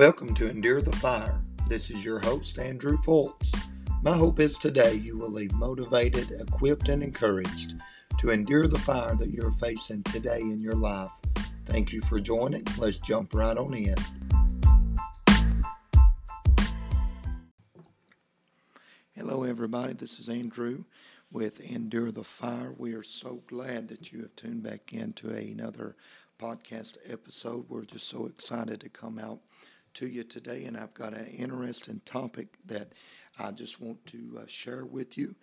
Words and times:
Welcome 0.00 0.34
to 0.36 0.48
Endure 0.48 0.80
the 0.80 0.96
Fire. 0.96 1.42
This 1.68 1.90
is 1.90 2.02
your 2.02 2.20
host, 2.20 2.58
Andrew 2.58 2.96
Fultz. 2.96 3.54
My 4.02 4.16
hope 4.16 4.40
is 4.40 4.56
today 4.56 4.94
you 4.94 5.18
will 5.18 5.30
leave 5.30 5.52
motivated, 5.52 6.30
equipped, 6.40 6.88
and 6.88 7.02
encouraged 7.02 7.74
to 8.18 8.30
endure 8.30 8.66
the 8.66 8.78
fire 8.78 9.14
that 9.16 9.28
you're 9.28 9.52
facing 9.52 10.02
today 10.04 10.40
in 10.40 10.62
your 10.62 10.72
life. 10.72 11.10
Thank 11.66 11.92
you 11.92 12.00
for 12.00 12.18
joining. 12.18 12.66
Let's 12.78 12.96
jump 12.96 13.34
right 13.34 13.54
on 13.54 13.74
in. 13.74 13.94
Hello, 19.12 19.42
everybody. 19.42 19.92
This 19.92 20.18
is 20.18 20.30
Andrew 20.30 20.84
with 21.30 21.60
Endure 21.60 22.10
the 22.10 22.24
Fire. 22.24 22.72
We 22.74 22.94
are 22.94 23.02
so 23.02 23.42
glad 23.46 23.88
that 23.88 24.12
you 24.12 24.22
have 24.22 24.34
tuned 24.34 24.62
back 24.62 24.94
in 24.94 25.12
to 25.12 25.28
another 25.28 25.94
podcast 26.38 26.96
episode. 27.06 27.66
We're 27.68 27.84
just 27.84 28.08
so 28.08 28.24
excited 28.24 28.80
to 28.80 28.88
come 28.88 29.18
out 29.18 29.40
to 29.94 30.06
you 30.06 30.22
today, 30.22 30.64
and 30.64 30.76
I've 30.76 30.94
got 30.94 31.14
an 31.14 31.26
interesting 31.26 32.00
topic 32.04 32.48
that 32.66 32.92
I 33.38 33.52
just 33.52 33.80
want 33.80 34.04
to 34.06 34.40
uh, 34.40 34.46
share 34.46 34.84
with 34.84 35.16
you 35.16 35.34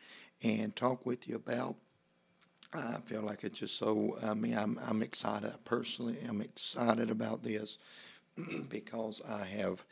and 0.43 0.75
talk 0.75 1.05
with 1.05 1.27
you 1.27 1.35
about. 1.35 1.75
I 2.73 2.97
feel 3.05 3.21
like 3.21 3.43
it's 3.43 3.59
just 3.59 3.77
so. 3.77 4.17
I 4.21 4.33
mean, 4.33 4.57
I'm 4.57 4.79
I'm 4.87 5.01
excited. 5.01 5.49
I 5.49 5.57
personally 5.63 6.17
am 6.27 6.41
excited 6.41 7.09
about 7.09 7.41
this 7.41 7.79
because 8.69 9.21
I 9.27 9.45
have 9.45 9.83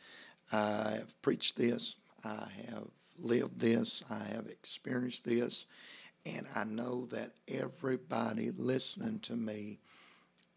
I 0.52 0.98
have 0.98 1.20
preached 1.22 1.56
this. 1.56 1.96
I 2.24 2.48
have 2.68 2.88
lived 3.18 3.58
this. 3.58 4.04
I 4.10 4.24
have 4.34 4.46
experienced 4.46 5.24
this, 5.24 5.66
and 6.24 6.46
I 6.54 6.64
know 6.64 7.06
that 7.06 7.32
everybody 7.48 8.50
listening 8.50 9.20
to 9.20 9.36
me, 9.36 9.78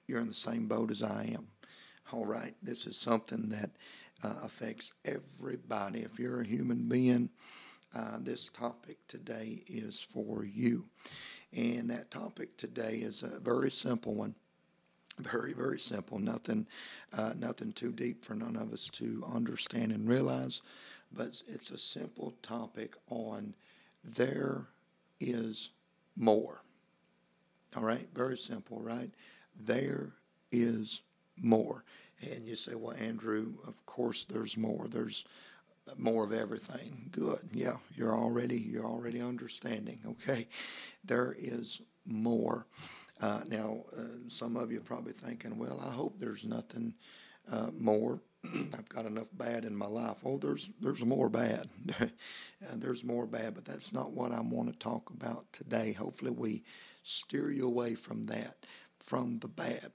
you're 0.08 0.20
in 0.20 0.28
the 0.28 0.34
same 0.34 0.68
boat 0.68 0.92
as 0.92 1.02
I 1.02 1.32
am. 1.34 1.48
All 2.12 2.26
right, 2.26 2.56
this 2.64 2.88
is 2.88 2.98
something 2.98 3.50
that 3.50 3.70
uh, 4.24 4.34
affects 4.44 4.94
everybody. 5.06 6.00
If 6.00 6.18
you're 6.18 6.42
a 6.42 6.46
human 6.46 6.90
being, 6.90 7.30
uh, 7.96 8.18
this 8.20 8.50
topic 8.50 8.98
today 9.08 9.62
is 9.68 10.02
for 10.02 10.44
you. 10.44 10.86
And 11.56 11.90
that 11.92 12.10
topic 12.10 12.58
today 12.58 12.96
is 12.98 13.22
a 13.22 13.40
very 13.40 13.70
simple 13.70 14.16
one. 14.16 14.34
Very, 15.20 15.54
very 15.54 15.80
simple. 15.80 16.18
Nothing, 16.18 16.66
uh, 17.14 17.34
nothing 17.38 17.74
too 17.74 17.92
deep 17.92 18.26
for 18.26 18.34
none 18.34 18.56
of 18.56 18.74
us 18.74 18.90
to 18.94 19.24
understand 19.32 19.92
and 19.92 20.08
realize. 20.10 20.64
But 21.12 21.44
it's 21.48 21.70
a 21.70 21.78
simple 21.78 22.34
topic 22.42 22.96
on 23.10 23.54
there 24.04 24.66
is 25.20 25.74
more. 26.16 26.64
All 27.76 27.84
right, 27.84 28.08
very 28.16 28.38
simple, 28.38 28.82
right? 28.82 29.12
There 29.60 30.14
is 30.52 31.02
more. 31.42 31.84
And 32.22 32.46
you 32.46 32.56
say, 32.56 32.76
well, 32.76 32.96
Andrew, 32.98 33.54
of 33.68 33.86
course 33.86 34.26
there's 34.26 34.58
more. 34.58 34.88
There's 34.90 35.26
more 35.98 36.24
of 36.24 36.34
everything. 36.34 37.10
Good. 37.12 37.40
Yeah, 37.54 37.78
you're 37.96 38.16
already 38.16 38.58
you're 38.58 38.86
already 38.86 39.22
understanding. 39.22 40.00
Okay, 40.06 40.48
there 41.04 41.36
is 41.38 41.82
more. 42.06 42.66
Uh, 43.22 43.42
now, 43.50 43.84
uh, 43.98 44.30
some 44.30 44.56
of 44.56 44.72
you 44.72 44.80
probably 44.80 45.12
thinking, 45.14 45.58
well, 45.58 45.82
I 45.86 45.92
hope 45.92 46.20
there's 46.20 46.46
nothing 46.46 46.94
uh, 47.52 47.68
more. 47.78 48.22
I've 48.54 48.88
got 48.88 49.06
enough 49.06 49.28
bad 49.34 49.66
in 49.66 49.76
my 49.76 49.88
life. 49.88 50.18
Oh, 50.24 50.38
there's 50.38 50.70
there's 50.80 51.04
more 51.04 51.30
bad. 51.30 51.70
there's 52.76 53.04
more 53.04 53.26
bad, 53.26 53.56
but 53.56 53.66
that's 53.66 53.94
not 53.94 54.12
what 54.12 54.32
I 54.32 54.40
want 54.42 54.72
to 54.72 54.80
talk 54.80 55.10
about 55.10 55.52
today. 55.52 55.94
Hopefully, 55.94 56.32
we 56.32 56.64
steer 57.04 57.52
you 57.52 57.66
away 57.66 57.96
from 57.96 58.26
that, 58.26 58.66
from 59.00 59.40
the 59.40 59.48
bad. 59.48 59.92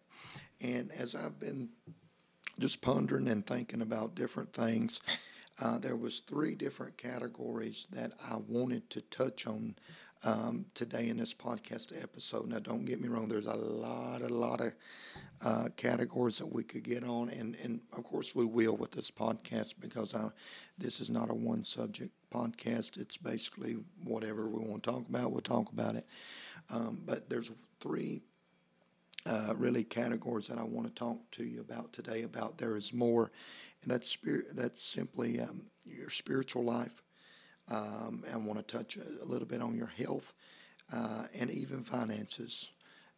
And 0.64 0.90
as 0.92 1.14
I've 1.14 1.38
been 1.38 1.68
just 2.58 2.80
pondering 2.80 3.28
and 3.28 3.46
thinking 3.46 3.82
about 3.82 4.14
different 4.14 4.54
things, 4.54 5.00
uh, 5.60 5.78
there 5.78 5.94
was 5.94 6.20
three 6.20 6.54
different 6.54 6.96
categories 6.96 7.86
that 7.90 8.12
I 8.30 8.36
wanted 8.48 8.88
to 8.90 9.02
touch 9.02 9.46
on 9.46 9.76
um, 10.24 10.64
today 10.72 11.10
in 11.10 11.18
this 11.18 11.34
podcast 11.34 12.02
episode. 12.02 12.48
Now, 12.48 12.60
don't 12.60 12.86
get 12.86 12.98
me 12.98 13.08
wrong. 13.08 13.28
There's 13.28 13.46
a 13.46 13.54
lot, 13.54 14.22
a 14.22 14.28
lot 14.28 14.62
of 14.62 14.72
uh, 15.44 15.68
categories 15.76 16.38
that 16.38 16.50
we 16.50 16.62
could 16.62 16.82
get 16.82 17.04
on, 17.04 17.28
and 17.28 17.56
and 17.62 17.82
of 17.94 18.04
course 18.04 18.34
we 18.34 18.46
will 18.46 18.74
with 18.74 18.90
this 18.90 19.10
podcast 19.10 19.74
because 19.80 20.14
I, 20.14 20.20
uh, 20.20 20.28
this 20.78 20.98
is 20.98 21.10
not 21.10 21.30
a 21.30 21.34
one 21.34 21.62
subject 21.62 22.12
podcast. 22.32 22.98
It's 22.98 23.18
basically 23.18 23.76
whatever 24.02 24.48
we 24.48 24.66
want 24.66 24.82
to 24.84 24.90
talk 24.92 25.08
about, 25.10 25.30
we'll 25.30 25.42
talk 25.42 25.70
about 25.72 25.94
it. 25.94 26.06
Um, 26.70 27.02
but 27.04 27.28
there's 27.28 27.50
three 27.80 28.22
uh, 29.26 29.54
really 29.56 29.84
categories 29.84 30.48
that 30.48 30.58
I 30.58 30.64
want 30.64 30.86
to 30.86 30.94
talk 30.94 31.18
to 31.32 31.44
you 31.44 31.60
about 31.60 31.92
today. 31.92 32.22
About 32.22 32.58
there 32.58 32.76
is 32.76 32.92
more, 32.92 33.30
and 33.82 33.90
that's 33.90 34.10
spirit. 34.10 34.54
That's 34.54 34.82
simply 34.82 35.40
um, 35.40 35.62
your 35.86 36.10
spiritual 36.10 36.64
life. 36.64 37.02
Um, 37.70 38.24
I 38.32 38.36
want 38.36 38.58
to 38.66 38.76
touch 38.76 38.98
a, 38.98 39.24
little 39.24 39.48
bit 39.48 39.62
on 39.62 39.74
your 39.74 39.86
health 39.86 40.34
uh, 40.92 41.24
and 41.34 41.50
even 41.50 41.82
finances. 41.82 42.70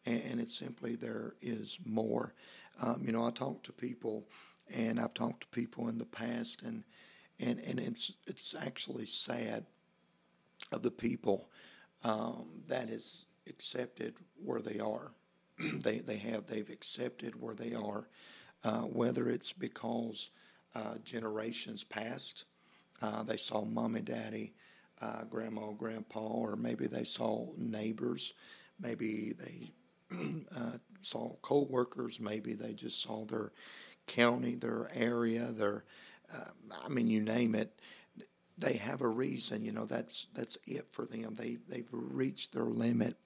And, 0.04 0.22
and, 0.30 0.40
it's 0.40 0.56
simply 0.56 0.94
there 0.94 1.34
is 1.40 1.80
more. 1.84 2.32
Um, 2.80 3.02
you 3.04 3.10
know, 3.10 3.26
I 3.26 3.30
talk 3.30 3.64
to 3.64 3.72
people, 3.72 4.28
and 4.72 5.00
I've 5.00 5.14
talked 5.14 5.40
to 5.40 5.46
people 5.48 5.88
in 5.88 5.98
the 5.98 6.06
past, 6.06 6.62
and 6.62 6.84
and 7.40 7.58
and 7.58 7.80
it's 7.80 8.12
it's 8.28 8.54
actually 8.54 9.06
sad 9.06 9.66
of 10.70 10.82
the 10.82 10.90
people 10.92 11.50
um, 12.04 12.62
that 12.68 12.88
is 12.88 13.26
accepted 13.48 14.14
where 14.36 14.60
they 14.60 14.78
are 14.78 15.10
they, 15.82 15.98
they 15.98 16.16
have 16.16 16.46
they've 16.46 16.70
accepted 16.70 17.40
where 17.40 17.54
they 17.54 17.74
are, 17.74 18.08
uh, 18.64 18.82
whether 18.82 19.28
it's 19.28 19.52
because 19.52 20.30
uh, 20.74 20.94
generations 21.04 21.84
past, 21.84 22.44
uh, 23.02 23.22
they 23.22 23.36
saw 23.36 23.64
mommy, 23.64 24.00
daddy, 24.00 24.52
uh, 25.00 25.24
grandma, 25.24 25.70
grandpa, 25.72 26.20
or 26.20 26.56
maybe 26.56 26.86
they 26.86 27.04
saw 27.04 27.46
neighbors, 27.56 28.34
maybe 28.80 29.32
they 29.38 29.72
uh, 30.56 30.78
saw 31.02 31.34
co-workers, 31.42 32.20
maybe 32.20 32.54
they 32.54 32.72
just 32.72 33.02
saw 33.02 33.24
their 33.24 33.52
county, 34.06 34.54
their 34.56 34.90
area, 34.94 35.46
their 35.52 35.84
I 36.84 36.88
mean, 36.88 37.08
you 37.08 37.22
name 37.22 37.54
it 37.54 37.80
they 38.58 38.74
have 38.74 39.00
a 39.02 39.08
reason. 39.08 39.64
You 39.64 39.72
know, 39.72 39.84
that's 39.84 40.28
that's 40.34 40.58
it 40.66 40.86
for 40.92 41.06
them. 41.06 41.34
They 41.34 41.58
they've 41.68 41.88
reached 41.90 42.54
their 42.54 42.64
limit, 42.64 43.16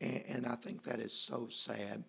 and, 0.00 0.22
and 0.28 0.46
I 0.46 0.54
think 0.56 0.84
that 0.84 0.98
is 0.98 1.12
so 1.12 1.48
sad. 1.48 2.04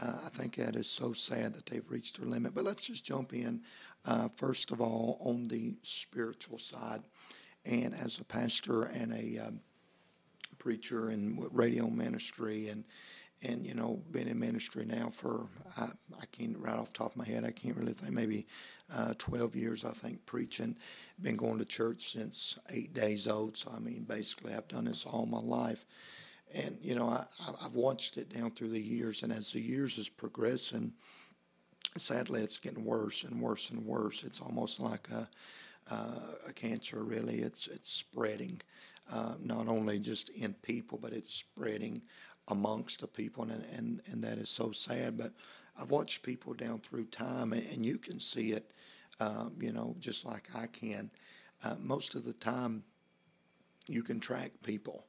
Uh, 0.00 0.14
I 0.24 0.28
think 0.28 0.56
that 0.56 0.76
is 0.76 0.88
so 0.88 1.12
sad 1.12 1.54
that 1.54 1.66
they've 1.66 1.88
reached 1.90 2.18
their 2.18 2.28
limit. 2.28 2.54
But 2.54 2.64
let's 2.64 2.86
just 2.86 3.04
jump 3.04 3.32
in, 3.32 3.62
uh, 4.06 4.28
first 4.36 4.70
of 4.70 4.80
all, 4.80 5.18
on 5.20 5.42
the 5.44 5.76
spiritual 5.82 6.58
side. 6.58 7.02
And 7.64 7.94
as 7.94 8.18
a 8.18 8.24
pastor 8.24 8.84
and 8.84 9.12
a 9.12 9.46
um, 9.46 9.60
preacher 10.58 11.08
and 11.08 11.46
radio 11.52 11.88
ministry 11.88 12.68
and 12.68 12.84
and 13.42 13.64
you 13.64 13.74
know 13.74 14.02
been 14.10 14.26
in 14.26 14.38
ministry 14.38 14.84
now 14.84 15.08
for 15.08 15.46
I, 15.76 15.88
I 16.20 16.26
can't 16.32 16.58
right 16.58 16.76
off 16.76 16.92
the 16.92 16.98
top 16.98 17.12
of 17.12 17.16
my 17.16 17.24
head 17.24 17.44
I 17.44 17.52
can't 17.52 17.76
really 17.76 17.92
think 17.92 18.12
maybe 18.12 18.46
uh, 18.92 19.14
12 19.18 19.54
years 19.54 19.84
I 19.84 19.90
think 19.90 20.24
preaching 20.26 20.76
been 21.22 21.36
going 21.36 21.58
to 21.58 21.64
church 21.64 22.12
since 22.12 22.58
eight 22.70 22.94
days 22.94 23.28
old 23.28 23.56
so 23.56 23.72
I 23.74 23.78
mean 23.78 24.04
basically 24.08 24.54
I've 24.54 24.68
done 24.68 24.86
this 24.86 25.06
all 25.06 25.26
my 25.26 25.38
life 25.38 25.84
and, 26.54 26.78
you 26.80 26.94
know, 26.94 27.08
I, 27.08 27.24
I've 27.64 27.74
watched 27.74 28.16
it 28.16 28.28
down 28.28 28.50
through 28.52 28.70
the 28.70 28.80
years, 28.80 29.22
and 29.22 29.32
as 29.32 29.52
the 29.52 29.60
years 29.60 29.98
is 29.98 30.08
progressing, 30.08 30.92
sadly, 31.96 32.42
it's 32.42 32.58
getting 32.58 32.84
worse 32.84 33.24
and 33.24 33.40
worse 33.40 33.70
and 33.70 33.84
worse. 33.84 34.24
It's 34.24 34.40
almost 34.40 34.80
like 34.80 35.08
a, 35.10 35.28
uh, 35.90 36.48
a 36.48 36.52
cancer, 36.52 37.04
really. 37.04 37.38
It's, 37.40 37.68
it's 37.68 37.90
spreading, 37.90 38.60
uh, 39.12 39.34
not 39.40 39.68
only 39.68 39.98
just 39.98 40.30
in 40.30 40.54
people, 40.54 40.98
but 41.00 41.12
it's 41.12 41.32
spreading 41.32 42.02
amongst 42.48 43.00
the 43.00 43.06
people, 43.06 43.44
and, 43.44 43.64
and, 43.76 44.00
and 44.10 44.24
that 44.24 44.38
is 44.38 44.48
so 44.48 44.70
sad. 44.70 45.18
But 45.18 45.32
I've 45.80 45.90
watched 45.90 46.22
people 46.22 46.54
down 46.54 46.80
through 46.80 47.06
time, 47.06 47.52
and, 47.52 47.64
and 47.72 47.84
you 47.84 47.98
can 47.98 48.20
see 48.20 48.52
it, 48.52 48.72
um, 49.20 49.54
you 49.60 49.72
know, 49.72 49.94
just 49.98 50.24
like 50.24 50.48
I 50.54 50.66
can. 50.66 51.10
Uh, 51.64 51.74
most 51.78 52.14
of 52.14 52.24
the 52.24 52.32
time, 52.32 52.84
you 53.86 54.02
can 54.02 54.20
track 54.20 54.52
people. 54.62 55.06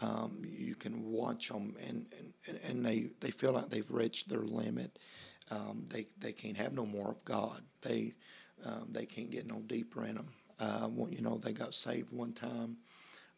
Um, 0.00 0.42
you 0.44 0.74
can 0.74 1.10
watch 1.10 1.48
them, 1.48 1.74
and, 1.88 2.06
and, 2.46 2.60
and 2.68 2.86
they, 2.86 3.10
they 3.20 3.30
feel 3.30 3.52
like 3.52 3.68
they've 3.68 3.90
reached 3.90 4.28
their 4.28 4.42
limit. 4.42 4.98
Um, 5.50 5.86
they, 5.88 6.06
they 6.18 6.32
can't 6.32 6.56
have 6.56 6.72
no 6.72 6.86
more 6.86 7.10
of 7.10 7.24
God. 7.24 7.62
They, 7.82 8.14
um, 8.64 8.88
they 8.90 9.06
can't 9.06 9.30
get 9.30 9.46
no 9.46 9.60
deeper 9.66 10.04
in 10.04 10.16
them. 10.16 10.28
Uh, 10.60 10.88
well, 10.90 11.10
you 11.10 11.22
know, 11.22 11.38
they 11.38 11.52
got 11.52 11.74
saved 11.74 12.10
one 12.12 12.32
time, 12.32 12.76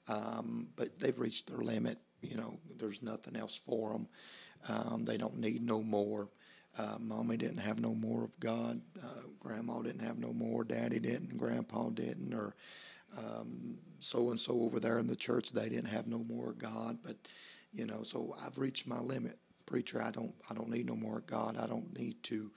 um, 0.08 0.68
but 0.76 0.98
they've 0.98 1.18
reached 1.18 1.48
their 1.48 1.58
limit. 1.58 1.98
You 2.22 2.36
know, 2.36 2.58
there's 2.78 3.02
nothing 3.02 3.36
else 3.36 3.56
for 3.56 3.92
them. 3.92 4.08
Um, 4.68 5.04
they 5.04 5.16
don't 5.16 5.38
need 5.38 5.62
no 5.62 5.82
more. 5.82 6.28
Uh, 6.78 6.96
mommy 7.00 7.36
didn't 7.36 7.58
have 7.58 7.80
no 7.80 7.94
more 7.94 8.24
of 8.24 8.38
God. 8.38 8.80
Uh, 9.02 9.26
grandma 9.40 9.80
didn't 9.82 10.04
have 10.06 10.18
no 10.18 10.32
more. 10.32 10.64
Daddy 10.64 11.00
didn't. 11.00 11.36
Grandpa 11.36 11.90
didn't. 11.90 12.32
Or 12.32 12.54
so 14.00 14.30
and 14.30 14.40
so 14.40 14.62
over 14.62 14.80
there 14.80 14.98
in 14.98 15.06
the 15.06 15.16
church, 15.16 15.50
they 15.50 15.68
didn't 15.68 15.90
have 15.90 16.06
no 16.06 16.24
more 16.24 16.52
God. 16.52 16.98
But 17.04 17.16
you 17.72 17.86
know, 17.86 18.02
so 18.02 18.36
I've 18.44 18.58
reached 18.58 18.86
my 18.86 19.00
limit, 19.00 19.38
preacher. 19.66 20.02
I 20.02 20.10
don't 20.10 20.34
I 20.50 20.54
don't 20.54 20.70
need 20.70 20.86
no 20.86 20.96
more 20.96 21.22
God. 21.26 21.56
I 21.58 21.66
don't 21.66 21.96
need 21.98 22.22
to. 22.24 22.50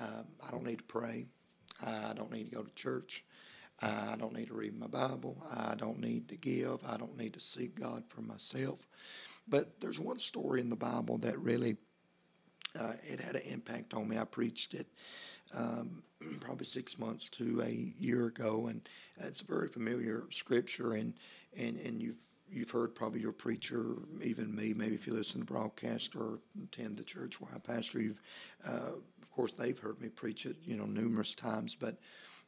Uh, 0.00 0.22
I 0.46 0.50
don't 0.50 0.64
need 0.64 0.78
to 0.78 0.84
pray. 0.84 1.26
I 1.84 2.12
don't 2.14 2.32
need 2.32 2.50
to 2.50 2.56
go 2.56 2.62
to 2.62 2.74
church. 2.74 3.24
I 3.82 4.16
don't 4.18 4.32
need 4.32 4.48
to 4.48 4.54
read 4.54 4.78
my 4.78 4.86
Bible. 4.86 5.44
I 5.52 5.74
don't 5.74 6.00
need 6.00 6.28
to 6.28 6.36
give. 6.36 6.78
I 6.86 6.96
don't 6.96 7.16
need 7.18 7.34
to 7.34 7.40
seek 7.40 7.78
God 7.78 8.04
for 8.08 8.22
myself. 8.22 8.86
But 9.48 9.80
there's 9.80 9.98
one 9.98 10.18
story 10.18 10.60
in 10.60 10.70
the 10.70 10.76
Bible 10.76 11.18
that 11.18 11.38
really 11.38 11.76
uh, 12.78 12.94
it 13.02 13.20
had 13.20 13.36
an 13.36 13.42
impact 13.42 13.94
on 13.94 14.08
me. 14.08 14.18
I 14.18 14.24
preached 14.24 14.74
it 14.74 14.86
um, 15.56 16.02
probably 16.40 16.66
six 16.66 16.98
months 16.98 17.28
to 17.30 17.62
a 17.62 17.92
year 17.98 18.26
ago, 18.26 18.66
and 18.68 18.88
it's 19.18 19.40
a 19.40 19.44
very 19.44 19.68
familiar 19.68 20.24
scripture. 20.30 20.94
And 20.94 21.14
and 21.56 21.78
and 21.78 22.00
you've 22.00 22.24
you've 22.48 22.70
heard 22.70 22.94
probably 22.94 23.20
your 23.20 23.32
preacher, 23.32 23.96
even 24.22 24.54
me, 24.54 24.74
maybe 24.74 24.94
if 24.94 25.06
you 25.06 25.14
listen 25.14 25.40
to 25.40 25.46
broadcast 25.46 26.14
or 26.14 26.40
attend 26.62 26.96
the 26.96 27.04
church 27.04 27.40
where 27.40 27.50
I 27.54 27.58
pastor, 27.58 28.00
you've 28.00 28.20
uh, 28.66 28.92
of 29.22 29.30
course 29.30 29.52
they've 29.52 29.78
heard 29.78 30.00
me 30.00 30.08
preach 30.08 30.46
it, 30.46 30.56
you 30.64 30.76
know, 30.76 30.86
numerous 30.86 31.34
times, 31.34 31.74
but. 31.74 31.98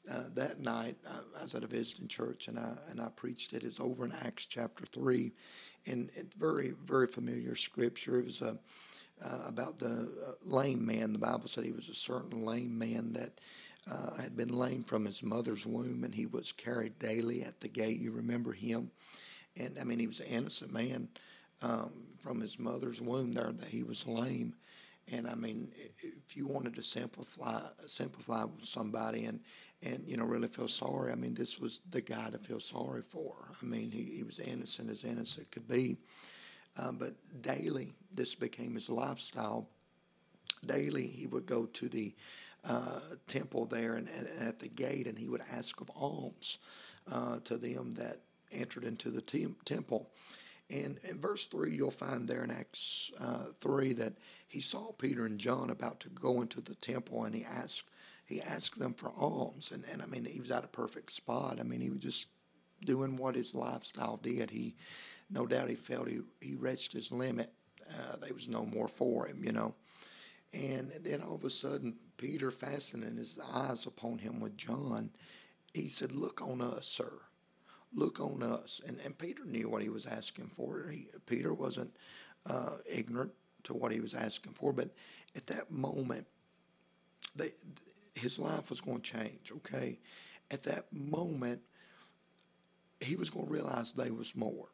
Uh, 0.09 0.23
that 0.37 0.61
night, 0.61 0.97
I, 1.05 1.41
I 1.41 1.43
was 1.43 1.57
at 1.57 1.65
a 1.65 1.67
visiting 1.67 2.07
church 2.07 2.47
and 2.47 2.61
I 2.61 2.75
and 2.89 3.01
I 3.01 3.09
preached 3.09 3.55
it. 3.55 3.65
It's 3.65 3.81
over 3.81 4.05
in 4.05 4.13
Acts 4.23 4.47
chapter 4.47 4.87
three, 4.87 5.33
and 5.85 6.11
it's 6.15 6.37
very 6.37 6.75
very 6.85 7.09
familiar 7.09 7.57
scripture. 7.57 8.21
It 8.21 8.27
was 8.27 8.41
a 8.41 8.57
uh, 9.25 9.45
about 9.47 9.79
the 9.79 10.09
uh, 10.27 10.33
lame 10.45 10.85
man. 10.85 11.13
The 11.13 11.19
Bible 11.19 11.49
said 11.49 11.65
he 11.65 11.73
was 11.73 11.89
a 11.89 11.95
certain 11.95 12.45
lame 12.45 12.77
man 12.77 13.13
that 13.15 13.41
uh, 13.91 14.15
had 14.17 14.37
been 14.37 14.49
lame 14.49 14.83
from 14.83 15.05
his 15.05 15.23
mother's 15.23 15.67
womb, 15.67 16.05
and 16.05 16.15
he 16.15 16.27
was 16.27 16.53
carried 16.53 16.99
daily 16.99 17.43
at 17.43 17.61
the 17.61 17.69
gate. 17.69 18.01
You 18.01 18.13
remember 18.13 18.53
him? 18.53 18.91
And 19.57 19.79
I 19.81 19.85
mean, 19.85 19.99
he 19.99 20.07
was 20.07 20.21
an 20.21 20.27
innocent 20.27 20.73
man 20.73 21.09
um, 21.63 21.93
from 22.21 22.41
his 22.41 22.59
mother's 22.59 23.01
womb 23.01 23.33
there 23.33 23.53
that 23.53 23.69
he 23.69 23.83
was 23.83 24.07
lame. 24.07 24.55
And 25.13 25.29
I 25.29 25.35
mean, 25.35 25.71
if 26.01 26.37
you 26.37 26.47
wanted 26.47 26.75
to 26.75 26.83
simplify 26.83 27.61
simplify 27.87 28.45
with 28.45 28.65
somebody 28.65 29.27
and 29.27 29.41
and 29.83 30.03
you 30.05 30.17
know 30.17 30.25
really 30.25 30.49
feel 30.49 30.69
sorry, 30.69 31.13
I 31.13 31.15
mean, 31.15 31.35
this 31.35 31.61
was 31.61 31.81
the 31.91 32.01
guy 32.01 32.31
to 32.31 32.39
feel 32.39 32.59
sorry 32.59 33.03
for. 33.03 33.35
I 33.63 33.65
mean, 33.65 33.91
he, 33.93 34.03
he 34.03 34.25
was 34.25 34.41
innocent 34.41 34.91
as 34.91 35.05
innocent 35.05 35.51
could 35.53 35.69
be. 35.69 35.97
Um, 36.79 36.97
but 36.99 37.15
daily, 37.41 37.93
this 38.13 38.35
became 38.35 38.75
his 38.75 38.91
lifestyle. 38.91 39.69
Daily, 40.67 41.07
he 41.07 41.27
would 41.27 41.47
go 41.47 41.67
to 41.67 41.89
the 41.89 42.15
uh, 42.67 43.01
temple 43.27 43.67
there 43.67 43.95
and, 43.95 44.09
and, 44.09 44.27
at 44.41 44.59
the 44.59 44.69
gate, 44.69 45.07
and 45.07 45.19
he 45.19 45.29
would 45.29 45.43
ask 45.53 45.81
of 45.81 45.91
alms 45.95 46.59
uh, 47.11 47.39
to 47.45 47.57
them 47.57 47.93
that 47.93 48.21
entered 48.53 48.85
into 48.85 49.11
the 49.11 49.21
te- 49.21 49.55
temple. 49.65 50.11
And 50.69 50.99
in 51.09 51.21
verse 51.21 51.47
3, 51.47 51.75
you'll 51.75 51.91
find 51.93 52.27
there 52.27 52.43
in 52.43 52.51
Acts 52.51 53.13
uh, 53.21 53.53
3 53.61 53.93
that 53.95 54.15
he 54.49 54.61
saw 54.61 54.93
Peter 54.93 55.27
and 55.27 55.39
John 55.39 55.71
about 55.71 56.01
to 56.01 56.09
go 56.09 56.41
into 56.41 56.61
the 56.61 56.75
temple, 56.75 57.25
and 57.25 57.35
he 57.35 57.45
asked 57.45 57.91
he 58.25 58.43
asked 58.43 58.77
them 58.77 58.93
for 58.93 59.13
alms. 59.17 59.71
And, 59.71 59.85
and 59.93 60.03
I 60.03 60.07
mean, 60.07 60.25
he 60.25 60.41
was 60.41 60.51
at 60.51 60.65
a 60.65 60.69
perfect 60.69 61.13
spot. 61.13 61.61
I 61.61 61.63
mean, 61.63 61.81
he 61.81 61.91
was 61.91 62.01
just 62.01 62.27
doing 62.85 63.17
what 63.17 63.37
his 63.37 63.55
lifestyle 63.55 64.17
did. 64.17 64.51
He 64.51 64.75
no 65.31 65.47
doubt 65.47 65.71
he 65.71 65.77
felt 65.77 66.09
he, 66.09 66.21
he 66.41 66.57
reached 66.57 66.93
his 66.93 67.13
limit. 67.13 67.53
Uh, 67.89 68.17
there 68.17 68.35
was 68.35 68.49
no 68.49 68.67
more 68.67 68.89
for 68.89 69.27
him, 69.27 69.45
you 69.45 69.53
know. 69.53 69.75
And 70.53 70.91
then 71.03 71.23
all 71.23 71.37
of 71.37 71.45
a 71.45 71.51
sudden, 71.51 71.97
Peter, 72.17 72.51
fastening 72.51 73.17
his 73.17 73.39
eyes 73.53 73.87
upon 73.87 74.19
him 74.19 74.41
with 74.41 74.57
John, 74.57 75.11
he 75.75 75.89
said, 75.89 76.13
Look 76.13 76.41
on 76.43 76.61
us, 76.61 76.87
sir. 76.87 77.13
Look 77.95 78.21
on 78.21 78.43
us. 78.43 78.81
And, 78.87 78.99
and 79.05 79.17
Peter 79.17 79.45
knew 79.45 79.69
what 79.69 79.83
he 79.83 79.89
was 79.89 80.07
asking 80.07 80.49
for. 80.49 80.89
He, 80.91 81.09
Peter 81.27 81.55
wasn't 81.55 81.95
uh, 82.49 82.77
ignorant 82.91 83.33
to 83.65 83.75
what 83.75 83.93
he 83.93 84.01
was 84.01 84.15
asking 84.15 84.53
for. 84.53 84.73
But 84.73 84.91
at 85.35 85.47
that 85.47 85.71
moment, 85.71 86.27
they, 87.35 87.53
his 88.15 88.39
life 88.39 88.71
was 88.71 88.81
going 88.81 89.01
to 89.01 89.13
change, 89.13 89.53
okay? 89.57 89.99
At 90.51 90.63
that 90.65 90.93
moment, 90.93 91.61
he 93.01 93.17
was 93.17 93.31
going 93.31 93.47
to 93.47 93.53
realize 93.53 93.93
there 93.93 94.13
was 94.13 94.35
more. 94.35 94.69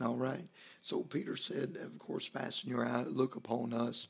All 0.00 0.16
right. 0.16 0.48
So 0.80 1.02
Peter 1.02 1.36
said, 1.36 1.76
of 1.82 1.98
course, 1.98 2.26
fasten 2.26 2.70
your 2.70 2.86
eye, 2.86 3.02
look 3.02 3.36
upon 3.36 3.74
us. 3.74 4.08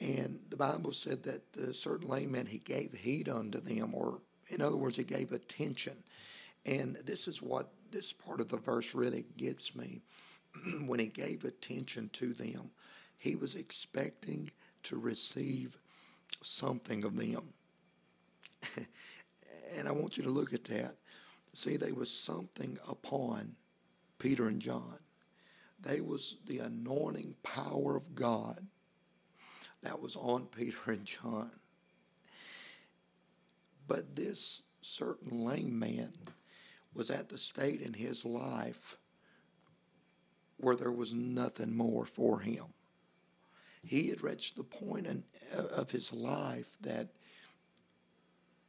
And 0.00 0.40
the 0.50 0.56
Bible 0.56 0.92
said 0.92 1.22
that 1.24 1.52
the 1.52 1.72
certain 1.72 2.08
layman, 2.08 2.46
he 2.46 2.58
gave 2.58 2.92
heed 2.92 3.28
unto 3.28 3.60
them, 3.60 3.94
or 3.94 4.20
in 4.48 4.60
other 4.60 4.76
words, 4.76 4.96
he 4.96 5.04
gave 5.04 5.32
attention. 5.32 5.96
And 6.64 6.96
this 7.04 7.28
is 7.28 7.42
what 7.42 7.70
this 7.90 8.12
part 8.12 8.40
of 8.40 8.48
the 8.48 8.58
verse 8.58 8.94
really 8.94 9.24
gets 9.36 9.74
me. 9.74 10.02
when 10.86 11.00
he 11.00 11.06
gave 11.06 11.44
attention 11.44 12.10
to 12.14 12.32
them, 12.34 12.70
he 13.18 13.36
was 13.36 13.54
expecting 13.54 14.50
to 14.84 14.98
receive 14.98 15.76
something 16.42 17.04
of 17.04 17.16
them. 17.16 17.52
and 19.76 19.88
I 19.88 19.92
want 19.92 20.16
you 20.16 20.24
to 20.24 20.30
look 20.30 20.52
at 20.52 20.64
that. 20.64 20.96
See, 21.52 21.76
there 21.76 21.94
was 21.94 22.10
something 22.10 22.78
upon 22.88 23.56
Peter 24.18 24.46
and 24.46 24.60
John. 24.60 24.98
They 25.80 26.00
was 26.00 26.36
the 26.46 26.58
anointing 26.58 27.34
power 27.42 27.96
of 27.96 28.14
God 28.14 28.66
that 29.86 30.02
was 30.02 30.16
on 30.16 30.46
Peter 30.46 30.90
and 30.90 31.04
John. 31.04 31.50
But 33.86 34.16
this 34.16 34.62
certain 34.80 35.44
lame 35.44 35.78
man 35.78 36.12
was 36.92 37.08
at 37.08 37.28
the 37.28 37.38
state 37.38 37.80
in 37.80 37.92
his 37.92 38.24
life 38.24 38.96
where 40.56 40.74
there 40.74 40.90
was 40.90 41.14
nothing 41.14 41.76
more 41.76 42.04
for 42.04 42.40
him. 42.40 42.64
He 43.84 44.08
had 44.08 44.22
reached 44.22 44.56
the 44.56 44.64
point 44.64 45.06
in, 45.06 45.22
uh, 45.56 45.66
of 45.66 45.92
his 45.92 46.12
life 46.12 46.76
that 46.80 47.10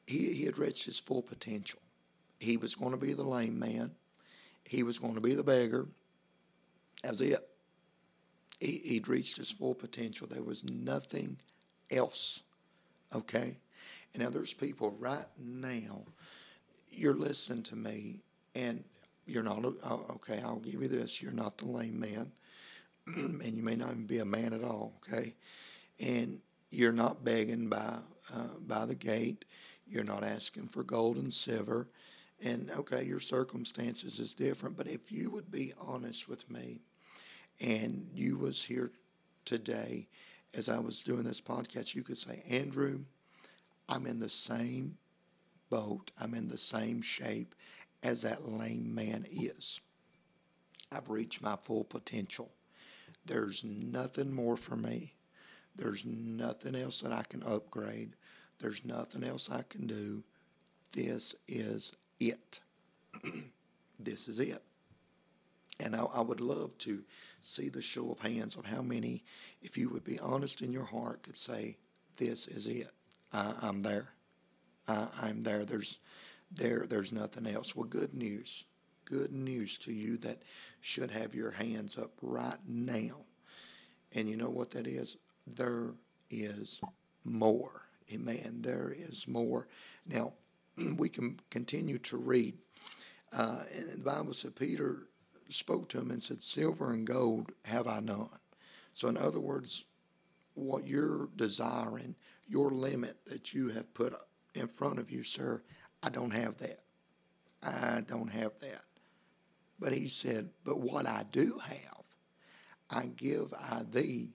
he, 0.06 0.34
he 0.34 0.46
had 0.46 0.60
reached 0.60 0.86
his 0.86 1.00
full 1.00 1.24
potential. 1.24 1.80
He 2.40 2.58
was 2.58 2.76
going 2.76 2.92
to 2.92 2.98
be 2.98 3.14
the 3.14 3.24
lame 3.24 3.58
man. 3.58 3.96
He 4.66 4.84
was 4.84 5.00
going 5.00 5.16
to 5.16 5.22
be 5.22 5.34
the 5.34 5.44
beggar. 5.44 5.88
That 7.02 7.12
was 7.12 7.22
it. 7.22 7.47
He, 8.60 8.82
he'd 8.84 9.08
reached 9.08 9.38
his 9.38 9.52
full 9.52 9.76
potential. 9.76 10.28
There 10.28 10.44
was 10.44 10.64
nothing 10.64 11.38
else. 11.92 12.42
Okay? 13.16 13.58
And 14.14 14.24
now 14.24 14.30
there's 14.30 14.54
people 14.54 14.96
right 15.00 15.26
now, 15.38 16.02
you're 16.92 17.14
listening 17.14 17.64
to 17.64 17.76
me, 17.76 18.22
and 18.56 18.84
you're 19.26 19.44
not, 19.44 19.64
oh, 19.84 20.06
okay, 20.10 20.42
I'll 20.44 20.58
give 20.58 20.82
you 20.82 20.88
this. 20.88 21.22
You're 21.22 21.32
not 21.32 21.58
the 21.58 21.68
lame 21.68 22.00
man, 22.00 22.32
and 23.16 23.54
you 23.54 23.62
may 23.62 23.76
not 23.76 23.92
even 23.92 24.08
be 24.08 24.20
a 24.20 24.26
man 24.26 24.54
at 24.54 24.64
all, 24.64 24.94
okay? 25.08 25.34
And 26.00 26.40
you're 26.72 26.94
not 26.94 27.24
begging 27.24 27.70
by, 27.70 27.98
uh, 28.34 28.48
by 28.66 28.86
the 28.86 28.96
gate. 28.96 29.46
You're 29.88 30.04
not 30.04 30.24
asking 30.24 30.68
for 30.68 30.84
gold 30.84 31.18
and 31.18 31.32
silver. 31.32 31.88
And 32.44 32.70
okay, 32.72 33.04
your 33.04 33.20
circumstances 33.20 34.20
is 34.20 34.36
different, 34.36 34.78
but 34.78 34.88
if 34.88 35.12
you 35.12 35.32
would 35.32 35.52
be 35.52 35.74
honest 35.80 36.30
with 36.30 36.50
me 36.50 36.82
and 37.60 38.08
you 38.14 38.38
was 38.38 38.64
here 38.64 38.92
today 39.46 40.08
as 40.54 40.70
I 40.70 40.80
was 40.80 41.04
doing 41.04 41.24
this 41.24 41.42
podcast, 41.42 41.96
you 41.96 42.04
could 42.04 42.18
say, 42.18 42.44
Andrew, 42.50 43.00
I'm 43.90 44.06
in 44.06 44.20
the 44.20 44.30
same 44.30 44.98
boat, 45.70 46.12
I'm 46.20 46.34
in 46.34 46.48
the 46.48 46.58
same 46.58 47.02
shape 47.02 47.56
as 48.04 48.22
that 48.22 48.48
lame 48.48 48.94
man 48.94 49.26
is. 49.32 49.80
I've 50.92 51.10
reached 51.10 51.42
my 51.42 51.56
full 51.56 51.84
potential. 51.84 52.50
There's 53.26 53.64
nothing 53.64 54.32
more 54.32 54.56
for 54.56 54.76
me. 54.76 55.14
There's 55.76 56.06
nothing 56.06 56.76
else 56.76 57.02
that 57.02 57.12
I 57.12 57.24
can 57.24 57.44
upgrade. 57.44 58.16
There's 58.60 58.86
nothing 58.86 59.24
else 59.24 59.50
I 59.52 59.64
can 59.70 59.86
do. 59.86 60.24
This 60.94 61.36
is 61.48 61.94
it. 62.20 62.60
this 64.00 64.28
is 64.28 64.40
it. 64.40 64.64
And 65.80 65.96
I, 65.96 66.04
I, 66.04 66.22
would 66.22 66.42
love 66.42 66.78
to 66.80 67.04
see 67.42 67.70
the 67.70 67.82
show 67.82 68.12
of 68.12 68.20
hands 68.20 68.56
of 68.56 68.66
how 68.66 68.82
many, 68.82 69.24
if 69.62 69.78
you 69.78 69.90
would 69.90 70.04
be 70.04 70.20
honest 70.20 70.62
in 70.62 70.72
your 70.72 70.86
heart, 70.86 71.24
could 71.24 71.38
say, 71.38 71.78
"This 72.16 72.48
is 72.48 72.68
it. 72.68 72.90
I, 73.32 73.54
am 73.62 73.82
there. 73.82 74.10
I, 74.88 75.08
I'm 75.22 75.44
there. 75.44 75.66
There's, 75.66 76.00
there, 76.52 76.86
there's 76.90 77.14
nothing 77.14 77.46
else." 77.46 77.76
Well, 77.76 77.86
good 77.86 78.14
news. 78.14 78.66
Good 79.06 79.32
news 79.32 79.78
to 79.80 79.94
you 79.94 80.18
that 80.18 80.42
should 80.82 81.12
have 81.12 81.34
your 81.34 81.52
hands 81.52 81.98
up 81.98 82.12
right 82.22 82.60
now. 82.68 83.18
And 84.14 84.28
you 84.28 84.36
know 84.36 84.50
what 84.50 84.72
that 84.72 84.88
is? 84.88 85.16
There 85.46 85.94
is 86.30 86.82
more. 87.24 87.84
Amen. 88.12 88.60
There 88.62 88.94
is 88.98 89.28
more. 89.28 89.68
Now, 90.06 90.34
we 90.98 91.10
can 91.10 91.40
continue 91.50 91.98
to 92.00 92.18
read. 92.18 92.58
Uh, 93.32 93.64
and 93.76 94.00
the 94.00 94.04
Bible 94.04 94.34
said 94.34 94.56
Peter 94.56 95.08
spoke 95.50 95.90
to 95.90 96.00
him 96.00 96.12
and 96.12 96.22
said, 96.22 96.42
Silver 96.42 96.92
and 96.92 97.06
gold 97.06 97.52
have 97.66 97.88
I 97.88 98.00
none. 98.00 98.30
So, 98.94 99.08
in 99.08 99.18
other 99.18 99.40
words, 99.40 99.86
what 100.54 100.88
you're 100.88 101.30
desiring, 101.36 102.16
your 102.48 102.72
limit 102.72 103.18
that 103.26 103.54
you 103.54 103.70
have 103.70 103.94
put 103.94 104.14
in 104.56 104.68
front 104.68 105.00
of 105.00 105.12
you, 105.12 105.24
sir, 105.24 105.62
I 106.02 106.10
don't 106.10 106.32
have 106.32 106.58
that. 106.58 106.82
I 107.62 108.02
don't 108.08 108.32
have 108.32 108.60
that. 108.62 108.84
But 109.80 109.94
he 109.94 110.08
said, 110.08 110.50
But 110.64 110.80
what 110.80 111.06
I 111.06 111.26
do 111.32 111.60
have, 111.64 112.04
I 112.90 113.08
give 113.08 113.54
I 113.54 113.84
thee 113.90 114.34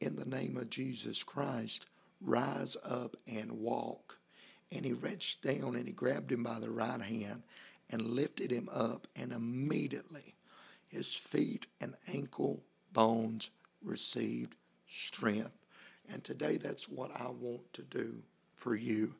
in 0.00 0.16
the 0.16 0.26
name 0.26 0.56
of 0.56 0.70
Jesus 0.70 1.22
Christ. 1.22 1.86
Rise 2.20 2.76
up 2.84 3.16
and 3.26 3.52
walk 3.52 4.16
and 4.72 4.84
he 4.84 4.92
reached 4.92 5.42
down 5.42 5.76
and 5.76 5.86
he 5.86 5.92
grabbed 5.92 6.32
him 6.32 6.42
by 6.42 6.58
the 6.58 6.70
right 6.70 7.00
hand 7.00 7.42
and 7.90 8.02
lifted 8.02 8.50
him 8.50 8.68
up, 8.72 9.06
and 9.14 9.32
immediately 9.32 10.34
his 10.88 11.14
feet 11.14 11.66
and 11.80 11.94
ankle 12.12 12.62
bones 12.92 13.50
received 13.82 14.54
strength. 14.88 15.52
And 16.08 16.22
today, 16.22 16.56
that's 16.56 16.88
what 16.88 17.10
I 17.20 17.28
want 17.28 17.72
to 17.74 17.82
do 17.82 18.22
for 18.54 18.74
you. 18.74 19.14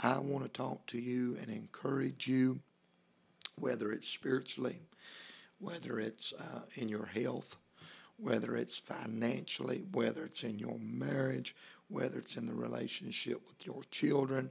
I 0.00 0.18
want 0.18 0.44
to 0.44 0.50
talk 0.50 0.84
to 0.86 1.00
you 1.00 1.36
and 1.40 1.48
encourage 1.48 2.26
you, 2.26 2.58
whether 3.58 3.92
it's 3.92 4.08
spiritually, 4.08 4.80
whether 5.58 6.00
it's 6.00 6.32
uh, 6.32 6.62
in 6.74 6.88
your 6.88 7.06
health, 7.06 7.56
whether 8.16 8.56
it's 8.56 8.78
financially, 8.78 9.84
whether 9.92 10.24
it's 10.24 10.44
in 10.44 10.58
your 10.58 10.78
marriage, 10.78 11.54
whether 11.88 12.18
it's 12.18 12.36
in 12.36 12.46
the 12.46 12.54
relationship 12.54 13.40
with 13.46 13.66
your 13.66 13.82
children, 13.90 14.50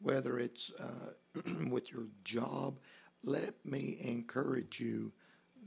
whether 0.00 0.38
it's 0.38 0.72
uh, 0.78 1.40
with 1.70 1.92
your 1.92 2.06
job. 2.24 2.78
Let 3.24 3.54
me 3.64 3.98
encourage 4.00 4.80
you 4.80 5.12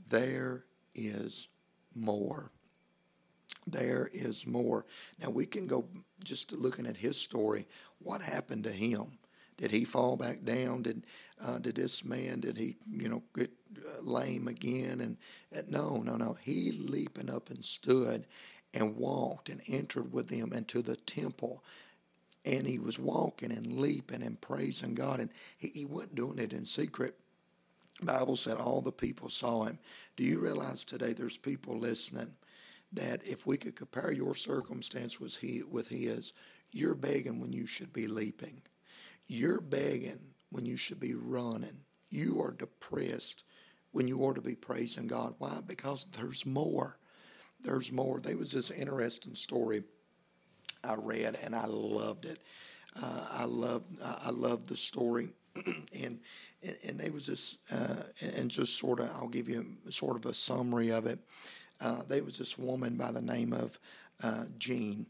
there 0.08 0.64
is 0.94 1.48
more. 1.94 2.50
There 3.66 4.08
is 4.12 4.46
more. 4.46 4.86
Now 5.20 5.30
we 5.30 5.46
can 5.46 5.66
go 5.66 5.88
just 6.22 6.52
looking 6.52 6.86
at 6.86 6.96
his 6.96 7.16
story. 7.16 7.66
What 7.98 8.22
happened 8.22 8.64
to 8.64 8.72
him? 8.72 9.18
Did 9.56 9.70
he 9.70 9.84
fall 9.84 10.16
back 10.16 10.44
down? 10.44 10.82
Did 10.82 11.04
uh, 11.42 11.58
did 11.58 11.76
this 11.76 12.04
man? 12.04 12.40
Did 12.40 12.56
he 12.56 12.76
you 12.90 13.08
know 13.08 13.22
get 13.34 13.50
uh, 13.78 14.02
lame 14.02 14.48
again? 14.48 15.00
And 15.00 15.16
uh, 15.56 15.62
no, 15.68 15.96
no, 16.02 16.16
no. 16.16 16.36
He 16.40 16.72
leaping 16.72 17.30
up 17.30 17.50
and 17.50 17.64
stood 17.64 18.26
and 18.74 18.96
walked 18.96 19.48
and 19.48 19.62
entered 19.66 20.12
with 20.12 20.28
them 20.28 20.52
into 20.52 20.82
the 20.82 20.96
temple. 20.96 21.64
And 22.44 22.66
he 22.66 22.78
was 22.78 22.98
walking 22.98 23.50
and 23.50 23.78
leaping 23.78 24.22
and 24.22 24.40
praising 24.40 24.94
God. 24.94 25.20
And 25.20 25.30
he, 25.56 25.68
he 25.68 25.84
wasn't 25.86 26.14
doing 26.14 26.38
it 26.38 26.52
in 26.52 26.64
secret. 26.64 27.18
Bible 28.02 28.36
said 28.36 28.58
all 28.58 28.80
the 28.80 28.92
people 28.92 29.28
saw 29.28 29.64
him. 29.64 29.78
Do 30.16 30.24
you 30.24 30.38
realize 30.38 30.84
today 30.84 31.12
there's 31.12 31.38
people 31.38 31.78
listening 31.78 32.34
that 32.92 33.24
if 33.24 33.46
we 33.46 33.56
could 33.56 33.76
compare 33.76 34.12
your 34.12 34.34
circumstance 34.34 35.18
with 35.18 35.36
he 35.36 35.62
with 35.62 35.88
his, 35.88 36.32
you're 36.72 36.94
begging 36.94 37.40
when 37.40 37.52
you 37.52 37.66
should 37.66 37.92
be 37.92 38.06
leaping. 38.06 38.62
You're 39.26 39.60
begging 39.60 40.34
when 40.50 40.66
you 40.66 40.76
should 40.76 41.00
be 41.00 41.14
running. 41.14 41.80
You 42.10 42.40
are 42.42 42.52
depressed 42.52 43.44
when 43.92 44.06
you 44.06 44.20
ought 44.20 44.34
to 44.36 44.42
be 44.42 44.54
praising 44.54 45.06
God. 45.06 45.34
Why? 45.38 45.60
Because 45.66 46.06
there's 46.12 46.44
more. 46.46 46.98
There's 47.60 47.90
more. 47.92 48.20
There 48.20 48.36
was 48.36 48.52
this 48.52 48.70
interesting 48.70 49.34
story 49.34 49.82
I 50.84 50.94
read, 50.94 51.38
and 51.42 51.54
I 51.54 51.66
loved 51.66 52.26
it. 52.26 52.38
Uh, 53.00 53.26
I 53.30 53.44
loved 53.44 54.00
I 54.02 54.30
loved 54.30 54.68
the 54.68 54.76
story, 54.76 55.30
and 55.94 56.20
and 56.84 56.98
there 56.98 57.12
was 57.12 57.26
this 57.26 57.58
uh, 57.70 58.02
and 58.36 58.50
just 58.50 58.78
sort 58.78 59.00
of 59.00 59.10
I'll 59.10 59.28
give 59.28 59.48
you 59.48 59.66
sort 59.90 60.16
of 60.16 60.26
a 60.26 60.34
summary 60.34 60.90
of 60.90 61.06
it. 61.06 61.18
Uh, 61.80 62.02
there 62.08 62.24
was 62.24 62.38
this 62.38 62.58
woman 62.58 62.96
by 62.96 63.12
the 63.12 63.20
name 63.20 63.52
of 63.52 63.78
uh, 64.22 64.44
Jean, 64.58 65.06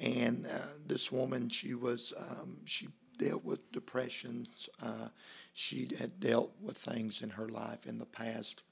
and 0.00 0.46
uh, 0.46 0.66
this 0.86 1.10
woman 1.10 1.48
she 1.48 1.74
was 1.74 2.12
um, 2.18 2.58
she 2.64 2.88
dealt 3.18 3.44
with 3.44 3.72
depressions. 3.72 4.68
Uh, 4.82 5.08
she 5.54 5.88
had 5.98 6.20
dealt 6.20 6.52
with 6.60 6.76
things 6.76 7.22
in 7.22 7.30
her 7.30 7.48
life 7.48 7.86
in 7.86 7.98
the 7.98 8.06
past, 8.06 8.62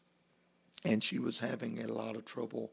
and 0.84 1.02
she 1.02 1.18
was 1.18 1.38
having 1.38 1.82
a 1.82 1.92
lot 1.92 2.16
of 2.16 2.24
trouble 2.24 2.72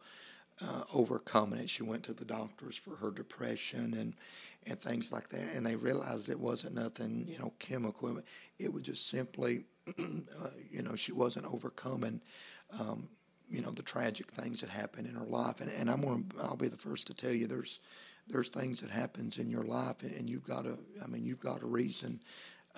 uh, 0.65 0.83
overcoming 0.93 1.59
it. 1.59 1.69
She 1.69 1.83
went 1.83 2.03
to 2.03 2.13
the 2.13 2.25
doctors 2.25 2.75
for 2.75 2.95
her 2.97 3.11
depression 3.11 3.93
and 3.93 4.13
and 4.67 4.79
things 4.79 5.11
like 5.11 5.29
that, 5.29 5.55
and 5.55 5.65
they 5.65 5.75
realized 5.75 6.29
it 6.29 6.39
wasn't 6.39 6.75
nothing, 6.75 7.25
you 7.27 7.39
know, 7.39 7.53
chemical. 7.59 8.21
It 8.59 8.71
was 8.71 8.83
just 8.83 9.09
simply, 9.09 9.63
uh, 9.97 10.49
you 10.69 10.81
know, 10.81 10.95
she 10.95 11.13
wasn't 11.13 11.45
overcoming. 11.45 12.21
Um, 12.77 13.07
you 13.49 13.61
know 13.61 13.71
the 13.71 13.81
tragic 13.81 14.27
things 14.27 14.61
that 14.61 14.69
happen 14.69 15.07
in 15.07 15.15
her 15.15 15.25
life, 15.25 15.59
and, 15.59 15.71
and 15.71 15.89
I'm 15.89 16.01
gonna 16.01 16.23
I'll 16.41 16.55
be 16.55 16.67
the 16.67 16.77
first 16.77 17.07
to 17.07 17.15
tell 17.15 17.31
you 17.31 17.47
there's 17.47 17.79
there's 18.27 18.49
things 18.49 18.79
that 18.81 18.91
happens 18.91 19.39
in 19.39 19.49
your 19.49 19.63
life, 19.63 20.03
and 20.03 20.29
you've 20.29 20.45
got 20.45 20.65
to. 20.65 20.77
I 21.03 21.07
mean, 21.07 21.25
you've 21.25 21.39
got 21.39 21.63
a 21.63 21.65
reason 21.65 22.21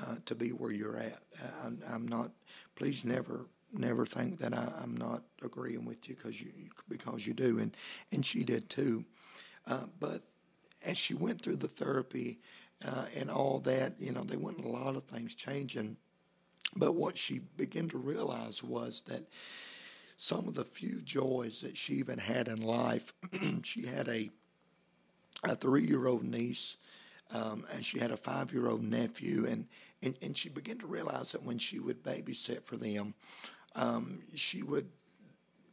uh, 0.02 0.16
to 0.26 0.36
be 0.36 0.50
where 0.50 0.72
you're 0.72 0.98
at. 0.98 1.20
I'm, 1.64 1.82
I'm, 1.90 2.08
not. 2.08 2.32
Please 2.76 3.04
never, 3.04 3.46
never 3.74 4.06
think 4.06 4.40
that 4.40 4.54
I, 4.54 4.72
am 4.84 4.96
not 4.98 5.24
agreeing 5.44 5.86
with 5.86 6.08
you 6.10 6.16
because 6.16 6.42
you 6.42 6.52
because 6.90 7.26
you 7.26 7.34
do, 7.34 7.60
and 7.60 7.76
and 8.12 8.26
she 8.26 8.44
did 8.44 8.70
too. 8.70 9.06
Uh, 9.68 9.86
but 10.00 10.24
as 10.84 10.98
she 10.98 11.14
went 11.14 11.42
through 11.42 11.58
the 11.58 11.68
therapy 11.68 12.40
uh, 12.86 13.06
and 13.16 13.30
all 13.30 13.60
that, 13.60 13.94
you 14.00 14.12
know, 14.12 14.24
there 14.24 14.40
wasn't 14.40 14.66
a 14.66 14.70
lot 14.70 14.96
of 14.96 15.04
things 15.04 15.36
changing. 15.36 15.98
But 16.76 16.94
what 16.94 17.18
she 17.18 17.40
began 17.58 17.90
to 17.90 17.98
realize 17.98 18.64
was 18.64 19.02
that 19.08 19.28
some 20.18 20.48
of 20.48 20.56
the 20.56 20.64
few 20.66 21.02
joys 21.02 21.62
that 21.62 21.76
she 21.76 21.94
even 21.96 22.18
had 22.18 22.48
in 22.48 22.62
life, 22.62 23.14
she 23.64 23.86
had 23.86 24.08
a 24.08 24.30
a 25.44 25.56
three 25.56 25.86
year 25.86 26.08
old 26.08 26.24
niece, 26.24 26.78
um, 27.34 27.66
and 27.74 27.84
she 27.84 28.00
had 28.00 28.12
a 28.12 28.18
five 28.18 28.54
year 28.54 28.68
old 28.68 28.84
nephew. 28.84 29.46
And, 29.48 29.68
and, 30.04 30.16
and 30.22 30.38
she 30.38 30.50
began 30.50 30.78
to 30.80 30.88
realize 30.88 31.32
that 31.32 31.44
when 31.44 31.58
she 31.58 31.80
would 31.80 32.04
babysit 32.04 32.64
for 32.64 32.78
them, 32.78 33.14
um, 33.76 34.22
she 34.36 34.64
would 34.64 34.90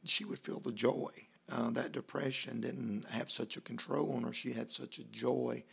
she 0.04 0.24
would 0.24 0.38
feel 0.38 0.60
the 0.60 0.72
joy. 0.72 1.10
Uh, 1.50 1.70
that 1.70 1.92
depression 1.92 2.60
didn't 2.60 3.06
have 3.10 3.30
such 3.30 3.56
a 3.56 3.60
control 3.60 4.12
on 4.12 4.22
her. 4.22 4.32
She 4.32 4.52
had 4.52 4.70
such 4.70 4.98
a 4.98 5.04
joy, 5.04 5.64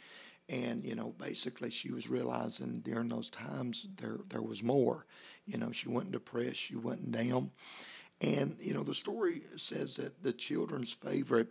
and 0.50 0.84
you 0.84 0.96
know, 0.96 1.14
basically, 1.18 1.70
she 1.70 1.92
was 1.92 2.10
realizing 2.10 2.80
during 2.80 3.10
those 3.10 3.30
times 3.30 3.88
there 3.98 4.18
there 4.30 4.42
was 4.42 4.64
more. 4.64 5.06
You 5.46 5.58
know, 5.58 5.72
she 5.72 5.90
wasn't 5.90 6.14
depressed. 6.14 6.56
She 6.56 6.76
wasn't 6.76 7.12
down. 7.12 7.52
And 8.22 8.58
you 8.60 8.74
know, 8.74 8.84
the 8.84 8.94
story 8.94 9.42
says 9.58 9.98
that 9.98 10.24
the 10.24 10.34
children's 10.34 10.94
favorite 10.94 11.50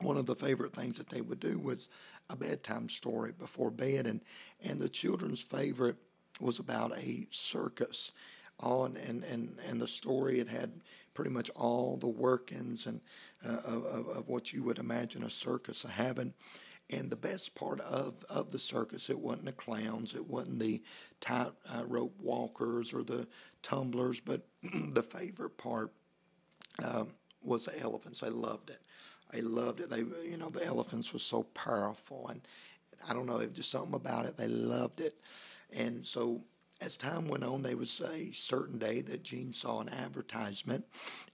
one 0.00 0.16
of 0.16 0.26
the 0.26 0.34
favorite 0.34 0.74
things 0.74 0.98
that 0.98 1.08
they 1.08 1.20
would 1.20 1.40
do 1.40 1.58
was 1.58 1.88
a 2.30 2.36
bedtime 2.36 2.88
story 2.88 3.32
before 3.32 3.70
bed, 3.70 4.06
and 4.06 4.20
and 4.62 4.78
the 4.80 4.88
children's 4.88 5.40
favorite 5.40 5.96
was 6.40 6.58
about 6.58 6.96
a 6.96 7.26
circus. 7.30 8.12
On 8.60 8.96
and, 8.96 9.24
and, 9.24 9.58
and 9.68 9.80
the 9.80 9.86
story 9.86 10.38
it 10.38 10.48
had 10.48 10.72
pretty 11.12 11.30
much 11.30 11.50
all 11.50 11.96
the 11.96 12.08
workings 12.08 12.86
and 12.86 13.00
uh, 13.46 13.58
of, 13.64 14.08
of 14.08 14.28
what 14.28 14.52
you 14.52 14.62
would 14.62 14.78
imagine 14.78 15.22
a 15.24 15.30
circus 15.30 15.82
having. 15.82 16.34
And 16.90 17.10
the 17.10 17.16
best 17.16 17.54
part 17.54 17.80
of, 17.80 18.24
of 18.28 18.50
the 18.50 18.58
circus, 18.58 19.08
it 19.08 19.18
wasn't 19.18 19.46
the 19.46 19.52
clowns, 19.52 20.14
it 20.14 20.28
wasn't 20.28 20.60
the 20.60 20.82
tightrope 21.20 22.12
uh, 22.18 22.22
walkers 22.22 22.92
or 22.92 23.02
the 23.02 23.26
tumblers, 23.62 24.20
but 24.20 24.46
the 24.92 25.02
favorite 25.02 25.56
part 25.56 25.92
um, 26.82 27.08
was 27.42 27.64
the 27.64 27.78
elephants. 27.80 28.20
They 28.20 28.30
loved 28.30 28.70
it. 28.70 28.80
They 29.32 29.40
loved 29.40 29.80
it. 29.80 29.88
They, 29.88 30.00
you 30.28 30.36
know, 30.36 30.50
the 30.50 30.64
elephants 30.64 31.12
was 31.12 31.22
so 31.22 31.44
powerful, 31.44 32.28
and 32.28 32.42
I 33.08 33.14
don't 33.14 33.26
know, 33.26 33.38
it 33.38 33.48
was 33.48 33.56
just 33.56 33.70
something 33.70 33.94
about 33.94 34.26
it. 34.26 34.36
They 34.36 34.48
loved 34.48 35.00
it, 35.00 35.18
and 35.74 36.04
so 36.04 36.42
as 36.84 36.96
time 36.96 37.28
went 37.28 37.44
on, 37.44 37.62
there 37.62 37.76
was 37.76 38.00
a 38.00 38.30
certain 38.32 38.78
day 38.78 39.00
that 39.02 39.22
Jean 39.22 39.52
saw 39.52 39.80
an 39.80 39.88
advertisement 39.88 40.84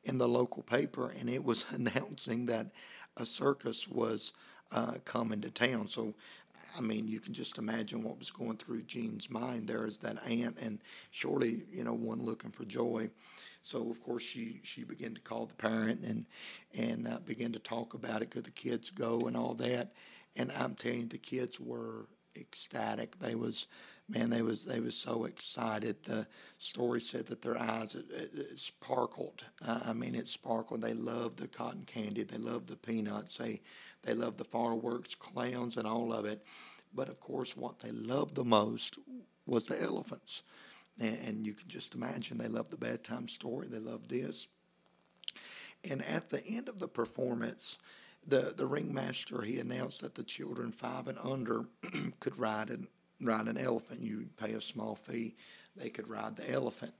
in 0.04 0.16
the 0.18 0.28
local 0.28 0.62
paper, 0.62 1.12
and 1.18 1.28
it 1.28 1.44
was 1.44 1.66
announcing 1.72 2.46
that 2.46 2.68
a 3.16 3.26
circus 3.26 3.88
was 3.88 4.32
uh, 4.72 4.94
coming 5.04 5.40
to 5.40 5.50
town. 5.50 5.86
So, 5.86 6.14
I 6.78 6.80
mean, 6.80 7.08
you 7.08 7.18
can 7.18 7.34
just 7.34 7.58
imagine 7.58 8.02
what 8.02 8.18
was 8.18 8.30
going 8.30 8.56
through 8.56 8.82
Jean's 8.82 9.28
mind 9.28 9.66
there 9.66 9.84
as 9.84 9.98
that 9.98 10.24
aunt, 10.24 10.56
and 10.60 10.78
surely, 11.10 11.64
you 11.72 11.82
know, 11.82 11.94
one 11.94 12.22
looking 12.22 12.52
for 12.52 12.64
joy. 12.64 13.10
So 13.62 13.90
of 13.90 14.02
course 14.02 14.22
she 14.22 14.60
she 14.62 14.84
began 14.84 15.12
to 15.14 15.20
call 15.20 15.44
the 15.44 15.54
parent 15.54 16.02
and 16.02 16.24
and 16.74 17.06
uh, 17.06 17.18
began 17.18 17.52
to 17.52 17.58
talk 17.58 17.92
about 17.92 18.22
it. 18.22 18.30
Could 18.30 18.44
the 18.44 18.50
kids 18.50 18.88
go 18.88 19.20
and 19.26 19.36
all 19.36 19.52
that? 19.56 19.92
And 20.34 20.50
I'm 20.52 20.74
telling 20.74 21.00
you, 21.00 21.06
the 21.06 21.18
kids 21.18 21.60
were 21.60 22.06
ecstatic. 22.36 23.18
They 23.18 23.34
was 23.34 23.66
man, 24.10 24.30
they 24.30 24.42
was 24.42 24.64
they 24.64 24.80
was 24.80 24.96
so 24.96 25.24
excited. 25.24 26.02
The 26.04 26.26
story 26.58 27.00
said 27.00 27.26
that 27.26 27.42
their 27.42 27.58
eyes 27.58 27.94
it, 27.94 28.06
it, 28.10 28.30
it 28.34 28.58
sparkled. 28.58 29.44
Uh, 29.64 29.80
I 29.86 29.92
mean, 29.92 30.14
it 30.14 30.26
sparkled. 30.26 30.82
They 30.82 30.94
loved 30.94 31.38
the 31.38 31.48
cotton 31.48 31.84
candy. 31.86 32.24
They 32.24 32.38
loved 32.38 32.68
the 32.68 32.76
peanuts. 32.76 33.36
They 33.36 33.60
they 34.02 34.14
loved 34.14 34.38
the 34.38 34.44
fireworks, 34.44 35.14
clowns, 35.14 35.76
and 35.76 35.86
all 35.86 36.12
of 36.12 36.24
it. 36.24 36.44
But 36.92 37.08
of 37.08 37.20
course, 37.20 37.56
what 37.56 37.78
they 37.78 37.92
loved 37.92 38.34
the 38.34 38.44
most 38.44 38.98
was 39.46 39.66
the 39.66 39.80
elephants. 39.80 40.42
And, 41.00 41.18
and 41.26 41.46
you 41.46 41.54
can 41.54 41.68
just 41.68 41.94
imagine 41.94 42.38
they 42.38 42.48
loved 42.48 42.70
the 42.70 42.76
bedtime 42.76 43.28
story, 43.28 43.68
they 43.68 43.78
loved 43.78 44.08
this. 44.08 44.48
And 45.88 46.04
at 46.04 46.28
the 46.28 46.44
end 46.46 46.68
of 46.68 46.78
the 46.78 46.88
performance, 46.88 47.78
the, 48.26 48.52
the 48.54 48.66
ringmaster 48.66 49.42
he 49.42 49.58
announced 49.58 50.02
that 50.02 50.14
the 50.14 50.22
children 50.22 50.72
five 50.72 51.08
and 51.08 51.18
under 51.22 51.64
could 52.20 52.38
ride 52.38 52.68
an 52.68 52.86
ride 53.20 53.46
an 53.46 53.58
elephant. 53.58 54.00
You 54.00 54.26
pay 54.38 54.52
a 54.52 54.60
small 54.60 54.94
fee, 54.94 55.36
they 55.76 55.90
could 55.90 56.08
ride 56.08 56.36
the 56.36 56.50
elephant. 56.50 56.92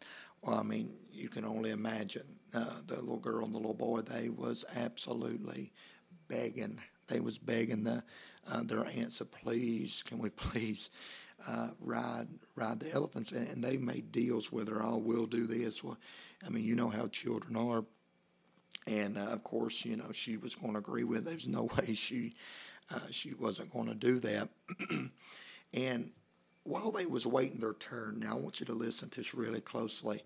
Well, 0.43 0.59
I 0.59 0.63
mean, 0.63 0.95
you 1.13 1.29
can 1.29 1.45
only 1.45 1.71
imagine 1.71 2.25
uh, 2.55 2.81
the 2.87 2.97
little 2.97 3.19
girl 3.19 3.45
and 3.45 3.53
the 3.53 3.59
little 3.59 3.75
boy. 3.75 4.01
They 4.01 4.31
was 4.31 4.65
absolutely 4.75 5.73
begging 6.29 6.81
they 7.11 7.21
was 7.21 7.37
begging 7.37 7.85
the 7.85 8.03
uh, 8.51 8.63
their 8.63 8.87
aunt 8.87 9.21
"Please, 9.43 10.03
can 10.03 10.19
we 10.19 10.31
please 10.31 10.91
uh, 11.47 11.69
ride 11.81 12.29
ride 12.55 12.81
the 12.81 12.91
elephants?" 12.93 13.33
And, 13.33 13.49
and 13.49 13.63
they 13.63 13.77
made 13.77 14.13
deals 14.13 14.51
with 14.51 14.69
her. 14.69 14.83
Oh, 14.83 14.97
we'll 14.97 15.27
do 15.27 15.47
this. 15.47 15.85
Well, 15.85 15.99
I 16.47 16.49
mean, 16.49 16.65
you 16.65 16.75
know 16.75 16.89
how 16.89 17.09
children 17.09 17.57
are. 17.57 17.85
And 18.87 19.19
uh, 19.19 19.23
of 19.23 19.45
course, 19.45 19.85
you 19.85 19.97
know 19.97 20.13
she 20.13 20.37
was 20.37 20.55
going 20.55 20.73
to 20.73 20.79
agree 20.79 21.05
with. 21.05 21.19
It. 21.19 21.25
There's 21.27 21.49
no 21.49 21.65
way 21.79 21.95
she 21.95 22.35
uh, 22.91 23.01
she 23.11 23.35
wasn't 23.35 23.73
going 23.73 23.89
to 23.89 23.95
do 23.95 24.21
that. 24.21 24.49
and 25.73 26.11
while 26.65 26.91
they 26.91 27.07
was 27.07 27.27
waiting 27.27 27.59
their 27.59 27.75
turn, 27.75 28.21
now 28.21 28.33
I 28.33 28.41
want 28.41 28.61
you 28.61 28.67
to 28.67 28.73
listen 28.73 29.09
to 29.11 29.21
this 29.21 29.35
really 29.35 29.61
closely. 29.61 30.23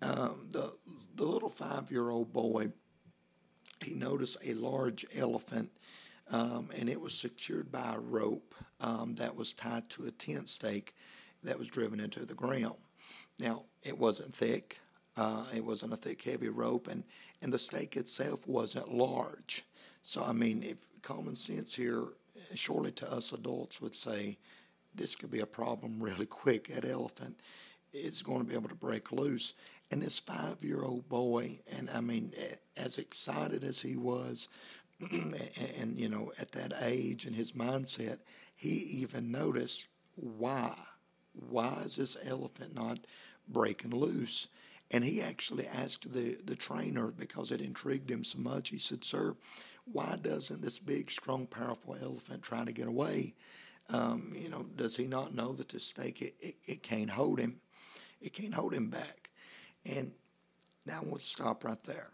Um, 0.00 0.46
the 0.50 0.72
the 1.14 1.24
little 1.24 1.50
five 1.50 1.90
year 1.90 2.10
old 2.10 2.32
boy, 2.32 2.68
he 3.84 3.94
noticed 3.94 4.38
a 4.44 4.54
large 4.54 5.04
elephant, 5.14 5.70
um, 6.30 6.70
and 6.76 6.88
it 6.88 7.00
was 7.00 7.14
secured 7.14 7.70
by 7.70 7.94
a 7.94 7.98
rope 7.98 8.54
um, 8.80 9.14
that 9.16 9.36
was 9.36 9.54
tied 9.54 9.88
to 9.90 10.06
a 10.06 10.10
tent 10.10 10.48
stake 10.48 10.94
that 11.42 11.58
was 11.58 11.68
driven 11.68 12.00
into 12.00 12.24
the 12.24 12.34
ground. 12.34 12.76
Now 13.38 13.64
it 13.82 13.98
wasn't 13.98 14.34
thick. 14.34 14.78
Uh, 15.16 15.44
it 15.54 15.64
wasn't 15.64 15.92
a 15.92 15.96
thick, 15.96 16.22
heavy 16.22 16.48
rope, 16.48 16.88
and, 16.88 17.04
and 17.42 17.52
the 17.52 17.58
stake 17.58 17.98
itself 17.98 18.46
wasn't 18.46 18.94
large. 18.94 19.62
So, 20.02 20.24
I 20.24 20.32
mean, 20.32 20.62
if 20.62 20.78
common 21.02 21.34
sense 21.34 21.74
here, 21.74 22.04
surely 22.54 22.92
to 22.92 23.12
us 23.12 23.32
adults 23.32 23.80
would 23.82 23.94
say 23.94 24.38
this 24.94 25.14
could 25.14 25.30
be 25.30 25.40
a 25.40 25.46
problem 25.46 26.02
really 26.02 26.26
quick. 26.26 26.68
That 26.68 26.84
elephant 26.84 27.40
is 27.92 28.22
going 28.22 28.40
to 28.40 28.44
be 28.44 28.54
able 28.54 28.68
to 28.68 28.74
break 28.74 29.12
loose. 29.12 29.54
And 29.90 30.02
this 30.02 30.18
five 30.18 30.62
year 30.62 30.82
old 30.82 31.08
boy, 31.08 31.60
and 31.70 31.90
I 31.90 32.00
mean, 32.00 32.32
as 32.76 32.98
excited 32.98 33.62
as 33.62 33.80
he 33.82 33.96
was, 33.96 34.48
and, 35.10 35.98
you 35.98 36.08
know, 36.08 36.32
at 36.38 36.52
that 36.52 36.72
age 36.80 37.26
and 37.26 37.36
his 37.36 37.52
mindset, 37.52 38.18
he 38.54 38.70
even 38.70 39.30
noticed 39.30 39.86
why. 40.14 40.74
Why 41.32 41.82
is 41.84 41.96
this 41.96 42.16
elephant 42.24 42.74
not 42.74 43.00
breaking 43.48 43.90
loose? 43.90 44.48
And 44.90 45.04
he 45.04 45.22
actually 45.22 45.66
asked 45.66 46.12
the, 46.12 46.38
the 46.44 46.56
trainer 46.56 47.08
because 47.08 47.50
it 47.50 47.62
intrigued 47.62 48.10
him 48.10 48.24
so 48.24 48.38
much. 48.38 48.68
He 48.68 48.78
said, 48.78 49.04
Sir, 49.04 49.34
why 49.90 50.16
doesn't 50.20 50.60
this 50.60 50.78
big, 50.78 51.10
strong, 51.10 51.46
powerful 51.46 51.96
elephant 52.00 52.42
try 52.42 52.64
to 52.64 52.72
get 52.72 52.86
away? 52.86 53.34
Um, 53.92 54.32
you 54.34 54.48
know, 54.48 54.64
does 54.76 54.96
he 54.96 55.06
not 55.06 55.34
know 55.34 55.52
that 55.52 55.68
the 55.68 55.78
stake, 55.78 56.22
it, 56.22 56.34
it, 56.40 56.56
it 56.66 56.82
can't 56.82 57.10
hold 57.10 57.38
him? 57.38 57.60
It 58.20 58.32
can't 58.32 58.54
hold 58.54 58.72
him 58.72 58.90
back. 58.90 59.30
And 59.84 60.12
now 60.86 61.00
I 61.02 61.04
want 61.04 61.20
to 61.20 61.26
stop 61.26 61.64
right 61.64 61.82
there. 61.84 62.08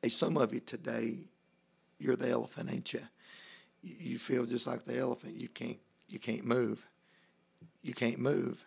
Hey, 0.00 0.08
some 0.08 0.36
of 0.36 0.54
you 0.54 0.60
today, 0.60 1.18
you're 1.98 2.16
the 2.16 2.30
elephant, 2.30 2.72
ain't 2.72 2.92
you? 2.92 3.02
You 3.82 4.18
feel 4.18 4.46
just 4.46 4.66
like 4.66 4.84
the 4.84 4.98
elephant. 4.98 5.34
You 5.34 5.48
can't, 5.48 5.78
you 6.08 6.18
can't 6.18 6.44
move. 6.44 6.86
You 7.82 7.94
can't 7.94 8.18
move 8.18 8.64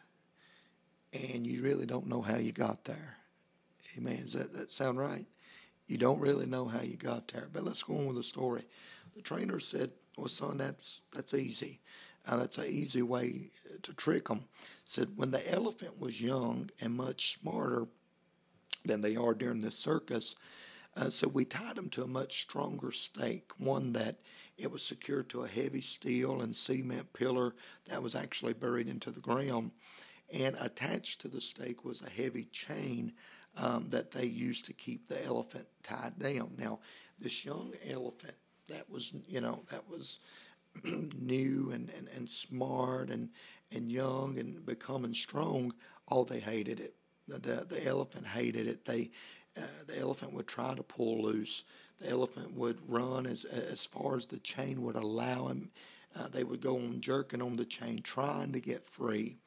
and 1.16 1.46
you 1.46 1.62
really 1.62 1.86
don't 1.86 2.08
know 2.08 2.22
how 2.22 2.38
you 2.38 2.52
got 2.52 2.84
there. 2.84 3.18
Amen. 3.98 4.22
Does 4.24 4.34
that, 4.34 4.54
that 4.54 4.74
sound 4.74 5.00
right? 5.00 5.26
You 5.88 5.98
don't 5.98 6.20
really 6.20 6.46
know 6.46 6.66
how 6.66 6.82
you 6.82 6.98
got 6.98 7.28
there. 7.30 7.48
But 7.52 7.64
let's 7.64 7.84
go 7.84 7.98
on 7.98 8.08
with 8.08 8.18
the 8.18 8.24
story. 8.24 8.64
The 9.16 9.22
trainer 9.22 9.60
said, 9.60 9.92
Well, 10.18 10.28
son, 10.28 10.58
that's, 10.58 11.02
that's 11.14 11.34
easy. 11.34 11.82
Uh, 12.28 12.38
that's 12.38 12.58
an 12.58 12.68
easy 12.68 13.02
way 13.02 13.52
to 13.84 13.94
trick 13.94 14.28
them. 14.28 14.46
Said, 14.84 15.10
When 15.16 15.32
the 15.32 15.52
elephant 15.52 16.00
was 16.00 16.22
young 16.22 16.70
and 16.80 16.94
much 16.94 17.40
smarter 17.40 17.88
than 18.84 19.02
they 19.02 19.16
are 19.16 19.34
during 19.34 19.60
the 19.60 19.72
circus, 19.72 20.36
uh, 20.96 21.10
so 21.10 21.28
we 21.28 21.44
tied 21.44 21.78
him 21.78 21.90
to 21.90 22.04
a 22.04 22.08
much 22.08 22.42
stronger 22.42 22.92
stake, 22.92 23.52
one 23.58 23.94
that 23.94 24.16
it 24.58 24.72
was 24.72 24.82
secured 24.82 25.30
to 25.30 25.44
a 25.44 25.48
heavy 25.48 25.82
steel 25.82 26.42
and 26.42 26.56
cement 26.56 27.12
pillar 27.14 27.54
that 27.90 28.02
was 28.02 28.16
actually 28.16 28.54
buried 28.54 28.88
into 28.88 29.12
the 29.12 29.20
ground 29.20 29.72
and 30.34 30.56
attached 30.60 31.22
to 31.22 31.28
the 31.28 31.42
stake 31.42 31.84
was 31.84 32.02
a 32.02 32.10
heavy 32.10 32.46
chain 32.46 33.14
um, 33.58 33.90
that 33.90 34.12
they 34.12 34.26
used 34.26 34.66
to 34.66 34.74
keep 34.74 35.08
the 35.08 35.24
elephant 35.26 35.68
tied 35.84 36.18
down. 36.18 36.52
Now, 36.58 36.80
this 37.20 37.46
young 37.46 37.74
elephant 37.90 38.36
that 38.68 38.90
was, 38.90 39.14
you 39.28 39.42
know, 39.42 39.62
that 39.72 39.88
was 39.90 40.20
new 40.84 41.72
and, 41.74 41.90
and, 41.98 42.08
and 42.16 42.30
smart 42.30 43.10
and, 43.10 43.30
and 43.72 43.92
young 43.92 44.38
and 44.40 44.66
becoming 44.66 45.14
strong, 45.14 45.74
all 46.08 46.22
oh, 46.22 46.24
they 46.26 46.40
hated 46.40 46.80
it. 46.80 46.96
The, 47.28 47.66
the, 47.68 47.86
elephant 47.86 48.28
hated 48.28 48.68
it. 48.68 48.86
They, 48.86 49.10
uh, 49.58 49.62
the 49.88 49.98
elephant 49.98 50.34
would 50.34 50.48
try 50.48 50.76
to 50.76 50.84
pull 50.84 51.24
loose. 51.24 51.64
The 52.00 52.10
elephant 52.10 52.54
would 52.54 52.78
run 52.88 53.26
as, 53.26 53.46
as 53.46 53.86
far 53.86 54.16
as 54.16 54.28
the 54.28 54.38
chain 54.40 54.82
would 54.84 54.96
allow 54.96 55.48
him. 55.48 55.72
Uh, 56.16 56.28
they 56.28 56.44
would 56.44 56.62
go 56.62 56.76
on 56.76 57.02
jerking 57.02 57.42
on 57.42 57.54
the 57.54 57.66
chain, 57.66 58.02
trying 58.04 58.52
to 58.52 58.60
get 58.60 58.86
free. 58.86 59.38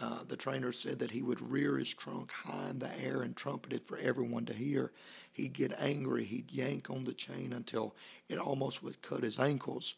Uh, 0.00 0.24
the 0.26 0.36
trainer 0.36 0.72
said 0.72 0.98
that 0.98 1.12
he 1.12 1.22
would 1.22 1.40
rear 1.40 1.78
his 1.78 1.88
trunk 1.88 2.32
high 2.32 2.70
in 2.70 2.80
the 2.80 3.00
air 3.00 3.22
and 3.22 3.36
trumpet 3.36 3.72
it 3.72 3.86
for 3.86 3.96
everyone 3.98 4.44
to 4.44 4.52
hear. 4.52 4.92
He'd 5.34 5.52
get 5.52 5.74
angry. 5.78 6.24
He'd 6.24 6.50
yank 6.50 6.88
on 6.88 7.04
the 7.04 7.12
chain 7.12 7.52
until 7.52 7.94
it 8.28 8.38
almost 8.38 8.82
would 8.82 9.02
cut 9.02 9.22
his 9.22 9.38
ankles. 9.38 9.94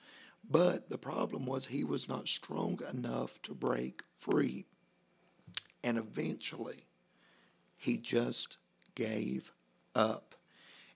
But 0.49 0.90
the 0.90 0.99
problem 0.99 1.46
was 1.46 1.66
he 1.66 1.85
was 1.85 2.09
not 2.09 2.27
strong 2.27 2.81
enough 2.92 3.40
to 3.42 3.55
break 3.55 4.03
free. 4.16 4.66
And 5.85 5.96
eventually, 5.96 6.87
he 7.77 7.96
just 7.96 8.59
gave 8.96 9.53
up. 9.94 10.35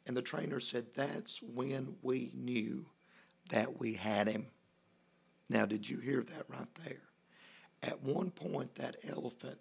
And 0.04 0.16
the 0.16 0.22
trainer 0.22 0.58
said, 0.58 0.86
That's 0.94 1.40
when 1.40 1.94
we 2.02 2.32
knew 2.34 2.86
that 3.50 3.78
we 3.78 3.94
had 3.94 4.26
him. 4.26 4.46
Now, 5.48 5.66
did 5.66 5.88
you 5.88 6.00
hear 6.00 6.22
that 6.22 6.46
right 6.48 6.74
there? 6.84 7.02
at 7.82 8.02
one 8.02 8.30
point 8.30 8.74
that 8.76 8.96
elephant 9.08 9.58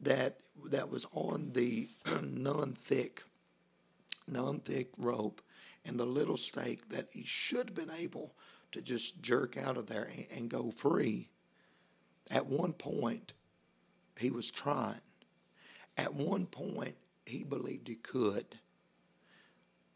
that 0.00 0.40
that 0.66 0.90
was 0.90 1.06
on 1.12 1.52
the 1.52 1.88
non-thick 2.22 3.22
non-thick 4.26 4.90
rope 4.96 5.42
and 5.84 5.98
the 5.98 6.06
little 6.06 6.36
stake 6.36 6.88
that 6.90 7.08
he 7.10 7.24
should 7.24 7.70
have 7.70 7.74
been 7.74 7.96
able 7.96 8.34
to 8.72 8.80
just 8.80 9.20
jerk 9.20 9.56
out 9.56 9.76
of 9.76 9.86
there 9.86 10.08
and, 10.16 10.26
and 10.34 10.50
go 10.50 10.70
free. 10.70 11.28
At 12.30 12.46
one 12.46 12.72
point 12.72 13.32
he 14.18 14.30
was 14.30 14.50
trying. 14.50 15.00
At 15.96 16.14
one 16.14 16.46
point 16.46 16.96
he 17.26 17.44
believed 17.44 17.88
he 17.88 17.96
could. 17.96 18.58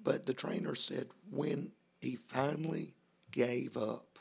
But 0.02 0.26
the 0.26 0.34
trainer 0.34 0.74
said 0.74 1.08
when 1.30 1.72
he 2.00 2.16
finally 2.16 2.94
gave 3.30 3.76
up 3.76 4.16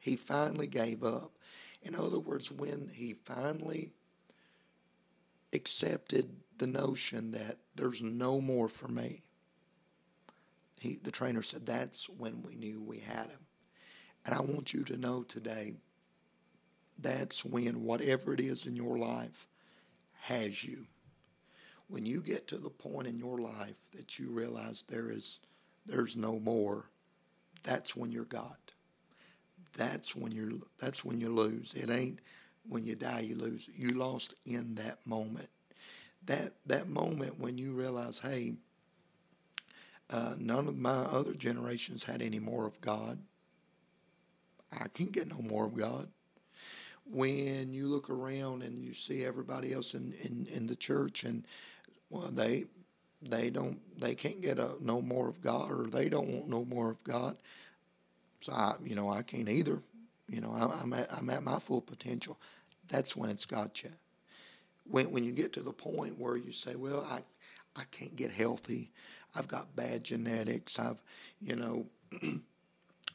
he 0.00 0.16
finally 0.16 0.66
gave 0.66 1.04
up. 1.04 1.36
In 1.82 1.94
other 1.94 2.18
words, 2.18 2.50
when 2.50 2.90
he 2.92 3.12
finally 3.12 3.90
accepted 5.52 6.36
the 6.56 6.66
notion 6.66 7.30
that 7.32 7.58
there's 7.74 8.02
no 8.02 8.40
more 8.40 8.68
for 8.68 8.88
me, 8.88 9.22
he, 10.78 10.98
the 11.02 11.10
trainer 11.10 11.42
said, 11.42 11.66
that's 11.66 12.08
when 12.08 12.42
we 12.42 12.54
knew 12.54 12.82
we 12.82 12.98
had 12.98 13.26
him. 13.26 13.46
And 14.24 14.34
I 14.34 14.40
want 14.40 14.72
you 14.72 14.82
to 14.84 14.96
know 14.96 15.22
today 15.22 15.74
that's 16.98 17.44
when 17.44 17.84
whatever 17.84 18.32
it 18.34 18.40
is 18.40 18.66
in 18.66 18.74
your 18.74 18.98
life 18.98 19.46
has 20.22 20.64
you. 20.64 20.86
When 21.88 22.06
you 22.06 22.22
get 22.22 22.46
to 22.48 22.58
the 22.58 22.70
point 22.70 23.08
in 23.08 23.18
your 23.18 23.38
life 23.38 23.90
that 23.94 24.18
you 24.18 24.30
realize 24.30 24.82
there 24.82 25.10
is 25.10 25.40
there's 25.86 26.16
no 26.16 26.38
more, 26.38 26.90
that's 27.62 27.96
when 27.96 28.12
you're 28.12 28.24
God 28.24 28.56
that's 29.76 30.16
when 30.16 30.32
you 30.32 30.66
that's 30.78 31.04
when 31.04 31.20
you 31.20 31.30
lose. 31.30 31.74
It 31.74 31.90
ain't 31.90 32.20
when 32.68 32.84
you 32.84 32.94
die 32.94 33.20
you 33.20 33.36
lose. 33.36 33.68
You 33.74 33.90
lost 33.90 34.34
in 34.44 34.74
that 34.76 34.98
moment. 35.06 35.48
That 36.30 36.52
that 36.66 36.88
moment 36.88 37.40
when 37.40 37.58
you 37.58 37.72
realize, 37.72 38.20
hey, 38.20 38.54
uh, 40.10 40.34
none 40.38 40.68
of 40.68 40.78
my 40.78 41.02
other 41.02 41.34
generations 41.34 42.04
had 42.04 42.22
any 42.22 42.38
more 42.38 42.68
of 42.68 42.80
God. 42.80 43.18
I 44.72 44.86
can't 44.94 45.10
get 45.10 45.26
no 45.26 45.40
more 45.40 45.64
of 45.64 45.74
God. 45.74 46.06
When 47.04 47.72
you 47.72 47.88
look 47.88 48.10
around 48.10 48.62
and 48.62 48.78
you 48.78 48.94
see 48.94 49.24
everybody 49.24 49.72
else 49.72 49.94
in, 49.94 50.14
in, 50.22 50.46
in 50.54 50.66
the 50.68 50.76
church 50.76 51.24
and 51.24 51.48
well 52.10 52.30
they 52.30 52.66
they 53.20 53.50
don't 53.50 53.80
they 54.00 54.14
can't 54.14 54.40
get 54.40 54.60
a, 54.60 54.76
no 54.80 55.02
more 55.02 55.28
of 55.28 55.40
God 55.42 55.72
or 55.72 55.88
they 55.88 56.08
don't 56.08 56.28
want 56.28 56.48
no 56.48 56.64
more 56.64 56.92
of 56.92 57.02
God. 57.02 57.38
So 58.40 58.52
I, 58.52 58.76
you 58.84 58.94
know, 58.94 59.10
I 59.10 59.22
can't 59.22 59.48
either. 59.48 59.82
You 60.28 60.42
know, 60.42 60.52
I, 60.52 60.80
am 60.80 60.92
at, 60.92 61.12
I'm 61.12 61.28
at 61.28 61.42
my 61.42 61.58
full 61.58 61.80
potential. 61.80 62.38
That's 62.86 63.16
when 63.16 63.30
it's 63.30 63.46
got 63.46 63.82
you. 63.82 63.90
When 64.90 65.10
when 65.10 65.24
you 65.24 65.32
get 65.32 65.52
to 65.54 65.62
the 65.62 65.72
point 65.72 66.18
where 66.18 66.36
you 66.36 66.52
say, 66.52 66.74
well, 66.74 67.06
I 67.10 67.22
I 67.76 67.84
can't 67.90 68.16
get 68.16 68.30
healthy. 68.30 68.90
I've 69.34 69.48
got 69.48 69.76
bad 69.76 70.02
genetics. 70.02 70.78
I've, 70.78 71.00
you 71.40 71.54
know, 71.54 71.86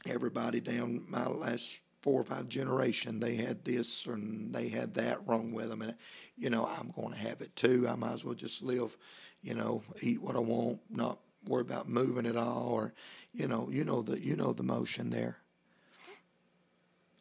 everybody 0.06 0.60
down 0.60 1.04
my 1.08 1.26
last 1.26 1.80
four 2.00 2.20
or 2.20 2.24
five 2.24 2.48
generation, 2.48 3.20
they 3.20 3.34
had 3.34 3.64
this 3.64 4.06
and 4.06 4.54
they 4.54 4.68
had 4.68 4.94
that 4.94 5.26
wrong 5.26 5.52
with 5.52 5.68
them. 5.68 5.82
And, 5.82 5.94
you 6.36 6.48
know, 6.50 6.66
I'm 6.66 6.90
going 6.90 7.12
to 7.12 7.18
have 7.18 7.40
it 7.42 7.54
too. 7.56 7.86
I 7.88 7.96
might 7.96 8.12
as 8.12 8.24
well 8.24 8.34
just 8.34 8.62
live, 8.62 8.96
you 9.42 9.54
know, 9.54 9.82
eat 10.00 10.22
what 10.22 10.36
I 10.36 10.40
want, 10.40 10.80
not 10.88 11.18
worry 11.46 11.62
about 11.62 11.88
moving 11.88 12.26
at 12.26 12.36
all, 12.36 12.68
or 12.68 12.94
you 13.32 13.46
know, 13.46 13.68
you 13.70 13.84
know 13.84 14.02
the 14.02 14.20
you 14.20 14.36
know 14.36 14.52
the 14.52 14.62
motion 14.62 15.10
there. 15.10 15.36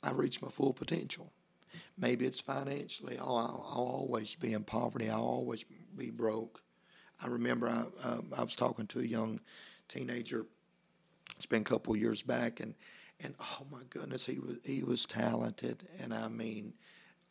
I 0.01 0.11
reached 0.11 0.41
my 0.41 0.49
full 0.49 0.73
potential. 0.73 1.31
Maybe 1.97 2.25
it's 2.25 2.41
financially. 2.41 3.17
Oh, 3.19 3.35
I'll, 3.35 3.65
I'll 3.69 3.87
always 4.01 4.35
be 4.35 4.53
in 4.53 4.63
poverty. 4.63 5.09
I'll 5.09 5.21
always 5.21 5.63
be 5.95 6.09
broke. 6.09 6.61
I 7.23 7.27
remember 7.27 7.69
I, 7.69 7.85
uh, 8.07 8.21
I 8.37 8.41
was 8.41 8.55
talking 8.55 8.87
to 8.87 8.99
a 8.99 9.03
young 9.03 9.39
teenager. 9.87 10.45
It's 11.35 11.45
been 11.45 11.61
a 11.61 11.65
couple 11.65 11.95
years 11.95 12.21
back, 12.21 12.59
and 12.59 12.75
and 13.23 13.33
oh 13.39 13.65
my 13.71 13.81
goodness, 13.89 14.25
he 14.25 14.39
was 14.39 14.57
he 14.63 14.83
was 14.83 15.05
talented, 15.05 15.87
and 16.01 16.13
I 16.13 16.27
mean, 16.27 16.73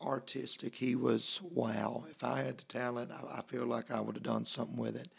artistic. 0.01 0.75
He 0.75 0.95
was 0.95 1.41
wow. 1.43 2.05
If 2.09 2.23
I 2.23 2.41
had 2.41 2.57
the 2.57 2.65
talent, 2.65 3.11
I, 3.11 3.39
I 3.39 3.41
feel 3.41 3.65
like 3.65 3.91
I 3.91 4.01
would 4.01 4.15
have 4.15 4.23
done 4.23 4.45
something 4.45 4.77
with 4.77 4.95
it. 4.95 5.09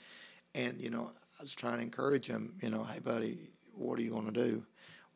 And 0.55 0.81
you 0.81 0.91
know, 0.91 1.13
I 1.39 1.43
was 1.43 1.55
trying 1.55 1.77
to 1.77 1.83
encourage 1.83 2.27
him. 2.27 2.55
You 2.63 2.71
know, 2.71 2.85
hey 2.85 2.99
buddy, 2.99 3.51
what 3.75 3.99
are 3.99 4.03
you 4.03 4.11
going 4.11 4.33
to 4.33 4.45
do? 4.45 4.65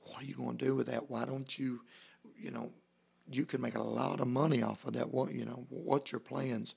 What 0.02 0.22
are 0.22 0.26
you 0.26 0.34
going 0.34 0.56
to 0.56 0.64
do 0.64 0.74
with 0.74 0.86
that? 0.86 1.10
Why 1.10 1.24
don't 1.24 1.58
you, 1.58 1.80
you 2.38 2.50
know, 2.50 2.70
you 3.30 3.46
can 3.46 3.60
make 3.60 3.76
a 3.76 3.82
lot 3.82 4.20
of 4.20 4.26
money 4.26 4.62
off 4.62 4.84
of 4.84 4.94
that. 4.94 5.10
What 5.12 5.32
you 5.32 5.44
know, 5.44 5.66
what's 5.68 6.12
your 6.12 6.20
plans? 6.20 6.74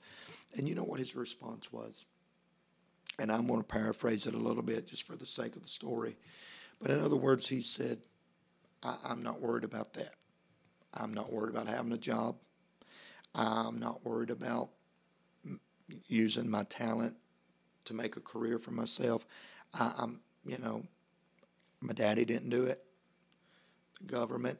And 0.56 0.68
you 0.68 0.74
know 0.74 0.84
what 0.84 1.00
his 1.00 1.16
response 1.16 1.72
was. 1.72 2.04
And 3.18 3.30
I'm 3.30 3.46
going 3.46 3.60
to 3.60 3.66
paraphrase 3.66 4.26
it 4.26 4.34
a 4.34 4.38
little 4.38 4.62
bit 4.62 4.86
just 4.86 5.04
for 5.04 5.16
the 5.16 5.26
sake 5.26 5.56
of 5.56 5.62
the 5.62 5.68
story. 5.68 6.16
But 6.80 6.90
in 6.90 7.00
other 7.00 7.16
words, 7.16 7.48
he 7.48 7.60
said, 7.60 8.00
I, 8.82 8.96
I'm 9.04 9.22
not 9.22 9.40
worried 9.40 9.64
about 9.64 9.94
that. 9.94 10.14
I'm 10.92 11.12
not 11.12 11.32
worried 11.32 11.54
about 11.54 11.68
having 11.68 11.92
a 11.92 11.98
job. 11.98 12.36
I'm 13.34 13.78
not 13.78 14.04
worried 14.04 14.30
about 14.30 14.70
using 16.06 16.48
my 16.48 16.64
talent 16.64 17.16
to 17.86 17.94
make 17.94 18.16
a 18.16 18.20
career 18.20 18.58
for 18.58 18.70
myself. 18.70 19.26
I, 19.72 19.92
am 19.98 20.20
you 20.46 20.58
know, 20.58 20.84
my 21.80 21.92
daddy 21.92 22.24
didn't 22.24 22.50
do 22.50 22.64
it. 22.64 22.82
The 24.00 24.06
government, 24.06 24.58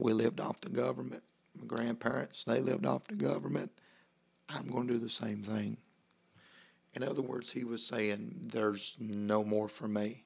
we 0.00 0.12
lived 0.12 0.40
off 0.40 0.60
the 0.60 0.70
government. 0.70 1.22
My 1.58 1.66
grandparents, 1.66 2.44
they 2.44 2.60
lived 2.60 2.86
off 2.86 3.06
the 3.06 3.14
government. 3.14 3.70
I'm 4.48 4.68
going 4.68 4.88
to 4.88 4.94
do 4.94 4.98
the 4.98 5.08
same 5.08 5.42
thing. 5.42 5.76
In 6.94 7.02
other 7.02 7.22
words, 7.22 7.52
he 7.52 7.64
was 7.64 7.84
saying, 7.84 8.48
There's 8.52 8.96
no 8.98 9.44
more 9.44 9.68
for 9.68 9.86
me. 9.86 10.24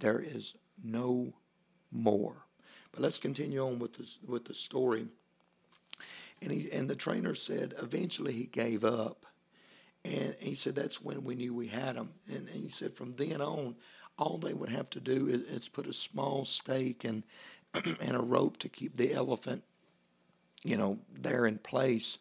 There 0.00 0.18
is 0.18 0.54
no 0.82 1.32
more. 1.92 2.46
But 2.92 3.02
let's 3.02 3.18
continue 3.18 3.64
on 3.64 3.78
with, 3.78 3.94
this, 3.94 4.18
with 4.26 4.44
the 4.44 4.54
story. 4.54 5.06
And, 6.42 6.52
he, 6.52 6.70
and 6.72 6.88
the 6.88 6.96
trainer 6.96 7.34
said 7.34 7.74
eventually 7.80 8.32
he 8.32 8.46
gave 8.46 8.84
up. 8.84 9.26
And 10.04 10.36
he 10.40 10.54
said 10.54 10.74
that's 10.74 11.02
when 11.02 11.24
we 11.24 11.34
knew 11.34 11.54
we 11.54 11.66
had 11.68 11.96
him. 11.96 12.10
And, 12.28 12.48
and 12.48 12.62
he 12.62 12.68
said 12.68 12.94
from 12.94 13.12
then 13.12 13.40
on, 13.40 13.76
all 14.18 14.38
they 14.38 14.54
would 14.54 14.68
have 14.68 14.88
to 14.90 15.00
do 15.00 15.28
is, 15.28 15.42
is 15.42 15.68
put 15.68 15.86
a 15.86 15.92
small 15.92 16.44
stake 16.44 17.04
and, 17.04 17.24
and 18.00 18.16
a 18.16 18.20
rope 18.20 18.58
to 18.58 18.68
keep 18.68 18.96
the 18.96 19.12
elephant, 19.12 19.62
you 20.64 20.76
know, 20.76 20.98
there 21.12 21.46
in 21.46 21.58
place. 21.58 22.18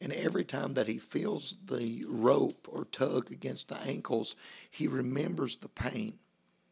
And 0.00 0.12
every 0.12 0.44
time 0.44 0.74
that 0.74 0.88
he 0.88 0.98
feels 0.98 1.56
the 1.64 2.04
rope 2.08 2.66
or 2.70 2.86
tug 2.86 3.30
against 3.30 3.68
the 3.68 3.76
ankles, 3.82 4.34
he 4.70 4.88
remembers 4.88 5.56
the 5.56 5.68
pain. 5.68 6.18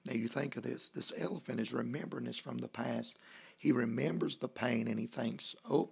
Now 0.06 0.14
you 0.14 0.28
think 0.28 0.56
of 0.56 0.62
this 0.62 0.88
this 0.88 1.12
elephant 1.16 1.60
is 1.60 1.72
remembering 1.72 2.24
this 2.24 2.38
from 2.38 2.58
the 2.58 2.68
past. 2.68 3.18
He 3.58 3.72
remembers 3.72 4.38
the 4.38 4.48
pain 4.48 4.88
and 4.88 4.98
he 4.98 5.06
thinks, 5.06 5.54
oh, 5.68 5.90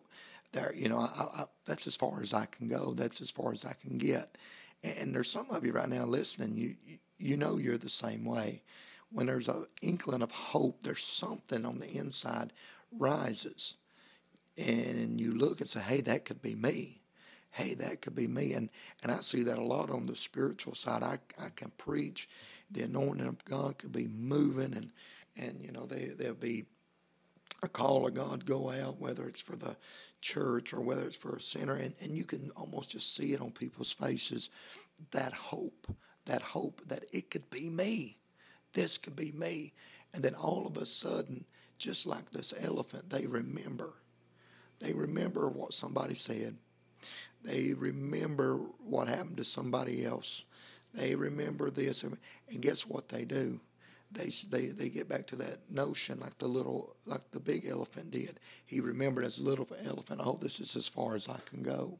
there, 0.52 0.72
you 0.74 0.88
know, 0.88 0.98
I, 0.98 1.42
I, 1.42 1.44
that's 1.66 1.86
as 1.86 1.94
far 1.94 2.22
as 2.22 2.32
I 2.32 2.46
can 2.46 2.68
go. 2.68 2.94
That's 2.94 3.20
as 3.20 3.30
far 3.30 3.52
as 3.52 3.64
I 3.64 3.74
can 3.74 3.98
get. 3.98 4.38
And 4.82 5.14
there's 5.14 5.30
some 5.30 5.50
of 5.50 5.64
you 5.64 5.72
right 5.72 5.88
now 5.88 6.04
listening. 6.04 6.54
You 6.56 6.74
you 7.18 7.36
know 7.36 7.58
you're 7.58 7.78
the 7.78 7.88
same 7.88 8.24
way. 8.24 8.62
When 9.10 9.26
there's 9.26 9.48
an 9.48 9.66
inkling 9.82 10.22
of 10.22 10.30
hope, 10.30 10.82
there's 10.82 11.02
something 11.02 11.64
on 11.64 11.78
the 11.78 11.90
inside 11.96 12.52
rises, 12.92 13.76
and 14.56 15.20
you 15.20 15.32
look 15.32 15.60
and 15.60 15.68
say, 15.68 15.80
"Hey, 15.80 16.00
that 16.02 16.24
could 16.24 16.42
be 16.42 16.54
me." 16.54 17.00
Hey, 17.50 17.74
that 17.74 18.02
could 18.02 18.14
be 18.14 18.28
me, 18.28 18.52
and 18.52 18.70
and 19.02 19.10
I 19.10 19.20
see 19.20 19.42
that 19.44 19.58
a 19.58 19.64
lot 19.64 19.90
on 19.90 20.06
the 20.06 20.14
spiritual 20.14 20.74
side. 20.74 21.02
I 21.02 21.18
I 21.42 21.48
can 21.48 21.70
preach, 21.78 22.28
the 22.70 22.82
anointing 22.82 23.26
of 23.26 23.42
God 23.44 23.78
could 23.78 23.92
be 23.92 24.06
moving, 24.06 24.74
and 24.74 24.92
and 25.36 25.62
you 25.62 25.72
know 25.72 25.86
they 25.86 26.08
there'll 26.08 26.34
be 26.34 26.66
a 27.62 27.68
call 27.68 28.06
of 28.06 28.14
God 28.14 28.44
go 28.44 28.70
out, 28.70 29.00
whether 29.00 29.26
it's 29.26 29.40
for 29.40 29.56
the 29.56 29.76
church 30.20 30.72
or 30.72 30.80
whether 30.80 31.06
it's 31.06 31.16
for 31.16 31.36
a 31.36 31.40
sinner, 31.40 31.74
and, 31.74 31.94
and 32.00 32.12
you 32.12 32.24
can 32.24 32.50
almost 32.50 32.90
just 32.90 33.14
see 33.16 33.32
it 33.32 33.40
on 33.40 33.50
people's 33.50 33.92
faces 33.92 34.50
that 35.10 35.32
hope, 35.32 35.86
that 36.26 36.42
hope 36.42 36.82
that 36.86 37.04
it 37.12 37.30
could 37.30 37.48
be 37.50 37.68
me. 37.68 38.17
This 38.78 38.96
could 38.96 39.16
be 39.16 39.32
me. 39.32 39.72
And 40.14 40.22
then 40.22 40.36
all 40.36 40.64
of 40.64 40.76
a 40.76 40.86
sudden, 40.86 41.44
just 41.78 42.06
like 42.06 42.30
this 42.30 42.54
elephant, 42.60 43.10
they 43.10 43.26
remember. 43.26 43.94
They 44.78 44.92
remember 44.92 45.48
what 45.48 45.74
somebody 45.74 46.14
said. 46.14 46.56
They 47.42 47.74
remember 47.74 48.58
what 48.78 49.08
happened 49.08 49.38
to 49.38 49.44
somebody 49.44 50.04
else. 50.04 50.44
They 50.94 51.16
remember 51.16 51.70
this. 51.70 52.04
And 52.04 52.16
guess 52.60 52.86
what 52.86 53.08
they 53.08 53.24
do? 53.24 53.58
they 54.12 54.32
they 54.48 54.66
they 54.66 54.88
get 54.88 55.08
back 55.08 55.26
to 55.26 55.36
that 55.36 55.58
notion 55.68 56.20
like 56.20 56.38
the 56.38 56.46
little 56.46 56.94
like 57.04 57.28
the 57.32 57.40
big 57.40 57.66
elephant 57.66 58.12
did. 58.12 58.38
He 58.64 58.80
remembered 58.80 59.24
as 59.24 59.38
a 59.38 59.42
little 59.42 59.68
elephant, 59.84 60.20
oh, 60.24 60.38
this 60.40 60.60
is 60.60 60.76
as 60.76 60.86
far 60.86 61.16
as 61.16 61.28
I 61.28 61.38
can 61.46 61.62
go. 61.62 61.98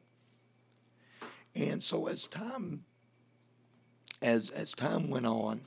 And 1.56 1.82
so 1.82 2.06
as 2.06 2.28
time 2.28 2.84
as 4.22 4.50
as 4.50 4.72
time 4.74 5.10
went 5.10 5.26
on, 5.26 5.60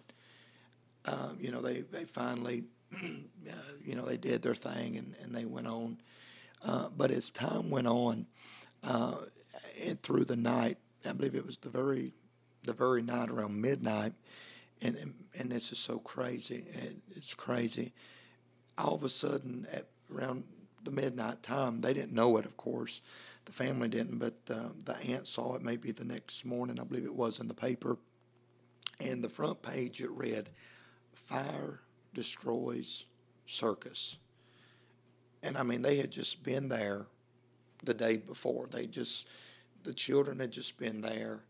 um, 1.06 1.38
you 1.40 1.52
know, 1.52 1.62
they 1.62 1.82
they 1.82 2.06
finally, 2.06 2.64
uh, 2.94 3.54
you 3.84 3.96
know, 3.96 4.06
they 4.06 4.18
did 4.18 4.42
their 4.42 4.56
thing 4.56 4.98
and 4.98 5.16
and 5.24 5.34
they 5.34 5.46
went 5.46 5.68
on. 5.68 5.98
Uh, 6.64 6.90
but 6.96 7.10
as 7.10 7.32
time 7.32 7.70
went 7.72 7.88
on, 7.88 8.28
uh, 8.84 9.16
and 9.86 10.02
through 10.04 10.26
the 10.26 10.36
night, 10.36 10.78
I 11.08 11.12
believe 11.14 11.36
it 11.36 11.46
was 11.46 11.58
the 11.58 11.70
very 11.70 12.14
the 12.64 12.74
very 12.74 13.02
night 13.02 13.30
around 13.30 13.60
midnight 13.60 14.14
and 14.82 14.96
and, 14.96 15.14
and 15.38 15.52
this 15.52 15.72
is 15.72 15.80
so 15.80 16.00
crazy. 16.00 16.66
It's 17.16 17.34
crazy. 17.34 17.94
All 18.78 18.96
of 18.96 19.04
a 19.04 19.10
sudden, 19.10 19.68
at 19.72 19.88
around 20.14 20.44
the 20.84 20.92
midnight 20.92 21.44
time, 21.44 21.82
they 21.82 21.94
didn't 21.94 22.14
know 22.14 22.38
it, 22.38 22.46
of 22.46 22.58
course. 22.58 23.02
The 23.46 23.52
family 23.52 23.88
didn't, 23.88 24.18
but 24.18 24.34
uh, 24.50 24.70
the 24.86 24.98
aunt 24.98 25.28
saw 25.28 25.56
it 25.56 25.62
maybe 25.62 25.92
the 25.92 26.04
next 26.04 26.46
morning. 26.46 26.80
I 26.80 26.84
believe 26.84 27.06
it 27.06 27.16
was 27.16 27.40
in 27.40 27.48
the 27.48 27.54
paper. 27.54 27.98
And 29.00 29.24
the 29.24 29.30
front 29.30 29.62
page 29.62 30.02
it 30.02 30.12
read, 30.12 30.50
"Fire 31.14 31.82
destroys 32.14 33.06
circus." 33.46 34.18
And 35.44 35.58
I 35.58 35.64
mean, 35.64 35.82
they 35.82 35.98
had 35.98 36.12
just 36.12 36.44
been 36.44 36.70
there 36.70 37.08
the 37.84 37.94
day 37.94 38.18
before. 38.18 38.68
They 38.68 38.86
just, 38.86 39.28
the 39.84 39.94
children 39.94 40.40
had 40.40 40.52
just 40.52 40.78
been 40.78 41.02
there. 41.02 41.44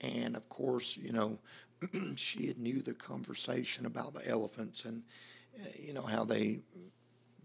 And 0.00 0.36
of 0.36 0.48
course, 0.48 0.96
you 0.96 1.12
know, 1.12 1.38
she 2.16 2.46
had 2.46 2.58
knew 2.58 2.82
the 2.82 2.94
conversation 2.94 3.86
about 3.86 4.14
the 4.14 4.26
elephants 4.28 4.84
and 4.84 5.02
uh, 5.60 5.68
you 5.78 5.92
know 5.92 6.02
how 6.02 6.24
they 6.24 6.60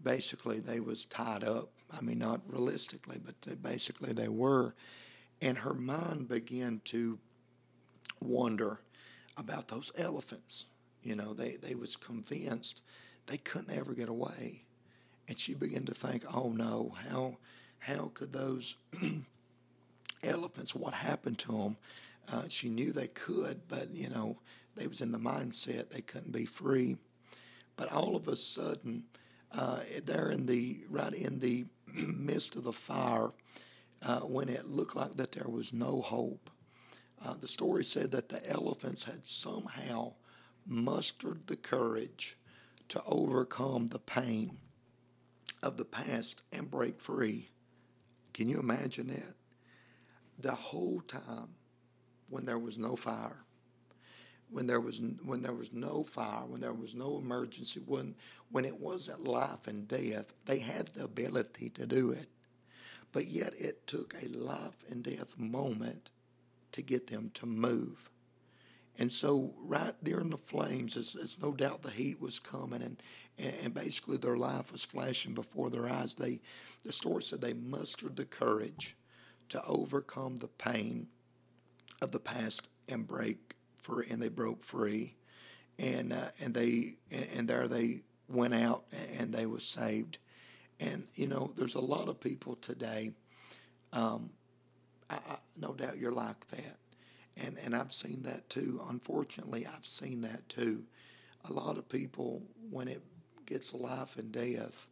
basically 0.02 0.60
they 0.60 0.80
was 0.80 1.06
tied 1.06 1.44
up. 1.44 1.70
I 1.96 2.00
mean, 2.00 2.18
not 2.18 2.40
realistically, 2.46 3.20
but 3.24 3.40
they, 3.42 3.54
basically 3.54 4.12
they 4.12 4.28
were, 4.28 4.74
and 5.40 5.58
her 5.58 5.74
mind 5.74 6.28
began 6.28 6.80
to 6.86 7.18
wonder 8.20 8.80
about 9.36 9.68
those 9.68 9.92
elephants. 9.96 10.66
You 11.04 11.14
know, 11.14 11.34
they 11.34 11.56
they 11.56 11.74
was 11.74 11.96
convinced 11.96 12.82
they 13.26 13.36
couldn't 13.36 13.76
ever 13.76 13.94
get 13.94 14.08
away, 14.08 14.64
and 15.28 15.38
she 15.38 15.54
began 15.54 15.84
to 15.84 15.94
think, 15.94 16.24
oh 16.34 16.50
no, 16.50 16.94
how 17.10 17.36
how 17.78 18.10
could 18.14 18.32
those 18.32 18.76
elephants? 20.24 20.74
What 20.74 20.94
happened 20.94 21.38
to 21.40 21.52
them? 21.52 21.76
Uh, 22.32 22.44
she 22.48 22.70
knew 22.70 22.90
they 22.90 23.08
could, 23.08 23.60
but 23.68 23.90
you 23.94 24.08
know 24.08 24.38
they 24.76 24.86
was 24.86 25.02
in 25.02 25.12
the 25.12 25.18
mindset 25.18 25.90
they 25.90 26.00
couldn't 26.00 26.32
be 26.32 26.46
free. 26.46 26.96
But 27.76 27.92
all 27.92 28.16
of 28.16 28.26
a 28.28 28.36
sudden, 28.36 29.04
uh, 29.52 29.80
there 30.04 30.30
in 30.30 30.46
the 30.46 30.80
right 30.88 31.12
in 31.12 31.38
the 31.38 31.66
midst 31.94 32.56
of 32.56 32.64
the 32.64 32.72
fire, 32.72 33.30
uh, 34.02 34.20
when 34.20 34.48
it 34.48 34.66
looked 34.66 34.96
like 34.96 35.16
that 35.16 35.32
there 35.32 35.48
was 35.48 35.74
no 35.74 36.00
hope, 36.00 36.48
uh, 37.24 37.34
the 37.34 37.48
story 37.48 37.84
said 37.84 38.10
that 38.12 38.30
the 38.30 38.48
elephants 38.48 39.04
had 39.04 39.24
somehow 39.24 40.12
mustered 40.66 41.46
the 41.46 41.56
courage 41.56 42.36
to 42.88 43.02
overcome 43.06 43.88
the 43.88 43.98
pain 43.98 44.58
of 45.62 45.76
the 45.76 45.84
past 45.84 46.42
and 46.52 46.70
break 46.70 47.00
free. 47.00 47.50
Can 48.32 48.48
you 48.48 48.60
imagine 48.60 49.08
that? 49.08 49.34
The 50.38 50.54
whole 50.54 51.00
time 51.00 51.54
when 52.28 52.44
there 52.44 52.58
was 52.58 52.76
no 52.76 52.96
fire, 52.96 53.44
when 54.50 54.66
there 54.66 54.80
was 54.80 55.00
when 55.24 55.42
there 55.42 55.52
was 55.52 55.72
no 55.72 56.02
fire, 56.02 56.44
when 56.46 56.60
there 56.60 56.72
was 56.72 56.94
no 56.94 57.18
emergency, 57.18 57.80
when 57.84 58.14
when 58.50 58.64
it 58.64 58.78
wasn't 58.78 59.24
life 59.24 59.66
and 59.66 59.88
death, 59.88 60.34
they 60.46 60.58
had 60.58 60.88
the 60.88 61.04
ability 61.04 61.70
to 61.70 61.86
do 61.86 62.10
it. 62.10 62.28
But 63.12 63.28
yet 63.28 63.54
it 63.58 63.86
took 63.86 64.14
a 64.20 64.28
life 64.28 64.84
and 64.90 65.02
death 65.02 65.38
moment 65.38 66.10
to 66.72 66.82
get 66.82 67.06
them 67.06 67.30
to 67.34 67.46
move. 67.46 68.10
And 68.98 69.10
so, 69.10 69.52
right 69.58 69.94
during 70.04 70.30
the 70.30 70.38
flames, 70.38 70.96
it's, 70.96 71.14
it's 71.16 71.40
no 71.40 71.52
doubt 71.52 71.82
the 71.82 71.90
heat 71.90 72.20
was 72.20 72.38
coming, 72.38 72.80
and, 72.82 72.96
and 73.62 73.74
basically 73.74 74.18
their 74.18 74.36
life 74.36 74.70
was 74.70 74.84
flashing 74.84 75.34
before 75.34 75.68
their 75.68 75.88
eyes. 75.88 76.14
They, 76.14 76.40
the 76.84 76.92
story 76.92 77.22
said 77.22 77.40
they 77.40 77.54
mustered 77.54 78.14
the 78.14 78.24
courage 78.24 78.96
to 79.48 79.62
overcome 79.66 80.36
the 80.36 80.48
pain 80.48 81.08
of 82.00 82.12
the 82.12 82.20
past 82.20 82.68
and 82.88 83.06
break 83.06 83.56
free, 83.78 84.06
and 84.10 84.22
they 84.22 84.28
broke 84.28 84.62
free, 84.62 85.16
and 85.78 86.12
uh, 86.12 86.28
and 86.40 86.54
they 86.54 86.94
and 87.10 87.48
there 87.48 87.66
they 87.66 88.02
went 88.28 88.54
out 88.54 88.84
and 89.18 89.32
they 89.32 89.46
were 89.46 89.60
saved, 89.60 90.18
and 90.78 91.08
you 91.14 91.26
know 91.26 91.52
there's 91.56 91.74
a 91.74 91.80
lot 91.80 92.08
of 92.08 92.20
people 92.20 92.54
today. 92.56 93.10
Um, 93.92 94.30
I, 95.10 95.16
I, 95.16 95.36
no 95.56 95.72
doubt 95.72 95.98
you're 95.98 96.12
like 96.12 96.46
that 96.48 96.76
and 97.36 97.58
and 97.64 97.74
I've 97.74 97.92
seen 97.92 98.22
that 98.22 98.48
too. 98.48 98.80
Unfortunately, 98.88 99.66
I've 99.66 99.86
seen 99.86 100.22
that 100.22 100.48
too. 100.48 100.84
A 101.48 101.52
lot 101.52 101.76
of 101.76 101.88
people, 101.88 102.42
when 102.70 102.88
it 102.88 103.02
gets 103.46 103.74
life 103.74 104.16
and 104.16 104.32
death, 104.32 104.88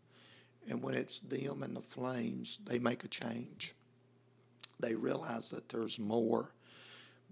and 0.68 0.82
when 0.82 0.94
it's 0.94 1.20
them 1.20 1.62
and 1.62 1.76
the 1.76 1.80
flames, 1.80 2.58
they 2.66 2.78
make 2.78 3.04
a 3.04 3.08
change. 3.08 3.74
They 4.80 4.94
realize 4.94 5.50
that 5.50 5.68
there's 5.68 5.98
more, 5.98 6.52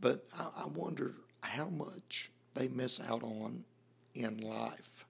but 0.01 0.25
I, 0.39 0.63
I 0.63 0.67
wonder 0.67 1.15
how 1.43 1.69
much 1.69 2.31
they 2.55 2.69
miss 2.69 3.01
out 3.01 3.23
on 3.23 3.65
in 4.15 4.39
life. 4.39 5.07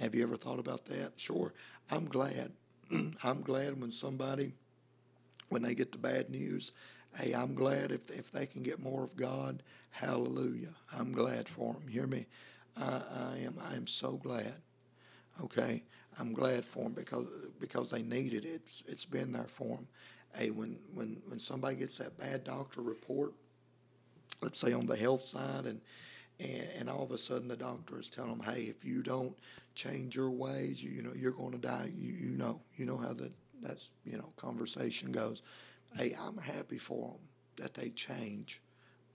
Have 0.00 0.14
you 0.14 0.22
ever 0.22 0.36
thought 0.36 0.58
about 0.58 0.84
that? 0.86 1.12
Sure. 1.16 1.52
I'm 1.90 2.06
glad. 2.06 2.52
I'm 3.24 3.42
glad 3.42 3.80
when 3.80 3.90
somebody, 3.90 4.52
when 5.48 5.62
they 5.62 5.74
get 5.74 5.92
the 5.92 5.98
bad 5.98 6.30
news, 6.30 6.72
Hey, 7.16 7.32
I'm 7.34 7.54
glad 7.54 7.90
if, 7.90 8.10
if 8.10 8.30
they 8.30 8.46
can 8.46 8.62
get 8.62 8.80
more 8.80 9.02
of 9.02 9.16
God. 9.16 9.62
Hallelujah. 9.90 10.74
I'm 10.96 11.12
glad 11.12 11.48
for 11.48 11.74
them. 11.74 11.88
Hear 11.88 12.06
me? 12.06 12.26
I, 12.76 13.02
I 13.34 13.38
am 13.38 13.58
I 13.70 13.74
am 13.74 13.86
so 13.86 14.12
glad. 14.12 14.54
Okay, 15.42 15.82
I'm 16.18 16.32
glad 16.32 16.64
for 16.64 16.84
them 16.84 16.92
because 16.92 17.26
because 17.58 17.90
they 17.90 18.02
need 18.02 18.32
it. 18.34 18.44
It's 18.44 18.82
it's 18.86 19.04
been 19.04 19.32
there 19.32 19.48
for 19.48 19.76
them. 19.76 19.88
Hey, 20.34 20.50
when 20.50 20.78
when 20.94 21.20
when 21.26 21.38
somebody 21.38 21.76
gets 21.76 21.98
that 21.98 22.16
bad 22.18 22.44
doctor 22.44 22.80
report, 22.80 23.32
let's 24.40 24.58
say 24.58 24.72
on 24.72 24.86
the 24.86 24.96
health 24.96 25.20
side, 25.20 25.66
and 25.66 25.80
and, 26.38 26.68
and 26.78 26.90
all 26.90 27.02
of 27.02 27.10
a 27.10 27.18
sudden 27.18 27.48
the 27.48 27.56
doctor 27.56 27.98
is 27.98 28.08
telling 28.08 28.38
them, 28.38 28.54
hey, 28.54 28.62
if 28.62 28.84
you 28.84 29.02
don't 29.02 29.36
change 29.74 30.16
your 30.16 30.30
ways, 30.30 30.82
you, 30.82 30.90
you 30.90 31.02
know 31.02 31.12
you're 31.14 31.32
going 31.32 31.52
to 31.52 31.58
die. 31.58 31.90
You 31.94 32.12
you 32.12 32.36
know 32.36 32.60
you 32.76 32.86
know 32.86 32.96
how 32.96 33.12
that 33.14 33.32
that's 33.60 33.90
you 34.04 34.16
know 34.16 34.28
conversation 34.36 35.10
goes 35.10 35.42
hey, 35.96 36.16
I'm 36.20 36.38
happy 36.38 36.78
for 36.78 37.12
them 37.12 37.20
that 37.56 37.74
they 37.74 37.90
change, 37.90 38.60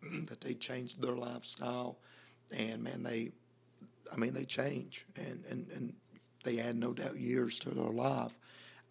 that 0.29 0.41
they 0.41 0.53
change 0.53 0.97
their 0.97 1.15
lifestyle, 1.15 1.97
and 2.55 2.83
man, 2.83 3.03
they, 3.03 3.31
I 4.11 4.17
mean, 4.17 4.33
they 4.33 4.45
change, 4.45 5.05
and 5.15 5.43
and 5.49 5.67
and 5.71 5.93
they 6.43 6.59
add 6.59 6.75
no 6.75 6.93
doubt 6.93 7.17
years 7.17 7.59
to 7.59 7.71
their 7.71 7.91
life. 7.91 8.38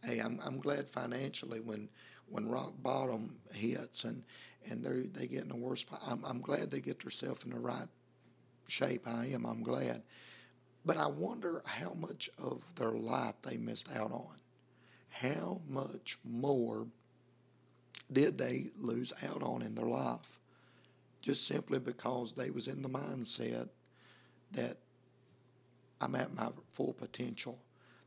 Hey, 0.03 0.19
I'm 0.19 0.41
I'm 0.45 0.59
glad 0.59 0.89
financially 0.89 1.61
when 1.61 1.89
when 2.29 2.49
rock 2.49 2.75
bottom 2.83 3.37
hits 3.53 4.05
and 4.05 4.25
and 4.69 4.85
they 4.85 5.21
they 5.21 5.27
get 5.27 5.43
in 5.43 5.49
the 5.49 5.57
worst. 5.57 5.87
I'm 6.07 6.25
I'm 6.25 6.41
glad 6.41 6.71
they 6.71 6.81
get 6.81 7.01
themselves 7.01 7.45
in 7.45 7.51
the 7.51 7.59
right 7.59 7.89
shape. 8.67 9.07
I 9.07 9.27
am. 9.27 9.45
I'm 9.47 9.63
glad. 9.63 10.03
But 10.85 10.99
I 10.99 11.07
wonder 11.07 11.63
how 11.65 11.95
much 11.95 12.29
of 12.39 12.63
their 12.75 12.93
life 12.93 13.37
they 13.43 13.57
missed 13.57 13.91
out 13.95 14.13
on. 14.13 14.37
How 15.09 15.61
much 15.69 16.19
more 16.25 16.87
did 18.13 18.39
they 18.39 18.69
lose 18.79 19.13
out 19.29 19.43
on 19.43 19.63
in 19.63 19.75
their 19.75 19.87
life 19.87 20.39
just 21.25 21.47
simply 21.47 21.79
because 21.79 22.35
they 22.35 22.51
was 22.51 22.69
in 22.69 22.83
the 22.83 22.89
mindset 22.89 23.71
that 24.53 24.77
I'm 26.01 26.15
at 26.15 26.35
my 26.35 26.49
full 26.73 26.93
potential. 26.93 27.59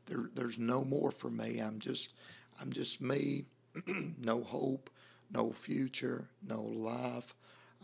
There, 0.06 0.30
there's 0.34 0.56
no 0.56 0.84
more 0.84 1.10
for 1.10 1.28
me. 1.28 1.58
I'm 1.58 1.80
just, 1.80 2.12
I'm 2.60 2.72
just 2.72 3.00
me. 3.00 3.46
no 4.24 4.42
hope, 4.44 4.88
no 5.32 5.50
future, 5.50 6.28
no 6.46 6.62
life. 6.62 7.34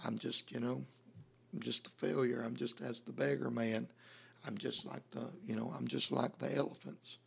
I'm 0.06 0.18
just, 0.18 0.52
you 0.52 0.60
know, 0.60 0.84
I'm 1.52 1.60
just 1.60 1.88
a 1.88 1.90
failure. 1.90 2.42
I'm 2.44 2.56
just 2.56 2.80
as 2.80 3.00
the 3.00 3.12
beggar 3.12 3.50
man. 3.50 3.88
I'm 4.46 4.56
just 4.56 4.86
like 4.86 5.02
the, 5.10 5.28
you 5.44 5.56
know, 5.56 5.72
I'm 5.76 5.88
just 5.88 6.12
like 6.12 6.38
the 6.38 6.54
elephants. 6.54 7.18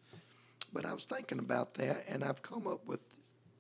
But 0.72 0.86
I 0.86 0.94
was 0.94 1.04
thinking 1.06 1.40
about 1.40 1.74
that, 1.76 2.04
and 2.10 2.24
I've 2.24 2.42
come 2.42 2.68
up 2.68 2.86
with 2.86 3.02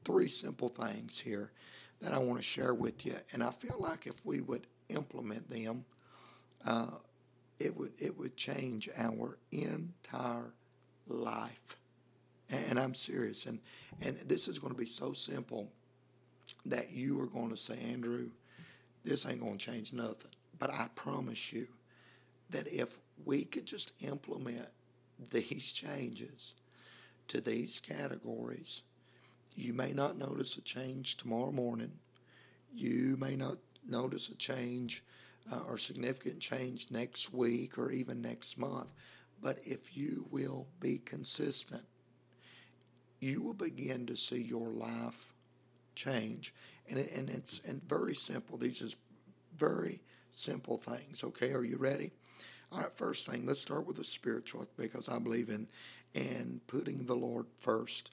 three 0.07 0.29
simple 0.29 0.69
things 0.69 1.19
here 1.19 1.51
that 1.99 2.13
I 2.13 2.17
want 2.17 2.39
to 2.39 2.43
share 2.43 2.73
with 2.73 3.05
you. 3.05 3.15
And 3.33 3.43
I 3.43 3.51
feel 3.51 3.75
like 3.77 4.07
if 4.07 4.25
we 4.25 4.39
would 4.39 4.65
implement 4.87 5.49
them, 5.49 5.83
uh, 6.65 6.87
it 7.59 7.75
would 7.75 7.91
it 7.99 8.17
would 8.17 8.37
change 8.37 8.89
our 8.97 9.37
entire 9.51 10.53
life. 11.07 11.77
And 12.49 12.79
I'm 12.79 12.93
serious. 12.93 13.45
And 13.47 13.59
and 14.01 14.17
this 14.25 14.47
is 14.47 14.59
going 14.59 14.73
to 14.73 14.79
be 14.79 14.85
so 14.85 15.11
simple 15.11 15.69
that 16.65 16.91
you 16.91 17.19
are 17.19 17.27
going 17.27 17.49
to 17.49 17.57
say, 17.57 17.77
Andrew, 17.91 18.29
this 19.03 19.25
ain't 19.25 19.41
going 19.41 19.57
to 19.57 19.71
change 19.71 19.91
nothing. 19.91 20.31
But 20.57 20.71
I 20.71 20.87
promise 20.95 21.51
you 21.51 21.67
that 22.51 22.67
if 22.67 22.97
we 23.25 23.43
could 23.43 23.65
just 23.65 23.91
implement 23.99 24.67
these 25.31 25.71
changes 25.73 26.55
to 27.27 27.41
these 27.41 27.81
categories, 27.81 28.83
you 29.57 29.73
may 29.73 29.91
not 29.91 30.17
notice 30.17 30.55
a 30.57 30.61
change 30.61 31.17
tomorrow 31.17 31.51
morning. 31.51 31.91
You 32.73 33.17
may 33.19 33.35
not 33.35 33.57
notice 33.87 34.29
a 34.29 34.35
change 34.35 35.03
uh, 35.51 35.61
or 35.67 35.77
significant 35.77 36.39
change 36.39 36.91
next 36.91 37.33
week 37.33 37.79
or 37.79 37.91
even 37.91 38.21
next 38.21 38.59
month. 38.59 38.89
But 39.41 39.57
if 39.65 39.97
you 39.97 40.27
will 40.29 40.67
be 40.79 40.99
consistent, 40.99 41.83
you 43.19 43.41
will 43.41 43.55
begin 43.55 44.05
to 44.05 44.15
see 44.15 44.41
your 44.41 44.69
life 44.69 45.33
change. 45.95 46.53
And, 46.87 46.99
it, 46.99 47.11
and 47.15 47.27
it's 47.27 47.59
and 47.67 47.81
very 47.89 48.13
simple. 48.13 48.59
These 48.59 48.83
are 48.83 48.95
very 49.57 50.01
simple 50.29 50.77
things. 50.77 51.23
Okay, 51.23 51.51
are 51.51 51.63
you 51.63 51.77
ready? 51.77 52.11
All 52.71 52.81
right, 52.81 52.93
first 52.93 53.27
thing, 53.27 53.47
let's 53.47 53.61
start 53.61 53.87
with 53.87 53.97
the 53.97 54.03
spiritual 54.03 54.67
because 54.77 55.09
I 55.09 55.17
believe 55.17 55.49
in 55.49 55.67
in 56.13 56.61
putting 56.67 57.05
the 57.05 57.15
Lord 57.15 57.45
first 57.59 58.09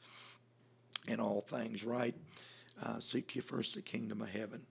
in 1.08 1.20
all 1.20 1.40
things, 1.40 1.84
right? 1.84 2.14
Uh, 2.82 2.98
seek 2.98 3.34
ye 3.34 3.40
first 3.40 3.74
the 3.74 3.82
kingdom 3.82 4.20
of 4.20 4.28
heaven. 4.28 4.62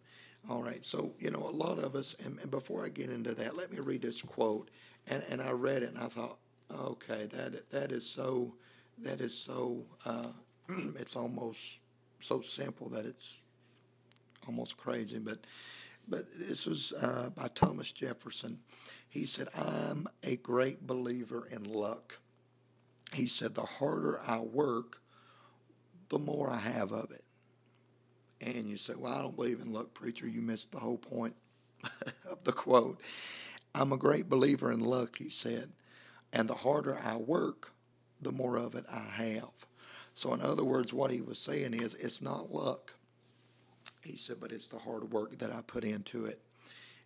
All 0.50 0.62
right, 0.62 0.84
so, 0.84 1.14
you 1.20 1.32
know, 1.32 1.48
a 1.48 1.56
lot 1.56 1.80
of 1.80 1.96
us, 1.96 2.16
and, 2.26 2.38
and, 2.40 2.52
before 2.52 2.86
I 2.86 2.90
get 2.90 3.10
into 3.10 3.34
that, 3.36 3.56
let 3.56 3.72
me 3.72 3.80
read 3.80 4.02
this 4.02 4.22
quote. 4.22 4.70
And, 5.08 5.24
and 5.30 5.42
I 5.42 5.52
read 5.52 5.84
it 5.84 5.94
and 5.94 5.98
I 5.98 6.08
thought, 6.08 6.38
okay, 6.72 7.28
that 7.28 7.70
that 7.72 7.92
is 7.94 8.06
so, 8.06 8.54
that 9.00 9.22
is 9.22 9.34
so, 9.38 9.86
uh, 10.06 10.28
it's 11.00 11.16
almost 11.16 11.80
so 12.20 12.42
simple 12.42 12.90
that 12.90 13.06
it's 13.06 13.42
almost 14.46 14.76
crazy. 14.76 15.18
But, 15.18 15.40
but 16.10 16.26
this 16.38 16.66
was 16.66 16.92
uh, 16.94 17.30
by 17.36 17.48
Thomas 17.50 17.94
Jefferson. 17.94 18.60
He 19.08 19.26
said, 19.26 19.48
I'm 19.56 20.08
a 20.24 20.38
great 20.38 20.86
believer 20.86 21.48
in 21.52 21.64
luck. 21.72 22.20
He 23.14 23.28
said, 23.28 23.54
the 23.54 23.62
harder 23.62 24.20
I 24.26 24.40
work, 24.40 25.03
the 26.14 26.20
more 26.20 26.50
I 26.50 26.60
have 26.60 26.92
of 26.92 27.12
it. 27.12 27.24
And 28.40 28.68
you 28.70 28.78
say, 28.78 28.94
Well, 28.96 29.12
I 29.12 29.22
don't 29.22 29.36
believe 29.36 29.60
in 29.60 29.74
luck, 29.74 29.94
preacher. 29.94 30.28
You 30.28 30.42
missed 30.42 30.72
the 30.72 30.80
whole 30.80 30.98
point 30.98 31.36
of 32.30 32.44
the 32.44 32.52
quote. 32.52 33.02
I'm 33.74 33.92
a 33.92 33.98
great 33.98 34.30
believer 34.30 34.72
in 34.72 34.80
luck, 34.80 35.18
he 35.18 35.30
said. 35.30 35.72
And 36.32 36.48
the 36.48 36.54
harder 36.54 37.00
I 37.04 37.16
work, 37.16 37.72
the 38.22 38.32
more 38.32 38.58
of 38.58 38.76
it 38.76 38.86
I 38.92 39.00
have. 39.00 39.66
So, 40.14 40.34
in 40.34 40.42
other 40.42 40.64
words, 40.64 40.94
what 40.94 41.10
he 41.10 41.22
was 41.22 41.40
saying 41.40 41.74
is, 41.74 41.96
it's 41.96 42.22
not 42.22 42.54
luck. 42.54 42.94
He 44.04 44.16
said, 44.16 44.38
but 44.40 44.52
it's 44.52 44.68
the 44.68 44.78
hard 44.78 45.12
work 45.12 45.40
that 45.40 45.52
I 45.52 45.62
put 45.66 45.84
into 45.84 46.26
it. 46.26 46.40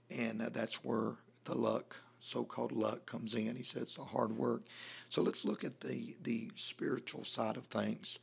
And 0.09 0.41
uh, 0.41 0.49
that's 0.51 0.83
where 0.83 1.13
the 1.45 1.57
luck, 1.57 1.95
so 2.19 2.43
called 2.43 2.73
luck, 2.73 3.05
comes 3.05 3.35
in. 3.35 3.55
He 3.55 3.63
said 3.63 3.83
it's 3.83 3.95
the 3.95 4.03
hard 4.03 4.35
work. 4.35 4.63
So, 5.07 5.21
let's 5.21 5.45
look 5.45 5.63
at 5.63 5.79
the, 5.79 6.15
the 6.23 6.49
spiritual 6.55 7.23
side 7.23 7.55
of 7.55 7.65
things. 7.67 8.19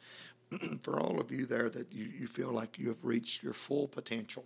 for 0.81 1.01
all 1.01 1.21
of 1.21 1.31
you 1.31 1.47
there 1.47 1.71
that 1.71 1.93
you, 1.93 2.05
you 2.19 2.27
feel 2.27 2.51
like 2.51 2.79
you 2.79 2.89
have 2.89 3.05
reached 3.05 3.43
your 3.43 3.53
full 3.53 3.89
potential. 3.89 4.45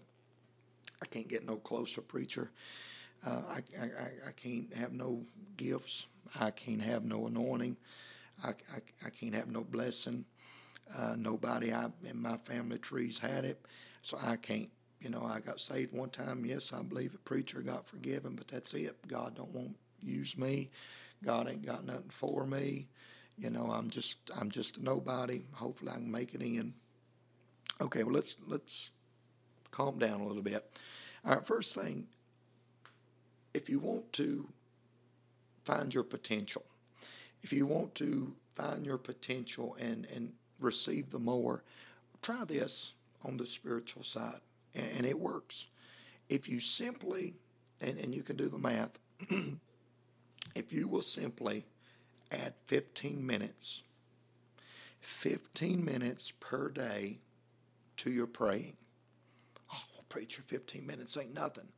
I 1.03 1.07
can't 1.07 1.29
get 1.29 1.47
no 1.47 1.57
closer, 1.57 2.01
preacher. 2.01 2.51
Uh, 3.27 3.43
I, 3.49 3.59
I, 3.81 4.29
I 4.29 4.33
can't 4.37 4.73
have 4.75 4.93
no 4.93 5.25
gifts. 5.57 6.07
I 6.39 6.51
can't 6.51 6.83
have 6.83 7.05
no 7.05 7.27
anointing. 7.27 7.77
I, 8.45 8.51
I, 8.51 9.07
I 9.07 9.11
can't 9.11 9.35
have 9.35 9.49
no 9.49 9.63
blessing. 9.63 10.25
Uh, 10.97 11.15
nobody 11.17 11.73
I, 11.73 11.89
in 12.09 12.21
my 12.21 12.37
family 12.37 12.79
trees 12.79 13.19
had 13.19 13.45
it, 13.45 13.61
so 14.03 14.19
I 14.23 14.37
can't. 14.37 14.71
You 15.01 15.11
know, 15.11 15.23
I 15.25 15.39
got 15.41 15.61
saved 15.61 15.93
one 15.93 16.11
time. 16.11 16.45
Yes, 16.45 16.73
I 16.73 16.83
believe 16.83 17.15
a 17.15 17.19
preacher 17.19 17.61
got 17.61 17.87
forgiven, 17.87 18.35
but 18.35 18.49
that's 18.49 18.75
it. 18.75 18.97
God 19.07 19.37
don't 19.37 19.53
want 19.55 19.77
use 20.03 20.37
me. 20.37 20.71
God 21.25 21.49
ain't 21.49 21.65
got 21.65 21.85
nothing 21.85 22.11
for 22.11 22.47
me. 22.47 22.89
You 23.39 23.51
know, 23.51 23.71
I'm 23.71 23.89
just 23.89 24.19
I'm 24.39 24.51
just 24.51 24.79
a 24.79 24.85
nobody. 24.85 25.43
Hopefully, 25.53 25.93
I 25.93 25.97
can 25.97 26.11
make 26.11 26.35
it 26.35 26.43
in. 26.43 26.75
Okay, 27.81 28.03
well 28.03 28.15
let's 28.15 28.37
let's 28.47 28.91
calm 29.71 29.99
down 29.99 30.21
a 30.21 30.27
little 30.27 30.43
bit. 30.43 30.65
All 31.25 31.35
right, 31.35 31.47
first 31.47 31.75
thing, 31.75 32.09
if 33.55 33.69
you 33.69 33.79
want 33.79 34.13
to 34.15 34.49
find 35.65 35.95
your 35.95 36.05
potential, 36.05 36.65
if 37.43 37.53
you 37.53 37.67
want 37.67 37.95
to 37.97 38.35
find 38.55 38.85
your 38.85 38.99
potential 38.99 39.77
and, 39.81 40.07
and 40.15 40.33
receive 40.61 41.11
the 41.11 41.19
more, 41.19 41.63
try 42.23 42.45
this 42.45 42.95
on 43.25 43.37
the 43.37 43.47
spiritual 43.47 44.03
side, 44.03 44.41
and, 44.75 44.87
and 44.99 45.07
it 45.07 45.19
works. 45.19 45.67
If 46.29 46.49
you 46.49 46.61
simply, 46.61 47.35
and, 47.81 47.99
and 47.99 48.15
you 48.15 48.23
can 48.23 48.37
do 48.37 48.49
the 48.49 48.59
math, 48.59 48.99
if 50.55 50.73
you 50.73 50.89
will 50.89 51.03
simply 51.03 51.65
add 52.33 52.55
15 52.67 53.25
minutes, 53.25 53.83
15 55.01 55.85
minutes 55.85 56.33
per 56.41 56.69
day 56.69 57.19
to 57.97 58.11
your 58.11 58.27
praying. 58.27 58.77
Oh, 59.73 59.83
well, 59.95 60.05
preacher, 60.09 60.43
15 60.47 60.87
minutes 60.87 61.17
ain't 61.17 61.35
nothing. 61.35 61.69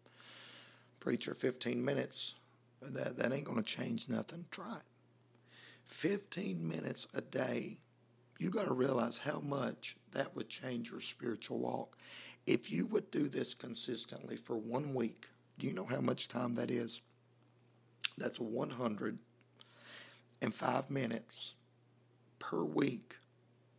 Preacher, 1.01 1.35
15 1.35 1.85
minutes, 1.85 2.35
that, 2.83 3.17
that 3.17 3.33
ain't 3.33 3.45
going 3.45 3.63
to 3.63 3.65
change 3.65 4.09
nothing. 4.09 4.47
Try 4.51 4.77
it. 4.77 4.83
15 5.87 6.67
minutes 6.67 7.09
a 7.15 7.21
day, 7.21 7.79
you 8.39 8.51
got 8.51 8.67
to 8.67 8.73
realize 8.73 9.19
how 9.19 9.41
much 9.41 9.97
that 10.13 10.35
would 10.37 10.49
change 10.49 10.91
your 10.91 11.01
spiritual 11.01 11.59
walk. 11.59 11.97
If 12.47 12.71
you 12.71 12.87
would 12.87 13.11
do 13.11 13.29
this 13.29 13.55
consistently 13.55 14.37
for 14.37 14.57
one 14.57 14.95
week, 14.95 15.29
do 15.59 15.67
you 15.67 15.75
know 15.75 15.85
how 15.85 16.01
much 16.01 16.29
time 16.29 16.55
that 16.55 16.71
is? 16.71 17.01
That's 18.17 18.41
105 20.41 20.91
minutes 20.91 21.55
per 22.39 22.65
week 22.65 23.17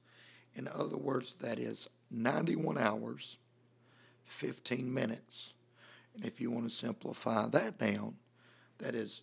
In 0.55 0.69
other 0.69 0.97
words, 0.97 1.35
that 1.35 1.59
is 1.59 1.91
91 2.13 2.79
hours, 2.79 3.39
15 4.27 4.93
minutes. 4.93 5.55
And 6.15 6.25
if 6.25 6.41
you 6.41 6.51
want 6.51 6.65
to 6.65 6.71
simplify 6.71 7.49
that 7.49 7.79
down, 7.79 8.17
that 8.79 8.95
is 8.95 9.23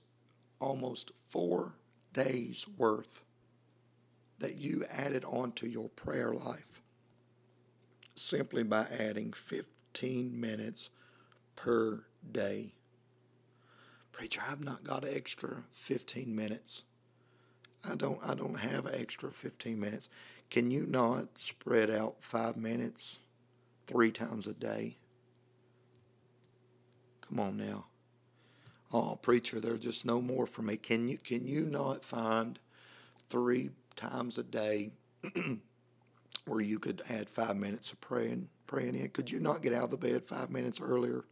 almost 0.60 1.12
four 1.30 1.73
days 2.13 2.65
worth 2.78 3.23
that 4.39 4.56
you 4.56 4.86
added 4.89 5.23
on 5.25 5.52
to 5.54 5.67
your 5.67 5.89
prayer 5.89 6.34
life 6.34 6.82
simply 8.15 8.63
by 8.63 8.86
adding 8.97 9.32
15 9.34 10.39
minutes 10.39 10.89
per 11.56 12.04
day. 12.32 12.73
Preacher, 14.12 14.41
I've 14.49 14.63
not 14.63 14.84
got 14.84 15.06
an 15.06 15.13
extra 15.15 15.63
15 15.71 16.36
minutes. 16.36 16.84
I 17.89 17.95
don't 17.95 18.19
I 18.21 18.34
don't 18.34 18.60
have 18.60 18.86
an 18.86 18.99
extra 18.99 19.32
15 19.32 19.80
minutes. 19.80 20.10
Can 20.49 20.71
you 20.71 20.85
not 20.88 21.39
spread 21.39 21.91
out 21.91 22.23
5 22.23 22.57
minutes 22.57 23.19
3 23.88 24.12
times 24.12 24.47
a 24.47 24.53
day? 24.53 24.97
Come 27.21 27.39
on 27.39 27.57
now. 27.57 27.85
Oh, 28.91 29.19
preacher, 29.21 29.59
there's 29.59 29.81
just 29.81 30.05
no 30.05 30.19
more 30.19 30.47
for 30.47 30.63
me. 30.63 30.75
Can 30.75 31.07
you 31.07 31.19
can 31.19 31.47
you 31.47 31.65
not 31.65 32.03
find 32.03 32.59
3 33.29 33.69
times 33.95 34.39
a 34.39 34.43
day 34.43 34.91
where 36.45 36.62
you 36.62 36.79
could 36.79 37.03
add 37.09 37.29
5 37.29 37.55
minutes 37.55 37.91
of 37.91 38.01
praying 38.01 38.49
praying 38.65 38.95
in? 38.95 39.09
Could 39.09 39.29
you 39.29 39.39
not 39.39 39.62
get 39.62 39.73
out 39.73 39.85
of 39.85 39.91
the 39.91 39.97
bed 39.97 40.25
5 40.25 40.49
minutes 40.49 40.81
earlier? 40.81 41.25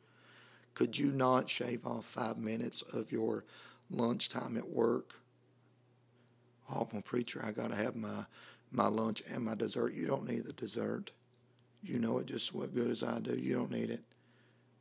Could 0.76 0.96
you 0.96 1.12
not 1.12 1.50
shave 1.50 1.88
off 1.88 2.06
5 2.06 2.38
minutes 2.38 2.84
of 2.94 3.12
your 3.12 3.46
lunchtime 3.90 4.58
at 4.58 4.70
work? 4.70 5.16
oh, 6.70 6.88
well, 6.92 7.02
preacher, 7.02 7.42
I 7.44 7.52
got 7.52 7.70
to 7.70 7.76
have 7.76 7.96
my, 7.96 8.26
my 8.72 8.88
lunch 8.88 9.22
and 9.32 9.46
my 9.46 9.56
dessert. 9.56 9.94
You 9.94 10.08
don't 10.08 10.28
need 10.28 10.44
the 10.44 10.54
dessert. 10.54 11.12
You 11.84 12.00
know 12.00 12.18
it 12.20 12.28
just 12.28 12.54
as 12.56 12.70
good 12.70 12.90
as 12.90 13.04
I 13.04 13.20
do. 13.20 13.36
You 13.36 13.54
don't 13.54 13.72
need 13.72 13.90
it. 13.90 14.04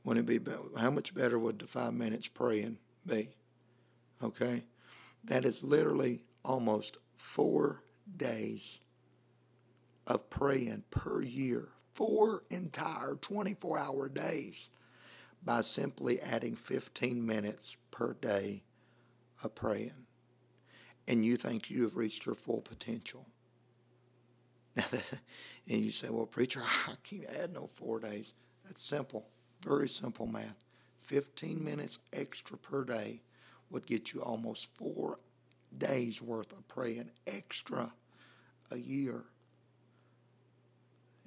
Wouldn't 0.05 0.29
it 0.29 0.45
be, 0.45 0.53
how 0.79 0.91
much 0.91 1.15
better 1.15 1.39
would 1.39 1.59
the 1.59 1.67
five 1.67 1.95
minutes 1.95 2.29
praying 2.29 2.79
be? 3.05 3.29
Okay? 4.23 4.65
That 5.25 5.45
is 5.45 5.63
literally 5.63 6.23
almost 6.45 6.99
four 7.17 7.83
days 8.17 8.81
of 10.07 10.31
praying 10.31 10.85
per 10.91 11.23
year, 11.23 11.69
four 11.95 12.45
entire 12.51 13.17
24 13.21 13.79
hour 13.79 14.09
days 14.09 14.71
by 15.45 15.61
simply 15.61 16.21
adding 16.21 16.55
15 16.55 17.25
minutes 17.27 17.77
per 17.91 18.15
day 18.15 18.63
of 19.43 19.55
praying 19.55 20.07
and 21.09 21.25
you 21.25 21.37
think 21.37 21.71
you 21.71 21.83
have 21.83 21.97
reached 21.97 22.27
your 22.27 22.35
full 22.35 22.61
potential. 22.61 23.27
and 25.69 25.81
you 25.81 25.91
say, 25.91 26.09
well, 26.11 26.27
preacher, 26.27 26.63
I 26.89 26.95
can't 27.03 27.27
add 27.43 27.53
no 27.53 27.67
four 27.67 28.01
days. 28.01 28.35
That's 28.65 28.83
simple, 28.83 29.27
very 29.63 29.89
simple 29.89 30.27
math. 30.27 30.65
15 30.99 31.63
minutes 31.63 32.01
extra 32.13 32.59
per 32.59 32.85
day 32.85 33.21
would 33.71 33.87
get 33.87 34.13
you 34.13 34.23
almost 34.23 34.75
four 34.77 35.19
days 35.79 36.21
worth 36.21 36.53
of 36.53 36.67
praying 36.69 37.11
extra 37.27 37.93
a 38.71 38.77
year. 38.77 39.25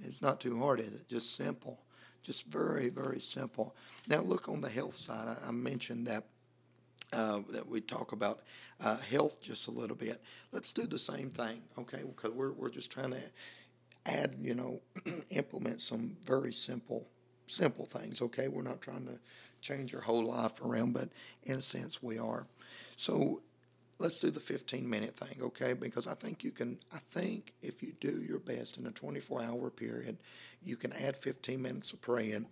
It's 0.01 0.21
not 0.21 0.39
too 0.39 0.57
hard, 0.59 0.79
is 0.79 0.93
it? 0.93 1.07
Just 1.07 1.35
simple. 1.35 1.79
Just 2.21 2.47
very, 2.47 2.89
very 2.89 3.19
simple. 3.19 3.75
Now, 4.07 4.21
look 4.21 4.49
on 4.49 4.59
the 4.59 4.69
health 4.69 4.95
side. 4.95 5.37
I 5.45 5.51
mentioned 5.51 6.07
that 6.07 6.25
uh, 7.13 7.39
that 7.49 7.67
we 7.67 7.81
talk 7.81 8.11
about 8.11 8.41
uh, 8.81 8.97
health 8.97 9.41
just 9.41 9.67
a 9.67 9.71
little 9.71 9.95
bit. 9.95 10.21
Let's 10.51 10.73
do 10.73 10.85
the 10.87 10.99
same 10.99 11.29
thing, 11.31 11.61
okay? 11.77 12.01
Because 12.03 12.31
we're, 12.31 12.51
we're 12.51 12.69
just 12.69 12.91
trying 12.91 13.11
to 13.11 13.21
add, 14.05 14.35
you 14.39 14.55
know, 14.55 14.81
implement 15.31 15.81
some 15.81 16.15
very 16.25 16.53
simple 16.53 17.07
simple 17.47 17.85
things, 17.85 18.21
okay? 18.21 18.47
We're 18.47 18.61
not 18.61 18.79
trying 18.79 19.07
to 19.07 19.19
change 19.59 19.91
your 19.91 20.01
whole 20.01 20.23
life 20.23 20.61
around, 20.61 20.93
but 20.93 21.09
in 21.43 21.57
a 21.57 21.61
sense 21.61 22.01
we 22.01 22.19
are. 22.19 22.45
So 22.95 23.41
let's 23.99 24.21
do 24.21 24.31
the 24.31 24.39
15 24.39 24.89
minute 24.89 25.15
thing, 25.15 25.37
okay? 25.41 25.73
Because 25.73 26.07
I 26.07 26.13
think 26.13 26.43
you 26.43 26.51
can, 26.51 26.79
I 26.93 26.99
think 27.11 27.53
if 27.61 27.83
you 27.83 27.93
do 27.99 28.21
your 28.21 28.39
best 28.39 28.77
in 28.77 28.87
a 28.87 28.91
24 28.91 29.43
hour 29.43 29.69
period, 29.69 30.17
you 30.63 30.77
can 30.77 30.93
add 30.93 31.17
15 31.17 31.61
minutes 31.61 31.91
of 31.93 32.01
praying 32.01 32.45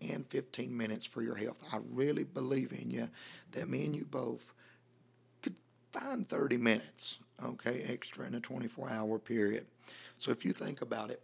and 0.00 0.26
15 0.28 0.74
minutes 0.74 1.04
for 1.04 1.22
your 1.22 1.36
health. 1.36 1.62
I 1.72 1.78
really 1.92 2.24
believe 2.24 2.72
in 2.72 2.90
you 2.90 3.10
that 3.52 3.68
me 3.68 3.84
and 3.84 3.94
you 3.94 4.06
both 4.06 4.52
could 5.42 5.56
find 5.92 6.26
30 6.26 6.56
minutes, 6.56 7.20
okay, 7.44 7.84
extra 7.86 8.26
in 8.26 8.34
a 8.34 8.40
24 8.40 8.90
hour 8.90 9.18
period. 9.18 9.66
So 10.16 10.30
if 10.30 10.44
you 10.44 10.52
think 10.54 10.80
about 10.80 11.10
it, 11.10 11.20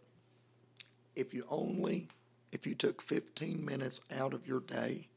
if 1.16 1.32
you 1.32 1.44
only, 1.48 2.08
if 2.52 2.66
you 2.66 2.74
took 2.74 3.00
15 3.00 3.64
minutes 3.64 4.02
out 4.14 4.34
of 4.34 4.46
your 4.46 4.60
day 4.60 5.08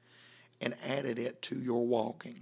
and 0.62 0.74
added 0.88 1.20
it 1.20 1.42
to 1.44 1.56
your 1.56 1.86
walking, 1.86 2.40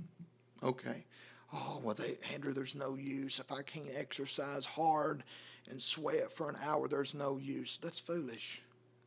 okay, 0.61 1.05
oh, 1.53 1.81
well, 1.83 1.95
they, 1.95 2.17
Andrew, 2.33 2.53
there's 2.53 2.75
no 2.75 2.95
use. 2.95 3.39
If 3.39 3.51
I 3.51 3.61
can't 3.61 3.89
exercise 3.95 4.65
hard 4.65 5.23
and 5.69 5.81
sweat 5.81 6.31
for 6.31 6.49
an 6.49 6.57
hour, 6.63 6.87
there's 6.87 7.13
no 7.13 7.37
use. 7.37 7.79
That's 7.81 7.99
foolish. 7.99 8.61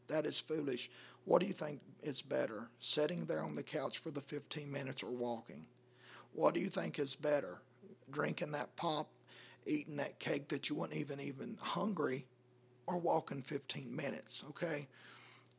That 0.09 0.27
is 0.27 0.39
foolish. 0.39 0.91
What 1.25 1.41
do 1.41 1.47
you 1.47 1.53
think 1.55 1.81
is 2.03 2.21
better, 2.21 2.69
sitting 2.81 3.25
there 3.25 3.43
on 3.43 3.55
the 3.55 3.63
couch 3.63 3.99
for 3.99 4.11
the 4.11 4.21
15 4.21 4.71
minutes 4.71 5.03
or 5.03 5.11
walking? 5.11 5.67
What 6.33 6.55
do 6.55 6.61
you 6.61 6.69
think 6.69 6.99
is 6.99 7.17
better, 7.17 7.63
drinking 8.11 8.53
that 8.53 8.77
pop, 8.77 9.09
eating 9.67 9.97
that 9.97 10.19
cake 10.19 10.49
that 10.49 10.69
you 10.69 10.77
weren't 10.77 10.95
even 10.95 11.21
even 11.21 11.57
hungry, 11.61 12.27
or 12.87 12.99
walking 12.99 13.43
15 13.43 13.95
minutes? 13.95 14.45
Okay, 14.51 14.89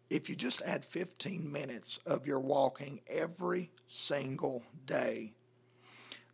if 0.10 0.30
you 0.30 0.36
just 0.36 0.62
add 0.62 0.86
15 0.86 1.52
minutes 1.52 2.00
of 2.06 2.28
your 2.28 2.40
walking 2.40 3.00
every 3.08 3.72
single 3.88 4.64
day, 4.86 5.34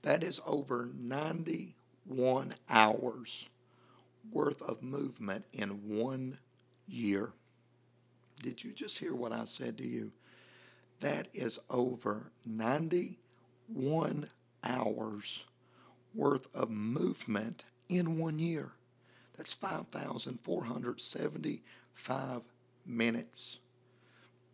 that 0.04 0.24
is 0.24 0.40
over 0.46 0.90
91 0.98 2.54
hours 2.70 3.50
worth 4.32 4.62
of 4.62 4.82
movement 4.82 5.44
in 5.54 5.98
one 5.98 6.38
year. 6.88 7.34
Did 8.42 8.64
you 8.64 8.72
just 8.74 8.98
hear 8.98 9.14
what 9.16 9.32
I 9.32 9.46
said 9.46 9.78
to 9.78 9.88
you? 9.88 10.12
That 11.00 11.30
is 11.34 11.60
over 11.70 12.32
91 12.46 14.28
hours 14.64 15.46
worth 16.14 16.54
of 16.56 16.70
movement 16.70 17.66
in 17.90 18.18
one 18.18 18.40
year. 18.40 18.72
That's 19.38 19.54
5,475 19.54 22.42
minutes. 22.86 23.60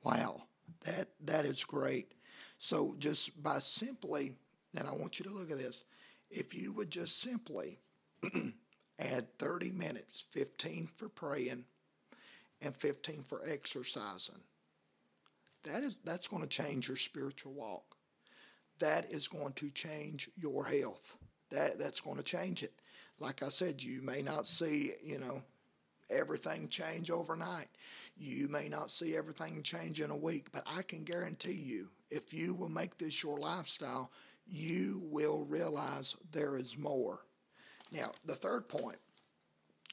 Wow, 0.02 0.44
that 0.84 1.08
that 1.24 1.44
is 1.44 1.64
great. 1.64 2.12
So 2.58 2.94
just 2.98 3.42
by 3.42 3.58
simply, 3.58 4.32
and 4.76 4.88
I 4.88 4.92
want 4.92 5.18
you 5.18 5.24
to 5.26 5.30
look 5.30 5.50
at 5.50 5.58
this, 5.58 5.84
if 6.30 6.54
you 6.54 6.72
would 6.72 6.90
just 6.90 7.20
simply 7.20 7.78
add 8.98 9.26
30 9.38 9.70
minutes, 9.72 10.24
15 10.30 10.88
for 10.94 11.08
praying 11.08 11.64
and 12.62 12.76
15 12.76 13.22
for 13.22 13.42
exercising, 13.46 14.40
that 15.64 15.82
is 15.82 15.98
that's 16.04 16.28
going 16.28 16.42
to 16.42 16.48
change 16.48 16.88
your 16.88 16.96
spiritual 16.96 17.52
walk. 17.52 17.96
That 18.78 19.10
is 19.12 19.28
going 19.28 19.52
to 19.54 19.70
change 19.70 20.30
your 20.36 20.64
health. 20.64 21.16
That 21.50 21.78
that's 21.78 22.00
going 22.00 22.18
to 22.18 22.22
change 22.22 22.62
it. 22.62 22.72
Like 23.20 23.42
I 23.42 23.48
said, 23.48 23.82
you 23.82 24.02
may 24.02 24.22
not 24.22 24.46
see, 24.46 24.92
you 25.02 25.18
know, 25.18 25.42
everything 26.10 26.68
change 26.68 27.10
overnight. 27.10 27.68
You 28.16 28.48
may 28.48 28.68
not 28.68 28.90
see 28.90 29.16
everything 29.16 29.62
change 29.62 30.00
in 30.00 30.10
a 30.10 30.16
week, 30.16 30.48
but 30.52 30.64
I 30.66 30.82
can 30.82 31.04
guarantee 31.04 31.52
you, 31.52 31.88
if 32.10 32.34
you 32.34 32.54
will 32.54 32.68
make 32.68 32.98
this 32.98 33.22
your 33.22 33.38
lifestyle, 33.38 34.10
you 34.46 35.02
will 35.04 35.44
realize 35.44 36.16
there 36.30 36.56
is 36.56 36.76
more. 36.76 37.20
Now, 37.94 38.10
the 38.26 38.34
third 38.34 38.68
point 38.68 38.98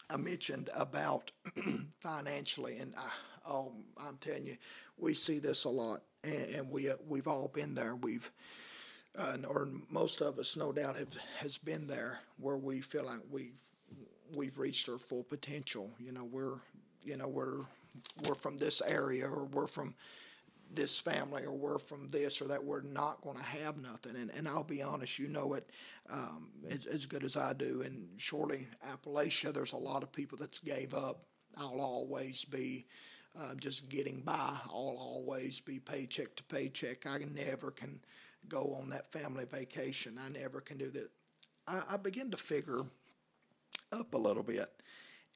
I 0.10 0.18
mentioned 0.18 0.72
about 0.76 1.32
financially, 1.99 2.78
and 2.80 2.95
I, 2.97 3.08
oh, 3.47 3.74
I'm 4.04 4.18
telling 4.18 4.47
you, 4.47 4.58
we 4.97 5.14
see 5.14 5.38
this 5.38 5.66
a 5.66 5.70
lot, 5.70 6.02
and, 6.24 6.56
and 6.56 6.72
we 6.72 6.89
uh, 6.89 6.95
we've 7.08 7.28
all 7.28 7.47
been 7.47 7.76
there. 7.76 7.95
We've 7.95 8.30
uh, 9.18 9.38
or 9.47 9.68
most 9.89 10.22
of 10.22 10.39
us, 10.39 10.58
no 10.58 10.72
doubt, 10.72 10.97
have 10.97 11.16
has 11.38 11.60
been 11.60 11.86
there 11.86 12.20
where 12.38 12.58
we 12.58 12.82
feel 12.82 13.06
like 13.06 13.22
we've 13.30 13.62
we've 14.34 14.58
reached 14.58 14.89
our 14.89 14.97
full 14.97 15.24
potential. 15.24 15.91
You 15.99 16.12
know, 16.12 16.24
we're 16.24 16.58
you 17.04 17.18
know 17.18 17.28
we're 17.28 17.60
we're 18.28 18.36
from 18.36 18.58
this 18.58 18.82
area 18.82 19.28
or 19.28 19.45
we're 19.45 19.68
from 19.68 19.93
this 20.74 20.99
family 20.99 21.43
or 21.43 21.53
we're 21.53 21.80
from 21.80 22.07
this 22.07 22.41
or 22.41 22.47
that 22.47 22.63
we're 22.63 22.82
not 22.82 23.22
going 23.22 23.38
to 23.38 23.43
have 23.43 23.78
nothing. 23.78 24.15
And, 24.15 24.32
and 24.32 24.47
i'll 24.47 24.63
be 24.63 24.82
honest 24.82 25.19
you 25.19 25.28
know 25.28 25.53
it 25.53 25.69
um, 26.09 26.49
as, 26.69 26.86
as 26.86 27.05
good 27.05 27.24
as 27.24 27.38
i 27.38 27.53
do. 27.53 27.82
And 27.86 28.07
surely 28.17 28.67
appalachia 28.89 29.53
there's 29.53 29.74
a 29.74 29.78
lot 29.78 30.03
of 30.03 30.11
people 30.11 30.38
that's 30.38 30.59
gave 30.59 30.93
up. 30.93 31.24
I'll 31.57 31.82
always 31.82 32.45
be 32.45 32.86
uh, 33.39 33.55
just 33.55 33.89
getting 33.89 34.22
by. 34.22 34.57
I'll 34.65 34.97
always 34.99 35.59
be 35.59 35.80
paycheck 35.80 36.36
to 36.36 36.43
paycheck. 36.43 37.05
I 37.05 37.19
never 37.19 37.72
can 37.72 37.99
go 38.47 38.78
on 38.80 38.89
that 38.89 39.11
family 39.11 39.45
vacation. 39.45 40.19
I 40.24 40.30
never 40.30 40.61
can 40.61 40.78
do 40.78 40.89
that. 40.91 41.09
I, 41.67 41.82
I 41.91 41.97
begin 41.97 42.32
to 42.32 42.38
figure 42.38 42.82
up 43.91 44.13
a 44.13 44.17
little 44.17 44.43
bit 44.43 44.69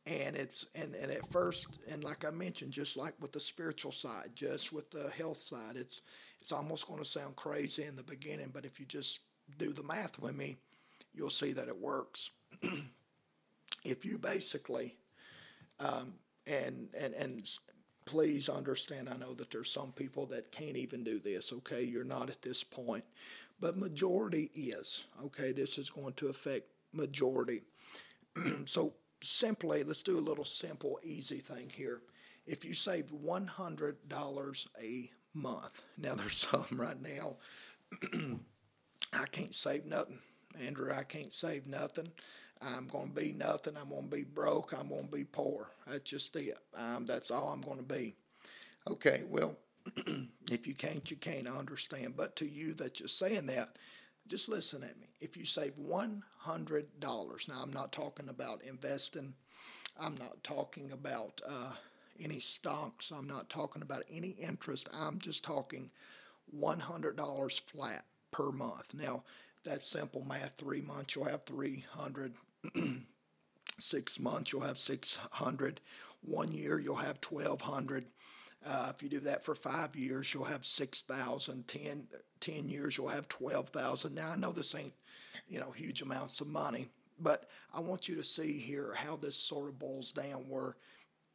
and 0.06 0.36
it's 0.36 0.68
and, 0.76 0.94
and 0.96 1.12
at 1.12 1.26
first 1.32 1.80
and 1.90 2.04
like 2.04 2.26
i 2.26 2.30
mentioned 2.30 2.72
just 2.72 2.96
like 2.96 3.14
with 3.20 3.32
the 3.32 3.40
spiritual 3.40 3.92
side 3.92 4.30
just 4.36 4.72
with 4.72 4.90
the 4.92 5.10
health 5.18 5.38
side 5.38 5.76
it's 5.76 6.02
it's 6.40 6.52
almost 6.52 6.88
going 6.88 7.00
to 7.00 7.06
sound 7.06 7.36
crazy 7.36 7.84
in 7.84 7.96
the 7.96 8.04
beginning 8.04 8.52
but 8.54 8.66
if 8.66 8.80
you 8.80 8.86
just 8.86 9.22
do 9.58 9.74
the 9.74 9.84
math 9.84 10.20
with 10.20 10.36
me 10.36 10.58
you'll 11.16 11.30
see 11.30 11.54
that 11.54 11.68
it 11.68 11.78
works. 11.78 12.32
If 13.84 14.04
you 14.04 14.18
basically 14.18 14.98
um, 15.80 16.14
and 16.48 16.90
and 17.00 17.14
and 17.14 17.48
please 18.06 18.50
understand 18.50 19.10
i 19.10 19.16
know 19.16 19.36
that 19.36 19.52
there's 19.52 19.72
some 19.72 19.92
people 19.92 20.26
that 20.28 20.52
can't 20.52 20.76
even 20.76 21.04
do 21.04 21.20
this 21.20 21.54
okay? 21.54 21.84
You're 21.84 22.04
not 22.04 22.32
at 22.32 22.42
this 22.42 22.64
point. 22.64 23.04
But 23.60 23.78
majority 23.78 24.50
is 24.56 25.06
okay? 25.26 25.52
This 25.52 25.78
is 25.78 25.92
going 25.92 26.14
to 26.14 26.30
affect 26.30 26.68
majority. 26.94 27.62
So 28.66 28.94
simply, 29.26 29.84
let's 29.84 30.04
do 30.04 30.18
a 30.18 30.20
little 30.20 30.44
simple, 30.44 31.00
easy 31.04 31.40
thing 31.40 31.70
here. 31.70 32.02
If 32.46 32.64
you 32.64 32.74
save 32.74 33.08
$100 33.08 34.68
a 34.82 35.12
month, 35.34 35.84
now 35.98 36.16
there's 36.16 36.38
some 36.38 36.66
right 36.74 37.02
now, 37.02 37.36
I 39.14 39.26
can't 39.32 39.54
save 39.54 39.86
nothing. 39.86 40.20
Andrew, 40.62 40.92
I 40.94 41.04
can't 41.04 41.34
save 41.34 41.68
nothing. 41.68 42.12
I'm 42.62 42.88
going 42.88 43.10
to 43.10 43.22
be 43.22 43.34
nothing. 43.34 43.76
I'm 43.80 43.90
going 43.90 44.10
to 44.10 44.16
be 44.16 44.24
broke. 44.24 44.74
I'm 44.74 44.88
going 44.88 45.08
to 45.08 45.12
be 45.12 45.26
poor. 45.26 45.70
That's 45.88 46.10
just 46.10 46.36
it. 46.36 46.58
Um, 46.76 47.06
that's 47.06 47.32
all 47.32 47.50
I'm 47.50 47.62
going 47.62 47.80
to 47.80 47.84
be. 47.84 48.16
Okay, 48.90 49.24
well, 49.28 49.58
if 50.50 50.66
you 50.66 50.74
can't, 50.74 51.10
you 51.12 51.18
can't. 51.18 51.48
I 51.48 51.52
understand. 51.52 52.16
But 52.16 52.36
to 52.38 52.50
you 52.50 52.74
that 52.76 53.00
you're 53.00 53.10
saying 53.10 53.48
that, 53.48 53.78
just 54.28 54.50
listen 54.50 54.84
at 54.84 55.00
me. 55.00 55.08
If 55.22 55.38
you 55.38 55.46
save 55.46 55.76
$100, 55.76 57.50
now 57.50 57.62
I'm 57.62 57.74
not 57.74 57.92
talking 57.92 58.30
about 58.30 58.64
investing, 58.64 59.34
I'm 60.00 60.16
not 60.18 60.44
talking 60.44 60.92
about 60.92 61.42
uh, 61.48 61.72
any 62.20 62.40
stocks, 62.40 63.12
I'm 63.12 63.28
not 63.28 63.50
talking 63.50 63.82
about 63.82 64.04
any 64.12 64.30
interest, 64.30 64.90
I'm 64.94 65.20
just 65.20 65.44
talking 65.44 65.92
$100 66.60 67.62
flat 67.70 68.06
per 68.32 68.52
month. 68.52 68.94
Now, 68.94 69.24
that's 69.64 69.88
simple 69.88 70.24
math. 70.24 70.54
Three 70.58 70.82
months, 70.82 71.16
you'll 71.16 71.26
have 71.26 71.44
300. 71.44 72.34
Six 73.80 74.20
months, 74.20 74.54
you'll 74.54 74.62
have 74.62 74.78
600. 74.78 75.82
One 76.22 76.52
year, 76.52 76.80
you'll 76.80 76.96
have 76.96 77.20
1200 77.28 78.06
uh, 78.66 78.92
if 78.94 79.04
you 79.04 79.10
do 79.10 79.20
that 79.20 79.44
for 79.44 79.54
five 79.54 79.96
years, 79.96 80.34
you'll 80.34 80.44
have 80.44 80.66
6,000. 80.66 81.68
Ten, 81.68 82.08
10 82.40 82.68
years, 82.68 82.98
you'll 82.98 83.08
have 83.08 83.30
12,000. 83.30 84.16
Now, 84.16 84.32
I 84.32 84.36
know 84.36 84.52
this 84.52 84.74
ain't, 84.76 84.94
you 85.48 85.60
know, 85.60 85.72
huge 85.72 86.02
amounts 86.02 86.42
of 86.42 86.48
money, 86.48 86.88
but 87.20 87.50
I 87.74 87.80
want 87.80 88.10
you 88.10 88.16
to 88.16 88.24
see 88.24 88.58
here 88.58 88.94
how 88.96 89.16
this 89.16 89.36
sort 89.36 89.70
of 89.70 89.80
boils 89.80 90.12
down 90.12 90.50
where 90.50 90.76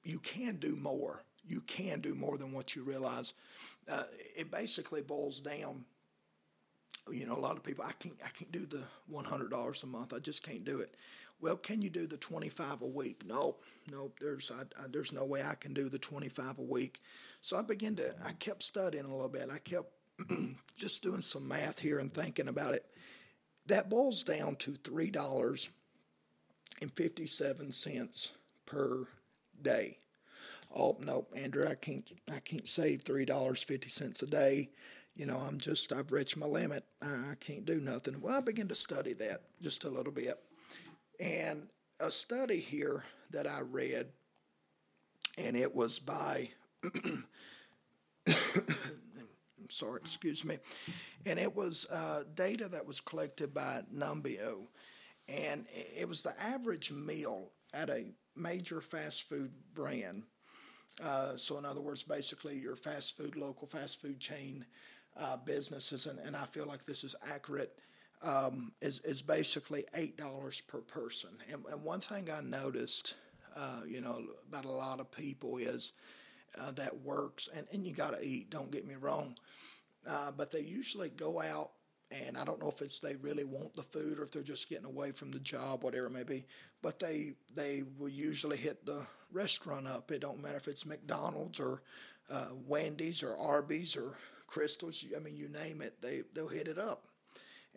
you 0.02 0.18
can 0.18 0.56
do 0.56 0.76
more. 0.76 1.22
You 1.46 1.60
can 1.62 2.00
do 2.00 2.14
more 2.14 2.36
than 2.36 2.52
what 2.52 2.74
you 2.74 2.82
realize. 2.82 3.32
Uh, 3.90 4.04
it 4.36 4.50
basically 4.50 5.02
boils 5.02 5.40
down 5.40 5.84
you 7.10 7.26
know, 7.26 7.36
a 7.36 7.40
lot 7.40 7.56
of 7.56 7.62
people, 7.62 7.84
I 7.84 7.92
can't, 7.92 8.16
I 8.24 8.28
can't 8.28 8.52
do 8.52 8.66
the 8.66 8.82
one 9.08 9.24
hundred 9.24 9.50
dollars 9.50 9.82
a 9.82 9.86
month. 9.86 10.12
I 10.14 10.18
just 10.18 10.42
can't 10.42 10.64
do 10.64 10.80
it. 10.80 10.94
Well, 11.40 11.56
can 11.56 11.80
you 11.82 11.90
do 11.90 12.06
the 12.06 12.16
twenty 12.16 12.48
five 12.48 12.82
a 12.82 12.86
week? 12.86 13.22
No, 13.26 13.56
no. 13.90 14.12
There's, 14.20 14.50
I, 14.50 14.62
I, 14.82 14.86
there's 14.90 15.12
no 15.12 15.24
way 15.24 15.42
I 15.42 15.54
can 15.54 15.72
do 15.72 15.88
the 15.88 15.98
twenty 15.98 16.28
five 16.28 16.58
a 16.58 16.62
week. 16.62 17.00
So 17.40 17.56
I 17.56 17.62
began 17.62 17.96
to, 17.96 18.14
I 18.24 18.32
kept 18.32 18.62
studying 18.62 19.04
a 19.04 19.10
little 19.10 19.28
bit. 19.28 19.48
I 19.52 19.58
kept 19.58 19.90
just 20.76 21.02
doing 21.02 21.22
some 21.22 21.48
math 21.48 21.78
here 21.78 21.98
and 21.98 22.12
thinking 22.12 22.48
about 22.48 22.74
it. 22.74 22.84
That 23.66 23.88
boils 23.88 24.22
down 24.22 24.56
to 24.56 24.74
three 24.74 25.10
dollars 25.10 25.70
and 26.82 26.92
fifty 26.92 27.26
seven 27.26 27.72
cents 27.72 28.32
per 28.66 29.06
day. 29.62 29.98
Oh 30.74 30.96
no, 31.00 31.26
Andrew, 31.34 31.66
I 31.66 31.74
can't, 31.74 32.10
I 32.32 32.40
can't 32.40 32.68
save 32.68 33.02
three 33.02 33.24
dollars 33.24 33.62
fifty 33.62 33.88
cents 33.88 34.22
a 34.22 34.26
day 34.26 34.70
you 35.16 35.26
know, 35.26 35.38
I'm 35.38 35.58
just, 35.58 35.92
I've 35.92 36.12
reached 36.12 36.36
my 36.36 36.46
limit. 36.46 36.84
I 37.02 37.34
can't 37.40 37.64
do 37.64 37.80
nothing. 37.80 38.20
Well, 38.20 38.38
I 38.38 38.40
began 38.40 38.68
to 38.68 38.74
study 38.74 39.12
that 39.14 39.42
just 39.60 39.84
a 39.84 39.90
little 39.90 40.12
bit. 40.12 40.38
And 41.20 41.68
a 42.00 42.10
study 42.10 42.60
here 42.60 43.04
that 43.30 43.46
I 43.46 43.60
read, 43.60 44.06
and 45.36 45.54
it 45.54 45.74
was 45.74 45.98
by, 45.98 46.48
I'm 46.82 47.26
sorry, 49.68 50.00
excuse 50.00 50.44
me, 50.44 50.56
and 51.26 51.38
it 51.38 51.54
was 51.54 51.86
uh, 51.90 52.22
data 52.34 52.68
that 52.68 52.86
was 52.86 53.00
collected 53.00 53.52
by 53.52 53.82
Numbeo. 53.94 54.66
And 55.28 55.66
it 55.96 56.08
was 56.08 56.22
the 56.22 56.34
average 56.42 56.90
meal 56.90 57.50
at 57.72 57.90
a 57.90 58.06
major 58.34 58.80
fast 58.80 59.28
food 59.28 59.52
brand. 59.74 60.24
Uh, 61.02 61.36
so, 61.36 61.58
in 61.58 61.64
other 61.64 61.80
words, 61.80 62.02
basically 62.02 62.58
your 62.58 62.76
fast 62.76 63.16
food, 63.16 63.36
local 63.36 63.68
fast 63.68 64.00
food 64.00 64.18
chain 64.18 64.64
uh, 65.18 65.36
businesses, 65.36 66.06
and, 66.06 66.18
and 66.20 66.34
I 66.34 66.46
feel 66.46 66.66
like 66.66 66.84
this 66.84 67.04
is 67.04 67.14
accurate, 67.32 67.78
um, 68.22 68.72
is, 68.80 69.00
is 69.00 69.22
basically 69.22 69.84
$8 69.96 70.66
per 70.66 70.80
person. 70.80 71.30
And, 71.50 71.64
and 71.70 71.82
one 71.82 72.00
thing 72.00 72.28
I 72.30 72.40
noticed, 72.40 73.14
uh, 73.56 73.82
you 73.86 74.00
know, 74.00 74.20
about 74.48 74.64
a 74.64 74.70
lot 74.70 75.00
of 75.00 75.10
people 75.10 75.56
is 75.56 75.92
uh, 76.60 76.72
that 76.72 77.00
works, 77.02 77.48
and, 77.54 77.66
and 77.72 77.84
you 77.84 77.92
got 77.92 78.18
to 78.18 78.24
eat, 78.24 78.50
don't 78.50 78.70
get 78.70 78.86
me 78.86 78.94
wrong, 78.94 79.36
uh, 80.08 80.32
but 80.36 80.50
they 80.50 80.60
usually 80.60 81.10
go 81.10 81.40
out 81.40 81.70
and 82.10 82.36
I 82.36 82.44
don't 82.44 82.60
know 82.60 82.68
if 82.68 82.82
it's 82.82 82.98
they 82.98 83.16
really 83.16 83.44
want 83.44 83.74
the 83.74 83.82
food 83.82 84.18
or 84.18 84.24
if 84.24 84.32
they're 84.32 84.42
just 84.42 84.68
getting 84.68 84.86
away 84.86 85.12
from 85.12 85.30
the 85.30 85.38
job, 85.38 85.84
whatever 85.84 86.06
it 86.06 86.12
may 86.12 86.24
be. 86.24 86.44
But 86.82 86.98
they 86.98 87.34
they 87.54 87.84
will 87.98 88.08
usually 88.08 88.56
hit 88.56 88.84
the 88.84 89.06
restaurant 89.32 89.86
up. 89.86 90.10
It 90.10 90.20
don't 90.20 90.42
matter 90.42 90.56
if 90.56 90.66
it's 90.66 90.86
McDonald's 90.86 91.60
or 91.60 91.82
uh, 92.30 92.48
Wendy's 92.66 93.22
or 93.22 93.36
Arby's 93.36 93.96
or 93.96 94.14
Krystals. 94.50 95.04
I 95.16 95.20
mean, 95.20 95.36
you 95.36 95.48
name 95.48 95.82
it, 95.82 96.00
they 96.02 96.22
they'll 96.34 96.48
hit 96.48 96.68
it 96.68 96.78
up, 96.78 97.04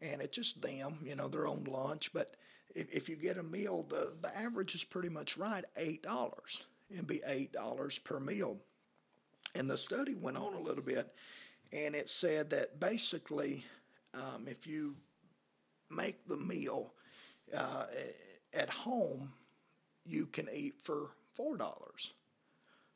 and 0.01 0.21
it's 0.21 0.35
just 0.35 0.61
them, 0.61 0.99
you 1.03 1.15
know, 1.15 1.27
their 1.27 1.47
own 1.47 1.63
lunch. 1.65 2.11
But 2.13 2.35
if, 2.75 2.91
if 2.93 3.09
you 3.09 3.15
get 3.15 3.37
a 3.37 3.43
meal, 3.43 3.85
the 3.89 4.13
the 4.21 4.35
average 4.37 4.75
is 4.75 4.83
pretty 4.83 5.09
much 5.09 5.37
right, 5.37 5.63
eight 5.77 6.03
dollars. 6.03 6.65
It'd 6.89 7.07
be 7.07 7.21
eight 7.27 7.53
dollars 7.53 7.99
per 7.99 8.19
meal. 8.19 8.57
And 9.55 9.69
the 9.69 9.77
study 9.77 10.15
went 10.15 10.37
on 10.37 10.53
a 10.53 10.59
little 10.59 10.83
bit, 10.83 11.13
and 11.71 11.95
it 11.95 12.09
said 12.09 12.49
that 12.49 12.79
basically, 12.79 13.63
um, 14.15 14.47
if 14.47 14.65
you 14.65 14.95
make 15.91 16.27
the 16.27 16.37
meal 16.37 16.93
uh, 17.55 17.85
at 18.53 18.69
home, 18.69 19.31
you 20.05 20.25
can 20.25 20.47
eat 20.51 20.81
for 20.81 21.11
four 21.33 21.57
dollars. 21.57 22.13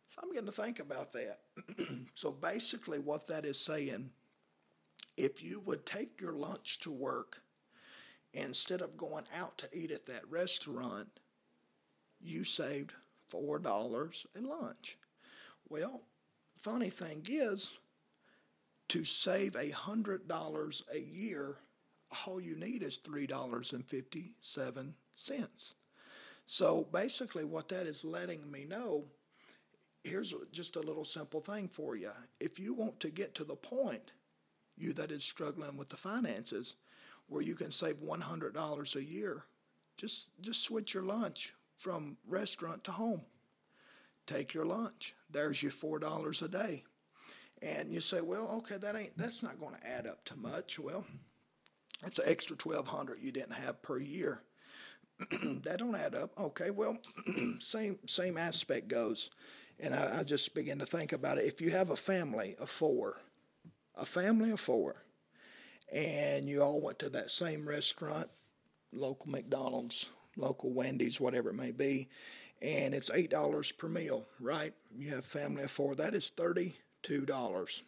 So 0.10 0.22
I'm 0.24 0.32
getting 0.32 0.48
to 0.48 0.52
think 0.52 0.80
about 0.80 1.12
that. 1.14 1.39
so 2.14 2.32
basically, 2.32 3.00
what 3.00 3.28
that 3.28 3.45
is 3.45 3.60
saying, 3.60 4.10
if 5.18 5.43
you 5.43 5.59
would 5.61 5.86
take 5.86 6.22
your 6.22 6.34
lunch 6.34 6.80
to 6.80 6.91
work 6.91 7.41
instead 8.34 8.82
of 8.82 8.97
going 8.97 9.26
out 9.36 9.57
to 9.57 9.70
eat 9.74 9.91
at 9.91 10.05
that 10.05 10.30
restaurant, 10.30 11.07
you 12.22 12.43
saved 12.43 12.93
four 13.28 13.59
dollars 13.59 14.26
a 14.38 14.41
lunch. 14.41 14.97
Well, 15.70 16.01
funny 16.55 16.89
thing 16.89 17.26
is, 17.28 17.74
to 18.89 19.03
save 19.03 19.55
a 19.55 19.70
hundred 19.72 20.28
dollars 20.28 20.84
a 20.93 20.99
year, 20.99 21.57
all 22.26 22.39
you 22.39 22.55
need 22.55 22.84
is 22.84 22.97
three 22.97 23.28
dollars 23.28 23.74
and 23.74 23.86
fifty-seven 23.86 24.95
cents. 25.15 25.74
So 26.45 26.88
basically, 26.93 27.43
what 27.43 27.68
that 27.70 27.88
is 27.88 28.05
letting 28.05 28.49
me 28.49 28.65
know 28.65 29.03
here's 30.03 30.34
just 30.51 30.78
a 30.78 30.82
little 30.82 31.03
simple 31.03 31.41
thing 31.41 31.68
for 31.68 31.97
you. 31.97 32.11
If 32.39 32.59
you 32.59 32.74
want 32.74 32.99
to 33.01 33.09
get 33.09 33.36
to 33.36 33.43
the 33.43 33.55
point, 33.55 34.13
you 34.78 34.93
that 34.93 35.11
is 35.11 35.23
struggling 35.23 35.78
with 35.78 35.89
the 35.89 35.97
finances, 35.97 36.75
where 37.28 37.41
you 37.41 37.55
can 37.55 37.71
save 37.71 37.97
$100 37.97 38.95
a 38.95 39.03
year, 39.03 39.43
just 39.97 40.30
just 40.41 40.63
switch 40.63 40.93
your 40.93 41.03
lunch 41.03 41.53
from 41.75 42.17
restaurant 42.28 42.84
to 42.86 42.91
home. 42.91 43.21
Take 44.25 44.53
your 44.53 44.65
lunch. 44.65 45.15
There's 45.32 45.61
your 45.61 45.71
four 45.71 45.99
dollars 45.99 46.41
a 46.41 46.47
day. 46.47 46.84
And 47.61 47.91
you 47.91 48.01
say, 48.01 48.21
well, 48.21 48.49
okay, 48.57 48.78
that 48.78 48.95
ain't 48.95 49.17
that's 49.17 49.41
not 49.41 49.59
going 49.59 49.75
to 49.75 49.88
add 49.88 50.05
up 50.05 50.23
to 50.25 50.36
much. 50.38 50.80
Well, 50.80 51.05
that's 52.03 52.19
an 52.19 52.25
extra 52.28 52.55
twelve 52.55 52.88
hundred 52.88 53.19
you 53.21 53.32
didn't 53.32 53.53
have 53.53 53.82
per 53.82 53.97
year. 53.97 54.41
that 55.32 55.78
don't 55.80 55.95
add 55.95 56.13
up. 56.13 56.32
Okay, 56.39 56.69
well, 56.69 56.95
same 57.59 57.97
same 58.05 58.38
aspect 58.38 58.88
goes. 58.88 59.32
And 59.80 59.93
I, 59.93 60.19
I 60.19 60.23
just 60.23 60.55
begin 60.55 60.80
to 60.80 60.86
think 60.86 61.13
about 61.13 61.38
it. 61.38 61.45
If 61.45 61.61
you 61.61 61.69
have 61.71 61.91
a 61.91 61.95
family 61.95 62.55
of 62.59 62.69
four, 62.69 63.17
a 63.98 64.06
family 64.06 64.52
of 64.52 64.60
four, 64.60 65.04
and 65.91 66.48
you 66.48 66.62
all 66.62 66.82
went 66.82 67.00
to 67.00 67.10
that 67.10 67.32
same 67.32 67.68
restaurant, 67.68 68.28
local 68.91 69.30
McDonald's, 69.30 70.10
local 70.36 70.72
Wendy's, 70.72 71.20
whatever 71.20 71.50
it 71.50 71.56
may 71.56 71.72
be, 71.72 72.08
and 72.62 72.93
it's 72.93 73.12
eight 73.12 73.30
dollars 73.30 73.72
per 73.72 73.88
meal, 73.88 74.26
right? 74.39 74.74
You 74.95 75.16
have 75.16 75.26
family 75.26 75.64
of 75.64 75.72
four. 75.72 75.95
That 75.95 76.14
is 76.14 76.30
thirty-two 76.30 77.26
dollars. 77.26 77.84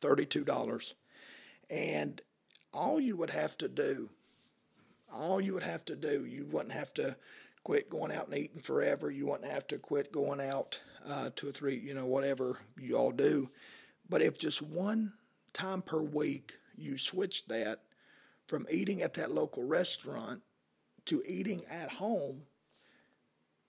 Thirty-two 0.00 0.44
dollars, 0.44 0.94
and 1.68 2.20
all 2.72 2.98
you 2.98 3.16
would 3.16 3.30
have 3.30 3.56
to 3.58 3.68
do, 3.68 4.08
all 5.12 5.40
you 5.40 5.52
would 5.54 5.62
have 5.62 5.84
to 5.84 5.94
do, 5.94 6.24
you 6.24 6.46
wouldn't 6.50 6.72
have 6.72 6.92
to 6.94 7.16
quit 7.62 7.90
going 7.90 8.10
out 8.10 8.28
and 8.28 8.36
eating 8.38 8.60
forever. 8.60 9.10
You 9.10 9.26
wouldn't 9.26 9.50
have 9.50 9.66
to 9.68 9.78
quit 9.78 10.10
going 10.10 10.40
out 10.40 10.80
uh, 11.06 11.30
two 11.36 11.48
or 11.48 11.52
three, 11.52 11.78
you 11.78 11.94
know, 11.94 12.06
whatever 12.06 12.58
you 12.78 12.96
all 12.96 13.12
do. 13.12 13.50
But 14.08 14.22
if 14.22 14.38
just 14.38 14.62
one 14.62 15.12
time 15.52 15.82
per 15.82 16.00
week 16.00 16.58
you 16.76 16.98
switch 16.98 17.46
that 17.46 17.80
from 18.46 18.66
eating 18.70 19.02
at 19.02 19.14
that 19.14 19.30
local 19.30 19.64
restaurant 19.64 20.42
to 21.06 21.22
eating 21.26 21.62
at 21.70 21.92
home, 21.92 22.42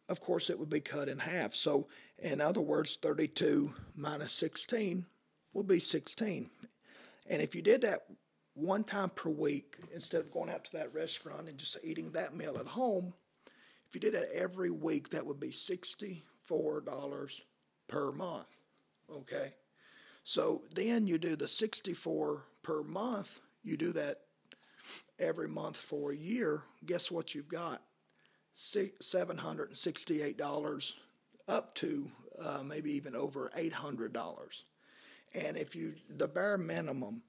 of 0.09 0.19
course 0.19 0.49
it 0.49 0.59
would 0.59 0.69
be 0.69 0.81
cut 0.81 1.09
in 1.09 1.19
half. 1.19 1.53
So, 1.53 1.87
in 2.19 2.41
other 2.41 2.61
words, 2.61 2.97
32 3.01 3.73
minus 3.95 4.31
16 4.33 5.05
would 5.53 5.67
be 5.67 5.79
16. 5.79 6.49
And 7.27 7.41
if 7.41 7.55
you 7.55 7.61
did 7.61 7.81
that 7.81 8.05
one 8.53 8.83
time 8.83 9.09
per 9.09 9.29
week 9.29 9.77
instead 9.93 10.21
of 10.21 10.31
going 10.31 10.49
out 10.49 10.65
to 10.65 10.71
that 10.73 10.93
restaurant 10.93 11.49
and 11.49 11.57
just 11.57 11.77
eating 11.83 12.11
that 12.11 12.35
meal 12.35 12.57
at 12.59 12.67
home, 12.67 13.13
if 13.87 13.95
you 13.95 13.99
did 13.99 14.13
that 14.13 14.29
every 14.33 14.69
week, 14.69 15.09
that 15.09 15.25
would 15.25 15.39
be 15.39 15.49
$64 15.49 17.41
per 17.87 18.11
month. 18.11 18.47
Okay? 19.11 19.53
So 20.27 20.63
then 20.73 21.05
you 21.05 21.19
do 21.19 21.35
the 21.35 21.47
64 21.47 22.47
per 22.63 22.81
month, 22.81 23.41
you 23.61 23.77
do 23.77 23.93
that 23.93 24.21
every 25.19 25.47
month 25.47 25.77
for 25.77 26.11
a 26.11 26.17
year. 26.17 26.63
Guess 26.83 27.11
what 27.11 27.35
you've 27.35 27.47
got? 27.47 27.83
$768 28.55 30.93
up 31.47 31.75
to 31.75 32.11
uh, 32.43 32.63
maybe 32.65 32.91
even 32.93 33.15
over 33.15 33.51
$800. 33.55 34.63
And 35.35 35.57
if 35.57 35.75
you, 35.75 35.93
the 36.09 36.27
bare 36.27 36.57
minimum, 36.57 37.21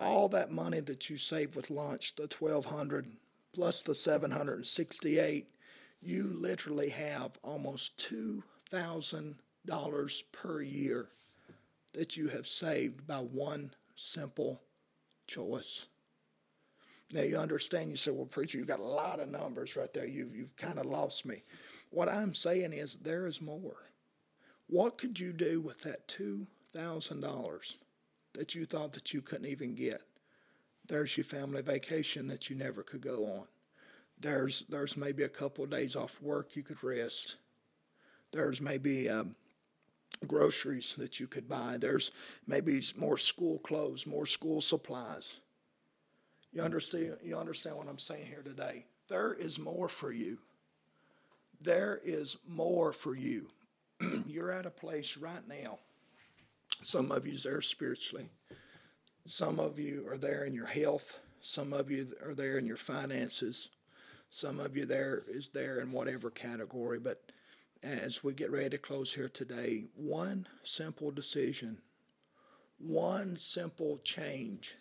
all 0.00 0.28
that 0.30 0.50
money 0.50 0.80
that 0.80 1.08
you 1.08 1.16
save 1.16 1.54
with 1.54 1.70
lunch, 1.70 2.16
the 2.16 2.22
1200 2.22 3.06
plus 3.54 3.82
the 3.82 3.94
768, 3.94 5.46
you 6.00 6.36
literally 6.40 6.88
have 6.88 7.38
almost 7.44 7.96
$2,000 7.98 10.22
per 10.32 10.60
year 10.60 11.10
that 11.94 12.16
you 12.16 12.28
have 12.28 12.46
saved 12.46 13.06
by 13.06 13.18
one 13.18 13.72
simple 13.96 14.60
choice. 15.26 15.86
Now 17.12 17.22
you 17.22 17.38
understand, 17.38 17.90
you 17.90 17.96
say, 17.96 18.10
well, 18.10 18.26
preacher, 18.26 18.58
you've 18.58 18.66
got 18.66 18.80
a 18.80 18.84
lot 18.84 19.20
of 19.20 19.28
numbers 19.28 19.76
right 19.76 19.92
there. 19.92 20.06
You've, 20.06 20.36
you've 20.36 20.56
kind 20.56 20.78
of 20.78 20.86
lost 20.86 21.24
me. 21.24 21.42
What 21.90 22.08
I'm 22.08 22.34
saying 22.34 22.72
is 22.72 22.96
there 22.96 23.26
is 23.26 23.40
more. 23.40 23.76
What 24.68 24.98
could 24.98 25.18
you 25.18 25.32
do 25.32 25.60
with 25.60 25.80
that 25.84 26.06
$2,000 26.08 27.74
that 28.34 28.54
you 28.54 28.66
thought 28.66 28.92
that 28.92 29.14
you 29.14 29.22
couldn't 29.22 29.46
even 29.46 29.74
get? 29.74 30.02
There's 30.86 31.16
your 31.16 31.24
family 31.24 31.62
vacation 31.62 32.26
that 32.28 32.50
you 32.50 32.56
never 32.56 32.82
could 32.82 33.00
go 33.00 33.24
on. 33.24 33.46
There's 34.20 34.64
there's 34.68 34.96
maybe 34.96 35.22
a 35.22 35.28
couple 35.28 35.62
of 35.64 35.70
days 35.70 35.94
off 35.94 36.20
work 36.20 36.56
you 36.56 36.62
could 36.62 36.82
rest. 36.82 37.36
There's 38.32 38.60
maybe 38.60 39.08
um, 39.08 39.36
groceries 40.26 40.94
that 40.98 41.20
you 41.20 41.26
could 41.26 41.48
buy. 41.48 41.76
There's 41.78 42.10
maybe 42.46 42.82
more 42.96 43.16
school 43.16 43.58
clothes, 43.58 44.06
more 44.06 44.26
school 44.26 44.60
supplies. 44.60 45.38
You 46.52 46.62
understand, 46.62 47.18
you 47.22 47.36
understand 47.36 47.76
what 47.76 47.88
I'm 47.88 47.98
saying 47.98 48.26
here 48.26 48.42
today? 48.42 48.86
There 49.08 49.34
is 49.34 49.58
more 49.58 49.88
for 49.88 50.12
you. 50.12 50.38
There 51.60 52.00
is 52.04 52.36
more 52.46 52.92
for 52.92 53.14
you. 53.14 53.48
You're 54.26 54.52
at 54.52 54.66
a 54.66 54.70
place 54.70 55.16
right 55.16 55.46
now. 55.48 55.78
Some 56.82 57.10
of 57.10 57.26
you's 57.26 57.42
there 57.42 57.60
spiritually. 57.60 58.28
Some 59.26 59.58
of 59.58 59.78
you 59.78 60.06
are 60.08 60.18
there 60.18 60.44
in 60.44 60.54
your 60.54 60.66
health. 60.66 61.18
Some 61.40 61.72
of 61.72 61.90
you 61.90 62.14
are 62.24 62.34
there 62.34 62.58
in 62.58 62.66
your 62.66 62.76
finances. 62.76 63.70
Some 64.30 64.60
of 64.60 64.76
you 64.76 64.84
there 64.84 65.24
is 65.28 65.48
there 65.48 65.80
in 65.80 65.90
whatever 65.90 66.30
category. 66.30 66.98
But 66.98 67.32
as 67.82 68.24
we 68.24 68.34
get 68.34 68.50
ready 68.50 68.70
to 68.70 68.78
close 68.78 69.14
here 69.14 69.28
today, 69.28 69.84
one 69.94 70.46
simple 70.62 71.10
decision, 71.10 71.78
one 72.78 73.36
simple 73.36 73.98
change 73.98 74.76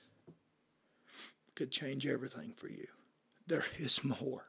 could 1.56 1.72
change 1.72 2.06
everything 2.06 2.54
for 2.56 2.70
you. 2.70 2.88
There 3.48 3.66
is 3.78 4.04
more. 4.04 4.46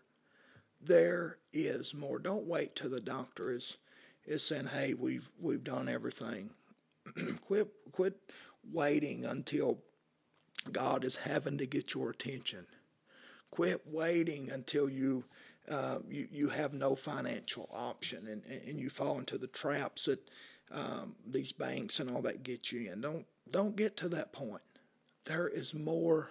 There 0.81 1.39
is 1.53 1.95
more. 1.95 2.19
Don't 2.19 2.47
wait 2.47 2.77
till 2.77 2.91
the 2.91 3.01
doctor 3.01 3.53
is 3.53 3.79
is 4.25 4.45
saying, 4.45 4.67
"Hey, 4.67 4.95
we've 4.95 5.31
we've 5.41 5.65
done 5.65 5.89
everything." 5.89 6.51
quit 7.41 7.69
quit 7.93 8.15
waiting 8.71 9.25
until 9.25 9.79
God 10.71 11.05
is 11.05 11.17
having 11.17 11.59
to 11.59 11.67
get 11.67 11.95
your 11.95 12.11
attention. 12.11 12.67
Quit 13.51 13.83
waiting 13.87 14.51
until 14.51 14.89
you 14.89 15.25
uh, 15.71 15.99
you, 16.09 16.29
you 16.31 16.49
have 16.49 16.73
no 16.73 16.95
financial 16.95 17.69
option 17.73 18.27
and, 18.27 18.43
and 18.67 18.79
you 18.79 18.89
fall 18.89 19.19
into 19.19 19.39
the 19.39 19.47
traps 19.47 20.07
that 20.07 20.21
um, 20.71 21.15
these 21.27 21.53
banks 21.53 22.01
and 22.01 22.11
all 22.11 22.23
that 22.23 22.43
get 22.43 22.73
you 22.73 22.91
in. 22.91 23.01
Don't 23.01 23.27
don't 23.51 23.77
get 23.77 23.97
to 23.99 24.09
that 24.11 24.33
point. 24.33 24.63
There 25.25 25.49
is 25.49 25.75
more 25.75 26.31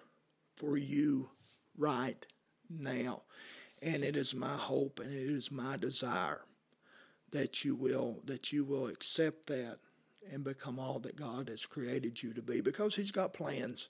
for 0.55 0.77
you 0.77 1.29
right 1.77 2.25
now. 2.69 3.21
And 3.81 4.03
it 4.03 4.15
is 4.15 4.33
my 4.33 4.55
hope 4.55 4.99
and 4.99 5.11
it 5.11 5.31
is 5.31 5.51
my 5.51 5.77
desire 5.77 6.41
that 7.31 7.63
you 7.63 7.75
will 7.75 8.21
that 8.25 8.51
you 8.51 8.63
will 8.63 8.88
accept 8.88 9.47
that 9.47 9.77
and 10.31 10.43
become 10.43 10.77
all 10.79 10.99
that 10.99 11.15
God 11.15 11.47
has 11.49 11.65
created 11.65 12.21
you 12.21 12.33
to 12.33 12.41
be 12.41 12.59
because 12.59 12.95
he's 12.95 13.11
got 13.11 13.33
plans. 13.33 13.89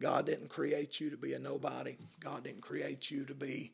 God 0.00 0.26
didn't 0.26 0.50
create 0.50 1.00
you 1.00 1.10
to 1.10 1.16
be 1.16 1.32
a 1.32 1.38
nobody. 1.38 1.96
God 2.20 2.44
didn't 2.44 2.62
create 2.62 3.10
you 3.10 3.24
to 3.24 3.34
be 3.34 3.72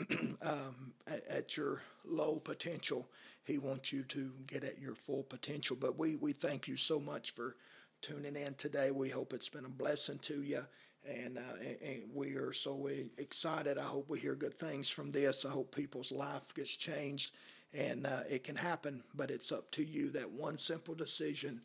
um, 0.42 0.92
at, 1.06 1.26
at, 1.28 1.56
your 1.56 1.80
low 2.04 2.38
potential. 2.38 3.08
He 3.44 3.58
wants 3.58 3.92
you 3.92 4.02
to 4.04 4.32
get 4.46 4.64
at 4.64 4.80
your 4.80 4.94
full 4.94 5.22
potential. 5.22 5.76
But 5.78 5.98
we, 5.98 6.16
we 6.16 6.32
thank 6.32 6.66
you 6.66 6.76
so 6.76 6.98
much 6.98 7.32
for 7.32 7.56
tuning 8.00 8.36
in 8.36 8.54
today. 8.54 8.90
We 8.90 9.10
hope 9.10 9.32
it's 9.32 9.48
been 9.48 9.64
a 9.64 9.68
blessing 9.70 10.18
to 10.20 10.42
you 10.42 10.62
and, 11.08 11.38
uh, 11.38 11.64
and, 11.84 12.02
we 12.14 12.34
are 12.34 12.52
so 12.52 12.88
excited. 13.18 13.78
I 13.78 13.82
hope 13.82 14.08
we 14.08 14.20
hear 14.20 14.34
good 14.34 14.54
things 14.54 14.88
from 14.88 15.10
this. 15.10 15.44
I 15.44 15.50
hope 15.50 15.74
people's 15.74 16.12
life 16.12 16.54
gets 16.54 16.76
changed, 16.76 17.34
and 17.74 18.06
uh, 18.06 18.20
it 18.30 18.44
can 18.44 18.56
happen. 18.56 19.02
But 19.14 19.30
it's 19.30 19.50
up 19.50 19.70
to 19.72 19.84
you. 19.84 20.10
That 20.10 20.30
one 20.30 20.58
simple 20.58 20.94
decision, 20.94 21.60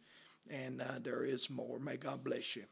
and 0.50 0.82
uh, 0.82 1.00
there 1.02 1.24
is 1.24 1.50
more. 1.50 1.80
May 1.80 1.98
God 1.98 2.24
bless 2.24 2.56
you. 2.56 2.64